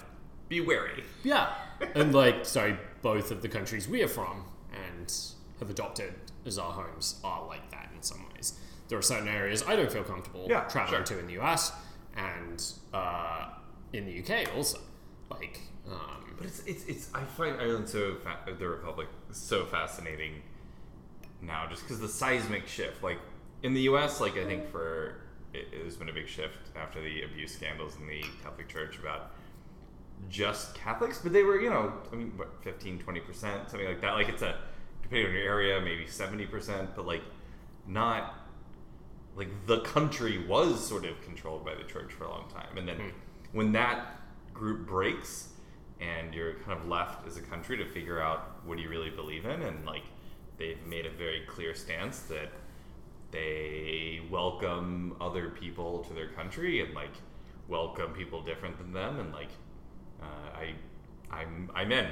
Be 0.49 0.61
wary. 0.61 1.03
yeah, 1.23 1.53
and 1.95 2.13
like, 2.13 2.45
sorry, 2.45 2.77
both 3.01 3.31
of 3.31 3.41
the 3.41 3.49
countries 3.49 3.87
we 3.87 4.01
are 4.03 4.07
from 4.07 4.43
and 4.73 5.13
have 5.59 5.69
adopted 5.69 6.13
as 6.45 6.57
our 6.57 6.71
homes 6.71 7.19
are 7.23 7.45
like 7.47 7.69
that 7.71 7.89
in 7.95 8.01
some 8.01 8.25
ways. 8.33 8.59
There 8.89 8.97
are 8.97 9.01
certain 9.03 9.27
areas 9.27 9.63
I 9.67 9.75
don't 9.75 9.91
feel 9.91 10.03
comfortable 10.03 10.45
Yeah, 10.49 10.61
traveling 10.65 11.05
sure. 11.05 11.17
to 11.17 11.19
in 11.19 11.27
the 11.27 11.39
US 11.41 11.71
and 12.15 12.63
uh, 12.93 13.49
in 13.93 14.05
the 14.05 14.19
UK 14.19 14.53
also. 14.55 14.79
Like, 15.29 15.61
um, 15.89 16.35
But 16.37 16.47
it's, 16.47 16.63
it's, 16.65 16.85
it's 16.85 17.09
I 17.13 17.23
find 17.23 17.59
Ireland 17.59 17.87
so 17.89 18.15
fa- 18.15 18.39
the 18.57 18.67
Republic 18.67 19.07
so 19.31 19.65
fascinating 19.65 20.41
now, 21.41 21.65
just 21.69 21.83
because 21.83 21.99
the 21.99 22.07
seismic 22.07 22.67
shift. 22.67 23.01
Like 23.03 23.19
in 23.63 23.73
the 23.73 23.81
U.S., 23.81 24.19
like 24.21 24.37
I 24.37 24.45
think 24.45 24.69
for 24.69 25.15
it, 25.53 25.67
there's 25.71 25.95
been 25.97 26.09
a 26.09 26.13
big 26.13 26.27
shift 26.27 26.59
after 26.75 27.01
the 27.01 27.23
abuse 27.23 27.53
scandals 27.53 27.95
in 27.99 28.07
the 28.07 28.23
Catholic 28.43 28.67
Church 28.67 28.97
about 28.99 29.31
just 30.29 30.75
Catholics, 30.75 31.19
but 31.21 31.33
they 31.33 31.43
were 31.43 31.59
you 31.59 31.69
know 31.69 31.93
I 32.11 32.15
mean 32.15 32.33
what 32.35 32.63
15 32.63 32.99
20 32.99 33.19
percent 33.21 33.69
something 33.69 33.87
like 33.87 34.01
that. 34.01 34.13
Like 34.13 34.29
it's 34.29 34.41
a 34.41 34.57
depending 35.01 35.27
on 35.27 35.33
your 35.33 35.43
area, 35.43 35.81
maybe 35.81 36.07
seventy 36.07 36.45
percent, 36.45 36.89
but 36.95 37.05
like 37.05 37.23
not 37.87 38.35
like 39.35 39.49
the 39.65 39.79
country 39.81 40.45
was 40.47 40.85
sort 40.85 41.05
of 41.05 41.19
controlled 41.21 41.65
by 41.65 41.75
the 41.75 41.83
church 41.83 42.13
for 42.13 42.25
a 42.25 42.29
long 42.29 42.49
time, 42.49 42.77
and 42.77 42.87
then 42.87 42.97
Hmm. 42.97 43.09
when 43.51 43.71
that 43.73 44.19
group 44.53 44.87
breaks 44.87 45.49
and 45.99 46.33
you're 46.33 46.53
kind 46.65 46.79
of 46.79 46.87
left 46.87 47.25
as 47.25 47.37
a 47.37 47.41
country 47.41 47.77
to 47.77 47.85
figure 47.85 48.21
out 48.21 48.63
what 48.65 48.77
do 48.77 48.83
you 48.83 48.89
really 48.89 49.09
believe 49.09 49.45
in 49.45 49.61
and 49.63 49.85
like 49.85 50.03
they've 50.57 50.85
made 50.85 51.05
a 51.05 51.09
very 51.09 51.41
clear 51.47 51.73
stance 51.73 52.19
that 52.23 52.49
they 53.31 54.21
welcome 54.29 55.15
other 55.19 55.49
people 55.49 56.03
to 56.03 56.13
their 56.13 56.29
country 56.29 56.81
and 56.81 56.93
like 56.93 57.13
welcome 57.67 58.11
people 58.13 58.43
different 58.43 58.77
than 58.77 58.93
them 58.93 59.19
and 59.19 59.31
like 59.33 59.49
uh, 60.23 60.57
I 60.57 60.73
I'm 61.31 61.69
I'm 61.75 61.91
in. 61.91 62.07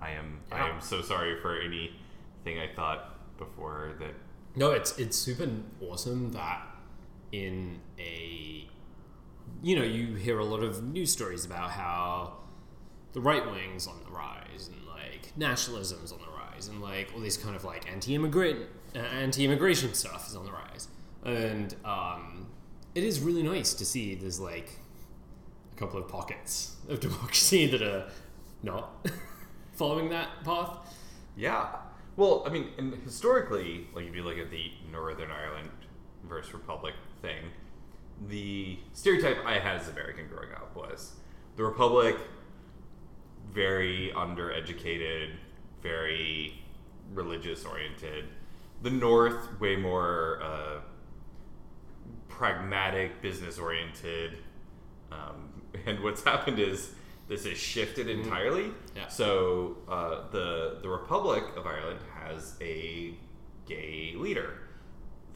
I 0.00 0.10
am 0.10 0.40
I 0.52 0.68
am 0.68 0.80
so 0.80 1.02
sorry 1.02 1.40
for 1.40 1.58
anything 1.58 2.58
I 2.58 2.68
thought 2.74 3.16
before 3.38 3.94
that 3.98 4.14
No, 4.56 4.70
it's 4.70 4.98
it's 4.98 5.16
super 5.16 5.48
awesome 5.80 6.32
that 6.32 6.66
in 7.32 7.80
a 7.98 8.68
you 9.62 9.76
know 9.76 9.82
you 9.82 10.14
hear 10.14 10.38
a 10.38 10.44
lot 10.44 10.62
of 10.62 10.82
news 10.84 11.12
stories 11.12 11.44
about 11.44 11.70
how 11.70 12.34
the 13.12 13.20
right 13.20 13.44
wing's 13.50 13.86
on 13.86 14.00
the 14.04 14.10
rise 14.10 14.70
and 14.72 14.86
like 14.86 15.36
nationalism's 15.36 16.12
on 16.12 16.18
the 16.18 16.30
rise 16.30 16.68
and 16.68 16.80
like 16.80 17.10
all 17.14 17.20
this 17.20 17.36
kind 17.36 17.56
of 17.56 17.64
like 17.64 17.90
anti-immigrant 17.90 18.66
uh, 18.94 18.98
anti-immigration 18.98 19.94
stuff 19.94 20.28
is 20.28 20.36
on 20.36 20.44
the 20.44 20.52
rise. 20.52 20.88
And 21.24 21.74
um, 21.84 22.46
it 22.94 23.04
is 23.04 23.20
really 23.20 23.42
nice 23.42 23.74
to 23.74 23.84
see 23.84 24.14
this 24.14 24.38
like 24.40 24.78
couple 25.78 25.98
of 25.98 26.08
pockets 26.08 26.76
of 26.88 27.00
democracy 27.08 27.66
that 27.66 27.82
are 27.82 28.06
not 28.62 29.06
following 29.72 30.08
that 30.10 30.28
path 30.44 30.76
Yeah. 31.36 31.68
Well, 32.16 32.42
I 32.44 32.50
mean, 32.50 32.70
and 32.78 32.94
historically, 33.04 33.86
like 33.94 34.06
if 34.06 34.14
you 34.14 34.24
look 34.24 34.38
at 34.38 34.50
the 34.50 34.72
Northern 34.90 35.30
Ireland 35.30 35.70
versus 36.28 36.52
Republic 36.52 36.94
thing, 37.22 37.44
the 38.28 38.78
stereotype 38.92 39.38
I 39.46 39.60
had 39.60 39.76
as 39.76 39.88
American 39.88 40.26
growing 40.26 40.52
up 40.52 40.74
was 40.74 41.12
the 41.54 41.62
Republic 41.62 42.16
very 43.52 44.12
undereducated, 44.16 45.30
very 45.80 46.60
religious 47.14 47.64
oriented. 47.64 48.24
The 48.82 48.90
North 48.90 49.60
way 49.60 49.76
more 49.76 50.40
uh, 50.42 50.80
pragmatic, 52.28 53.22
business 53.22 53.58
oriented. 53.58 54.38
Um, 55.10 55.47
and 55.86 56.02
what's 56.02 56.22
happened 56.24 56.58
is 56.58 56.94
this 57.28 57.44
has 57.44 57.58
shifted 57.58 58.08
entirely. 58.08 58.72
Yeah. 58.96 59.08
So 59.08 59.76
uh, 59.88 60.30
the 60.30 60.78
the 60.82 60.88
Republic 60.88 61.44
of 61.56 61.66
Ireland 61.66 62.00
has 62.22 62.56
a 62.60 63.14
gay 63.66 64.14
leader. 64.16 64.54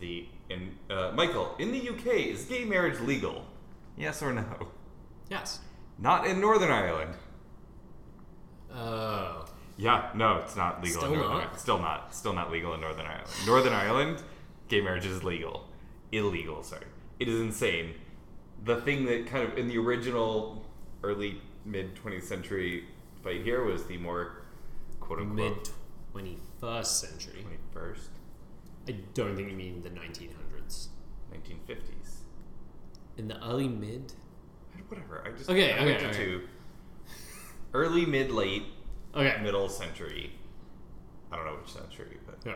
The 0.00 0.26
in 0.48 0.76
uh, 0.90 1.12
Michael 1.14 1.54
in 1.58 1.72
the 1.72 1.88
UK 1.88 2.06
is 2.06 2.44
gay 2.46 2.64
marriage 2.64 2.98
legal? 3.00 3.44
Yes 3.96 4.22
or 4.22 4.32
no? 4.32 4.68
yes 5.30 5.60
Not 5.98 6.26
in 6.26 6.40
Northern 6.40 6.70
Ireland. 6.70 7.14
oh 8.74 9.44
Yeah, 9.76 10.10
no, 10.14 10.38
it's 10.38 10.56
not 10.56 10.82
legal. 10.82 11.00
Still 11.00 11.12
in 11.12 11.18
Northern 11.18 11.32
not? 11.32 11.42
Ireland. 11.42 11.60
Still 11.60 11.78
not. 11.78 12.14
Still 12.14 12.32
not 12.32 12.50
legal 12.50 12.74
in 12.74 12.80
Northern 12.80 13.06
Ireland. 13.06 13.28
Northern 13.46 13.72
Ireland, 13.72 14.22
gay 14.68 14.80
marriage 14.80 15.06
is 15.06 15.22
legal. 15.24 15.68
Illegal, 16.10 16.62
sorry. 16.62 16.86
It 17.18 17.28
is 17.28 17.40
insane. 17.40 17.94
The 18.64 18.80
thing 18.82 19.04
that 19.06 19.26
kind 19.26 19.50
of 19.50 19.58
in 19.58 19.68
the 19.68 19.78
original 19.78 20.64
early 21.02 21.40
mid 21.64 21.94
20th 21.96 22.24
century 22.24 22.84
fight 23.22 23.42
here 23.42 23.64
was 23.64 23.84
the 23.84 23.96
more 23.98 24.42
quote 25.00 25.20
unquote 25.20 25.68
mid 26.14 26.36
21st 26.60 26.84
century 26.86 27.46
21st, 27.74 28.08
I 28.88 28.92
don't 29.14 29.34
think 29.36 29.50
you 29.50 29.56
mean 29.56 29.82
the 29.82 29.90
1900s. 29.90 30.88
1950s. 31.32 32.16
In 33.16 33.28
the 33.28 33.42
early 33.44 33.68
mid? 33.68 34.12
Whatever. 34.88 35.22
I 35.26 35.30
just 35.36 35.48
Okay, 35.48 35.72
I 35.72 35.78
okay, 35.78 36.04
into 36.04 36.36
okay. 36.36 36.44
early 37.72 38.04
mid 38.06 38.30
late 38.30 38.64
Okay. 39.14 39.40
middle 39.42 39.68
century. 39.68 40.32
I 41.30 41.36
don't 41.36 41.46
know 41.46 41.56
which 41.56 41.72
century, 41.72 42.18
but 42.26 42.38
Yeah. 42.44 42.54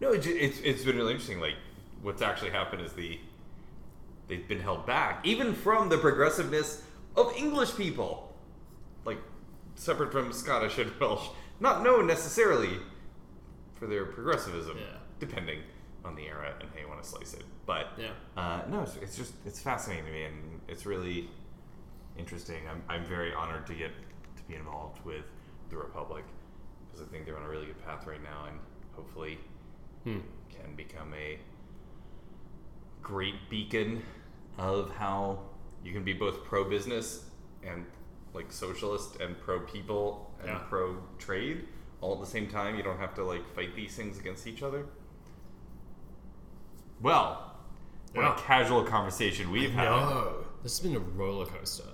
No, 0.00 0.12
it's, 0.12 0.26
it's 0.26 0.58
it's 0.60 0.84
been 0.84 0.96
really 0.96 1.12
interesting. 1.12 1.40
Like, 1.40 1.54
what's 2.02 2.22
actually 2.22 2.50
happened 2.50 2.82
is 2.82 2.92
the 2.92 3.18
they've 4.28 4.46
been 4.48 4.60
held 4.60 4.86
back, 4.86 5.24
even 5.26 5.54
from 5.54 5.88
the 5.88 5.98
progressiveness 5.98 6.82
of 7.16 7.32
English 7.36 7.76
people, 7.76 8.34
like 9.04 9.18
separate 9.74 10.12
from 10.12 10.32
Scottish 10.32 10.78
and 10.78 10.90
Welsh, 11.00 11.28
not 11.60 11.82
known 11.82 12.06
necessarily 12.06 12.78
for 13.74 13.86
their 13.86 14.04
progressivism, 14.06 14.76
Yeah. 14.78 14.98
depending 15.20 15.60
on 16.04 16.14
the 16.16 16.26
era 16.26 16.54
and 16.60 16.68
how 16.74 16.80
you 16.80 16.88
want 16.88 17.02
to 17.02 17.08
slice 17.08 17.34
it. 17.34 17.44
But 17.66 17.88
Yeah. 17.98 18.10
uh, 18.36 18.62
no, 18.68 18.82
it's, 18.82 18.96
it's 18.96 19.16
just 19.16 19.34
it's 19.46 19.60
fascinating 19.60 20.04
to 20.06 20.12
me, 20.12 20.24
and 20.24 20.60
it's 20.68 20.84
really 20.86 21.28
interesting. 22.18 22.62
I'm 22.68 22.82
I'm 22.88 23.04
very 23.04 23.32
honored 23.34 23.66
to 23.68 23.74
get 23.74 23.90
to 24.36 24.42
be 24.44 24.54
involved 24.54 25.04
with 25.04 25.24
the 25.70 25.76
Republic 25.76 26.24
because 26.90 27.06
I 27.06 27.10
think 27.10 27.24
they're 27.26 27.36
on 27.38 27.44
a 27.44 27.48
really 27.48 27.66
good 27.66 27.82
path 27.84 28.06
right 28.06 28.22
now, 28.22 28.46
and 28.48 28.58
hopefully 28.92 29.38
Hmm. 30.04 30.18
can 30.50 30.74
become 30.76 31.12
a 31.14 31.38
great 33.04 33.48
beacon 33.48 34.02
of 34.58 34.90
how 34.96 35.38
you 35.84 35.92
can 35.92 36.02
be 36.02 36.12
both 36.12 36.42
pro 36.44 36.64
business 36.68 37.26
and 37.62 37.84
like 38.32 38.50
socialist 38.50 39.20
and 39.20 39.38
pro 39.40 39.60
people 39.60 40.34
and 40.40 40.48
Yeah. 40.48 40.58
pro 40.68 40.96
trade 41.18 41.68
all 42.00 42.14
at 42.14 42.20
the 42.20 42.26
same 42.26 42.48
time. 42.48 42.76
You 42.76 42.82
don't 42.82 42.98
have 42.98 43.14
to 43.14 43.24
like 43.24 43.46
fight 43.54 43.76
these 43.76 43.94
things 43.94 44.18
against 44.18 44.46
each 44.48 44.62
other. 44.62 44.86
Well, 47.00 47.52
what 48.12 48.24
a 48.24 48.40
casual 48.42 48.82
conversation 48.84 49.50
we've 49.50 49.72
had. 49.72 49.84
No. 49.84 50.44
This 50.62 50.78
has 50.78 50.86
been 50.86 50.96
a 50.96 51.00
roller 51.00 51.46
coaster. 51.46 51.84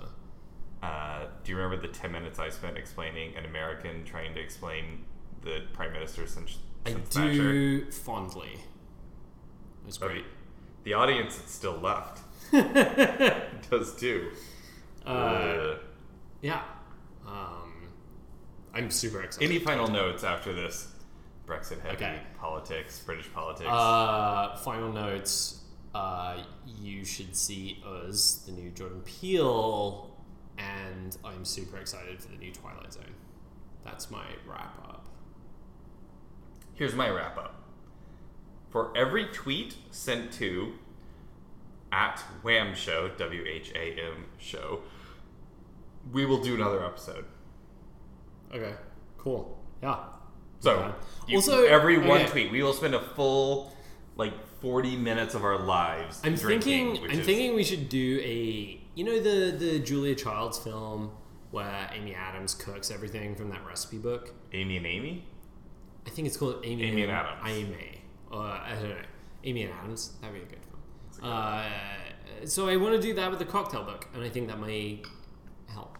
Uh, 0.83 1.27
do 1.45 1.53
you 1.53 1.59
remember 1.59 1.81
the 1.87 1.93
10 1.93 2.13
minutes 2.13 2.39
I 2.39 2.49
spent 2.49 2.77
explaining 2.79 3.37
an 3.37 3.45
American 3.45 4.05
trying 4.05 4.33
to 4.35 4.41
explain 4.41 5.05
the 5.43 5.63
prime 5.73 5.93
minister 5.93 6.27
since, 6.27 6.59
I 6.87 6.93
since 6.93 7.09
Thatcher? 7.15 7.53
do 7.53 7.91
fondly. 7.91 8.53
It 9.83 9.87
was 9.87 10.01
Okay. 10.03 10.23
The 10.85 10.95
audience 10.95 11.37
that's 11.37 11.53
still 11.53 11.79
left 11.79 12.21
does 13.71 13.95
too. 13.97 14.31
Uh, 15.07 15.09
Uh, 15.11 15.79
yeah. 16.43 16.63
Um, 17.27 17.89
I'm 18.75 18.91
super 18.91 19.23
excited. 19.23 19.49
any 19.49 19.59
final 19.59 19.89
notes 19.89 20.25
after 20.25 20.53
this 20.53 20.89
Brexit 21.47 21.81
heavy 21.81 21.97
Okay. 21.97 22.21
politics, 22.39 22.99
British 23.01 23.33
politics? 23.33 23.69
Uh, 23.71 24.57
final 24.57 24.93
notes. 24.93 25.65
Uh, 25.95 26.39
you 26.81 27.05
should 27.05 27.35
see 27.37 27.83
Us, 27.85 28.43
the 28.47 28.53
new 28.53 28.71
Jordan 28.71 29.01
Peele, 29.01 30.17
and 30.59 31.17
I'm 31.25 31.45
super 31.45 31.79
excited 31.79 32.21
for 32.23 32.29
the 32.31 32.37
new 32.39 32.53
Twilight 32.53 32.93
Zone. 32.93 33.15
That's 33.85 34.11
my 34.11 34.25
wrap 34.47 34.79
up. 34.89 35.07
Here's 36.75 36.95
my 36.95 37.11
wrap 37.11 37.37
up. 37.37 37.55
For 38.71 38.97
every 38.97 39.27
tweet 39.27 39.75
sent 39.91 40.33
to 40.35 40.75
at 41.93 42.21
Wham 42.43 42.75
Show, 42.75 43.09
W 43.19 43.45
H 43.47 43.73
A 43.75 44.01
M 44.01 44.27
Show, 44.39 44.81
we 46.13 46.25
will 46.25 46.41
do 46.43 46.55
another 46.55 46.85
episode. 46.85 47.25
Okay, 48.55 48.75
cool. 49.19 49.59
Yeah. 49.83 49.99
So, 50.61 50.95
you- 51.27 51.37
Also- 51.37 51.65
every 51.65 51.99
one 51.99 52.23
okay. 52.23 52.31
tweet, 52.31 52.53
we 52.53 52.63
will 52.63 52.73
spend 52.75 52.95
a 52.95 53.01
full 53.01 53.75
like 54.17 54.35
40 54.61 54.97
minutes 54.97 55.35
of 55.35 55.45
our 55.45 55.59
lives. 55.59 56.21
I'm 56.23 56.35
drinking, 56.35 56.95
thinking. 56.97 57.11
I'm 57.11 57.21
is- 57.21 57.27
thinking 57.27 57.55
we 57.55 57.65
should 57.65 57.89
do 57.89 58.21
a. 58.23 58.81
You 58.95 59.05
know 59.05 59.19
the 59.21 59.57
the 59.57 59.79
Julia 59.79 60.15
Childs 60.15 60.59
film 60.59 61.13
where 61.51 61.91
Amy 61.93 62.15
Adams 62.15 62.55
cooks 62.55 62.91
everything 62.91 63.35
from 63.35 63.49
that 63.51 63.65
recipe 63.67 63.99
book. 63.99 64.33
Amy 64.53 64.77
and 64.77 64.87
Amy. 64.87 65.25
I 66.07 66.11
think 66.11 66.29
it's 66.29 66.37
called 66.37 66.61
Amy, 66.65 66.85
Amy 66.85 67.03
and 67.03 67.11
Adams. 67.13 67.41
Amy. 67.47 68.00
Uh, 68.33 68.37
I 68.39 68.75
don't 68.81 68.91
know. 68.91 68.97
Amy 69.45 69.63
and 69.65 69.73
Adams. 69.75 70.13
That'd 70.21 70.35
be 70.37 70.43
a 70.43 70.45
good 70.45 70.59
film. 70.65 71.33
Uh, 71.33 71.69
so 72.45 72.69
I 72.69 72.77
want 72.77 72.95
to 72.95 73.01
do 73.01 73.15
that 73.15 73.31
with 73.31 73.39
the 73.39 73.45
cocktail 73.45 73.83
book, 73.85 74.09
and 74.15 74.23
I 74.23 74.29
think 74.29 74.49
that 74.49 74.61
may 74.61 75.03
help. 75.69 75.99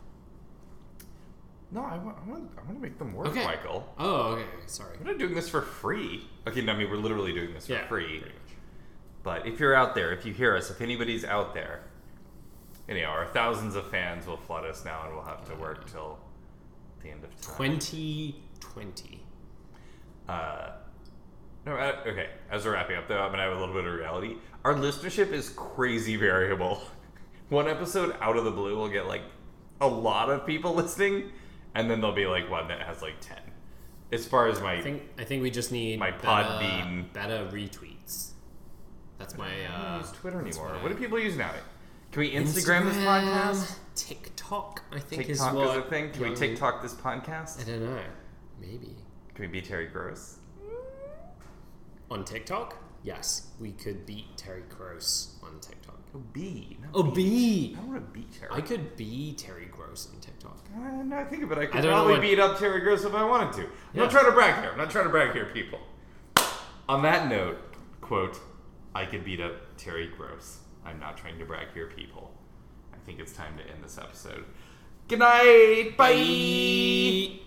No, 1.73 1.83
I 1.83 1.99
want, 1.99 2.17
I 2.25 2.29
want, 2.31 2.51
I 2.59 2.63
want 2.63 2.75
to 2.77 2.81
make 2.83 2.99
them 2.99 3.13
work, 3.15 3.29
Okay. 3.29 3.45
Michael. 3.45 3.93
Oh, 3.99 4.33
okay. 4.35 4.45
Sorry. 4.67 4.97
We're 4.99 5.11
not 5.13 5.19
doing 5.19 5.35
this 5.35 5.49
for 5.49 5.63
free. 5.63 6.29
Okay, 6.47 6.63
no, 6.63 6.73
I 6.73 6.77
mean 6.77 6.91
we're 6.91 6.97
literally 6.97 7.33
doing 7.33 7.55
this 7.55 7.67
for 7.67 7.75
Yeah. 7.75 7.87
free. 7.87 8.19
pretty 8.21 8.21
much. 8.35 8.35
But 9.23 9.47
if 9.47 9.61
you're 9.61 9.75
out 9.75 9.95
there, 9.95 10.13
if 10.13 10.25
you 10.27 10.33
hear 10.33 10.57
us, 10.57 10.71
if 10.71 10.81
anybody's 10.81 11.25
out 11.25 11.55
there, 11.55 11.83
know, 12.89 13.05
our 13.05 13.27
thousands 13.27 13.77
of 13.77 13.89
fans 13.89 14.27
will 14.27 14.37
flood 14.37 14.65
us 14.65 14.85
now, 14.85 15.05
and 15.07 15.15
we'll 15.15 15.25
have 15.25 15.47
to 15.49 15.55
work 15.57 15.89
till 15.91 16.19
the 17.03 17.11
end 17.11 17.23
of 17.23 17.31
time. 17.41 17.79
2020. 17.79 19.23
Uh, 20.29 20.71
no, 21.67 21.73
uh, 21.77 21.97
okay. 22.07 22.31
As 22.51 22.65
we're 22.65 22.73
wrapping 22.73 22.97
up, 22.97 23.09
though, 23.09 23.19
I'm 23.21 23.31
gonna 23.31 23.43
have 23.43 23.57
a 23.57 23.61
little 23.61 23.75
bit 23.75 23.85
of 23.85 23.93
reality. 23.95 24.37
Our 24.65 24.75
listenership 24.75 25.33
is 25.33 25.51
crazy 25.51 26.17
variable. 26.17 26.83
One 27.49 27.67
episode 27.69 28.17
out 28.21 28.37
of 28.37 28.45
the 28.45 28.51
blue 28.51 28.77
will 28.77 28.89
get 28.89 29.07
like 29.07 29.23
a 29.81 29.87
lot 29.89 30.31
of 30.31 30.47
people 30.47 30.75
listening, 30.83 31.31
and 31.75 31.91
then 31.91 32.01
there'll 32.01 32.15
be 32.17 32.27
like 32.27 32.49
one 32.51 32.69
that 32.69 32.81
has 32.83 33.03
like 33.03 33.21
ten. 33.21 33.39
as 34.13 34.27
far 34.27 34.47
as 34.49 34.61
my 34.61 34.75
I 34.75 34.81
think 34.83 35.03
I 35.19 35.25
think 35.25 35.43
we 35.43 35.51
just 35.51 35.73
need 35.73 35.99
My 35.99 36.11
better, 36.13 36.27
Podbean. 36.27 37.13
better 37.13 37.49
retweets. 37.53 38.31
That's 39.19 39.37
my 39.37 39.49
I 39.49 39.65
uh, 39.75 39.91
don't 39.93 40.01
use 40.03 40.13
Twitter 40.13 40.41
anymore. 40.41 40.69
my- 40.75 40.83
What 40.83 40.89
do 40.91 40.95
people 40.95 41.19
use 41.19 41.37
now? 41.37 41.51
Can 42.13 42.21
we 42.21 42.33
Instagram, 42.33 42.85
this 42.87 42.97
podcast? 42.97 43.77
TikTok, 43.95 44.83
I 44.93 44.99
think 44.99 45.29
is 45.29 45.39
TikTok 45.39 45.55
what 45.55 45.77
is 45.79 45.85
a 45.85 45.89
thing. 45.89 46.11
Can 46.11 46.23
we 46.31 46.35
TikTok 46.35 46.83
this 46.83 46.95
podcast? 46.95 47.61
I 47.61 47.65
don't 47.71 47.85
know. 47.85 48.01
Maybe 48.61 48.97
Can 49.35 49.43
we 49.43 49.47
be 49.47 49.61
Terry 49.63 49.87
Gross? 49.87 50.39
On 52.11 52.25
TikTok. 52.25 52.77
Yes, 53.03 53.49
we 53.59 53.73
could 53.73 54.05
beat 54.05 54.37
Terry 54.37 54.63
Gross 54.69 55.37
on 55.43 55.59
TikTok. 55.61 55.97
Oh, 56.15 56.19
B. 56.33 56.77
not 56.83 56.91
Oh. 56.93 57.03
B. 57.05 57.75
I 57.77 57.81
don't 57.81 57.89
want 57.93 58.05
to 58.13 58.19
beat 58.19 58.33
Terry. 58.39 58.51
I 58.53 58.61
could 58.61 58.97
be 58.97 59.33
Terry 59.35 59.67
Gross 59.67 60.09
on 60.13 60.21
TikTok. 60.21 60.59
Uh, 60.77 61.03
now 61.05 61.21
I 61.21 61.25
think 61.25 61.45
of 61.45 61.53
it, 61.53 61.59
I 61.59 61.67
could 61.67 61.77
I 61.77 61.81
don't 61.83 61.91
know 61.91 61.97
probably 61.99 62.13
what- 62.15 62.21
beat 62.23 62.39
up 62.41 62.59
Terry 62.59 62.81
Gross 62.81 63.05
if 63.05 63.15
I 63.15 63.25
wanted 63.25 63.53
to. 63.55 63.61
I'm 63.63 63.69
Yeah. 63.95 64.03
not 64.03 64.11
trying 64.11 64.25
to 64.27 64.33
brag 64.33 64.61
here. 64.61 64.71
I'm 64.73 64.79
not 64.79 64.91
trying 64.91 65.05
to 65.05 65.11
brag 65.11 65.33
here, 65.33 65.47
people. 65.47 65.79
On 66.89 67.03
that 67.03 67.29
note, 67.29 67.59
quote, 68.01 68.39
I 68.95 69.07
could 69.07 69.25
beat 69.25 69.41
up 69.41 69.77
Terry 69.77 70.09
Gross. 70.17 70.59
I'm 70.85 70.99
not 70.99 71.17
trying 71.17 71.39
to 71.39 71.45
brag 71.45 71.69
here, 71.73 71.87
people. 71.95 72.35
I 72.93 72.97
think 73.07 73.21
it's 73.21 73.33
time 73.33 73.57
to 73.59 73.63
end 73.63 73.85
this 73.85 73.97
episode. 73.97 74.45
Good 75.09 75.21
night. 75.21 75.95
Bye. 75.97 76.13
Bye. 77.39 77.41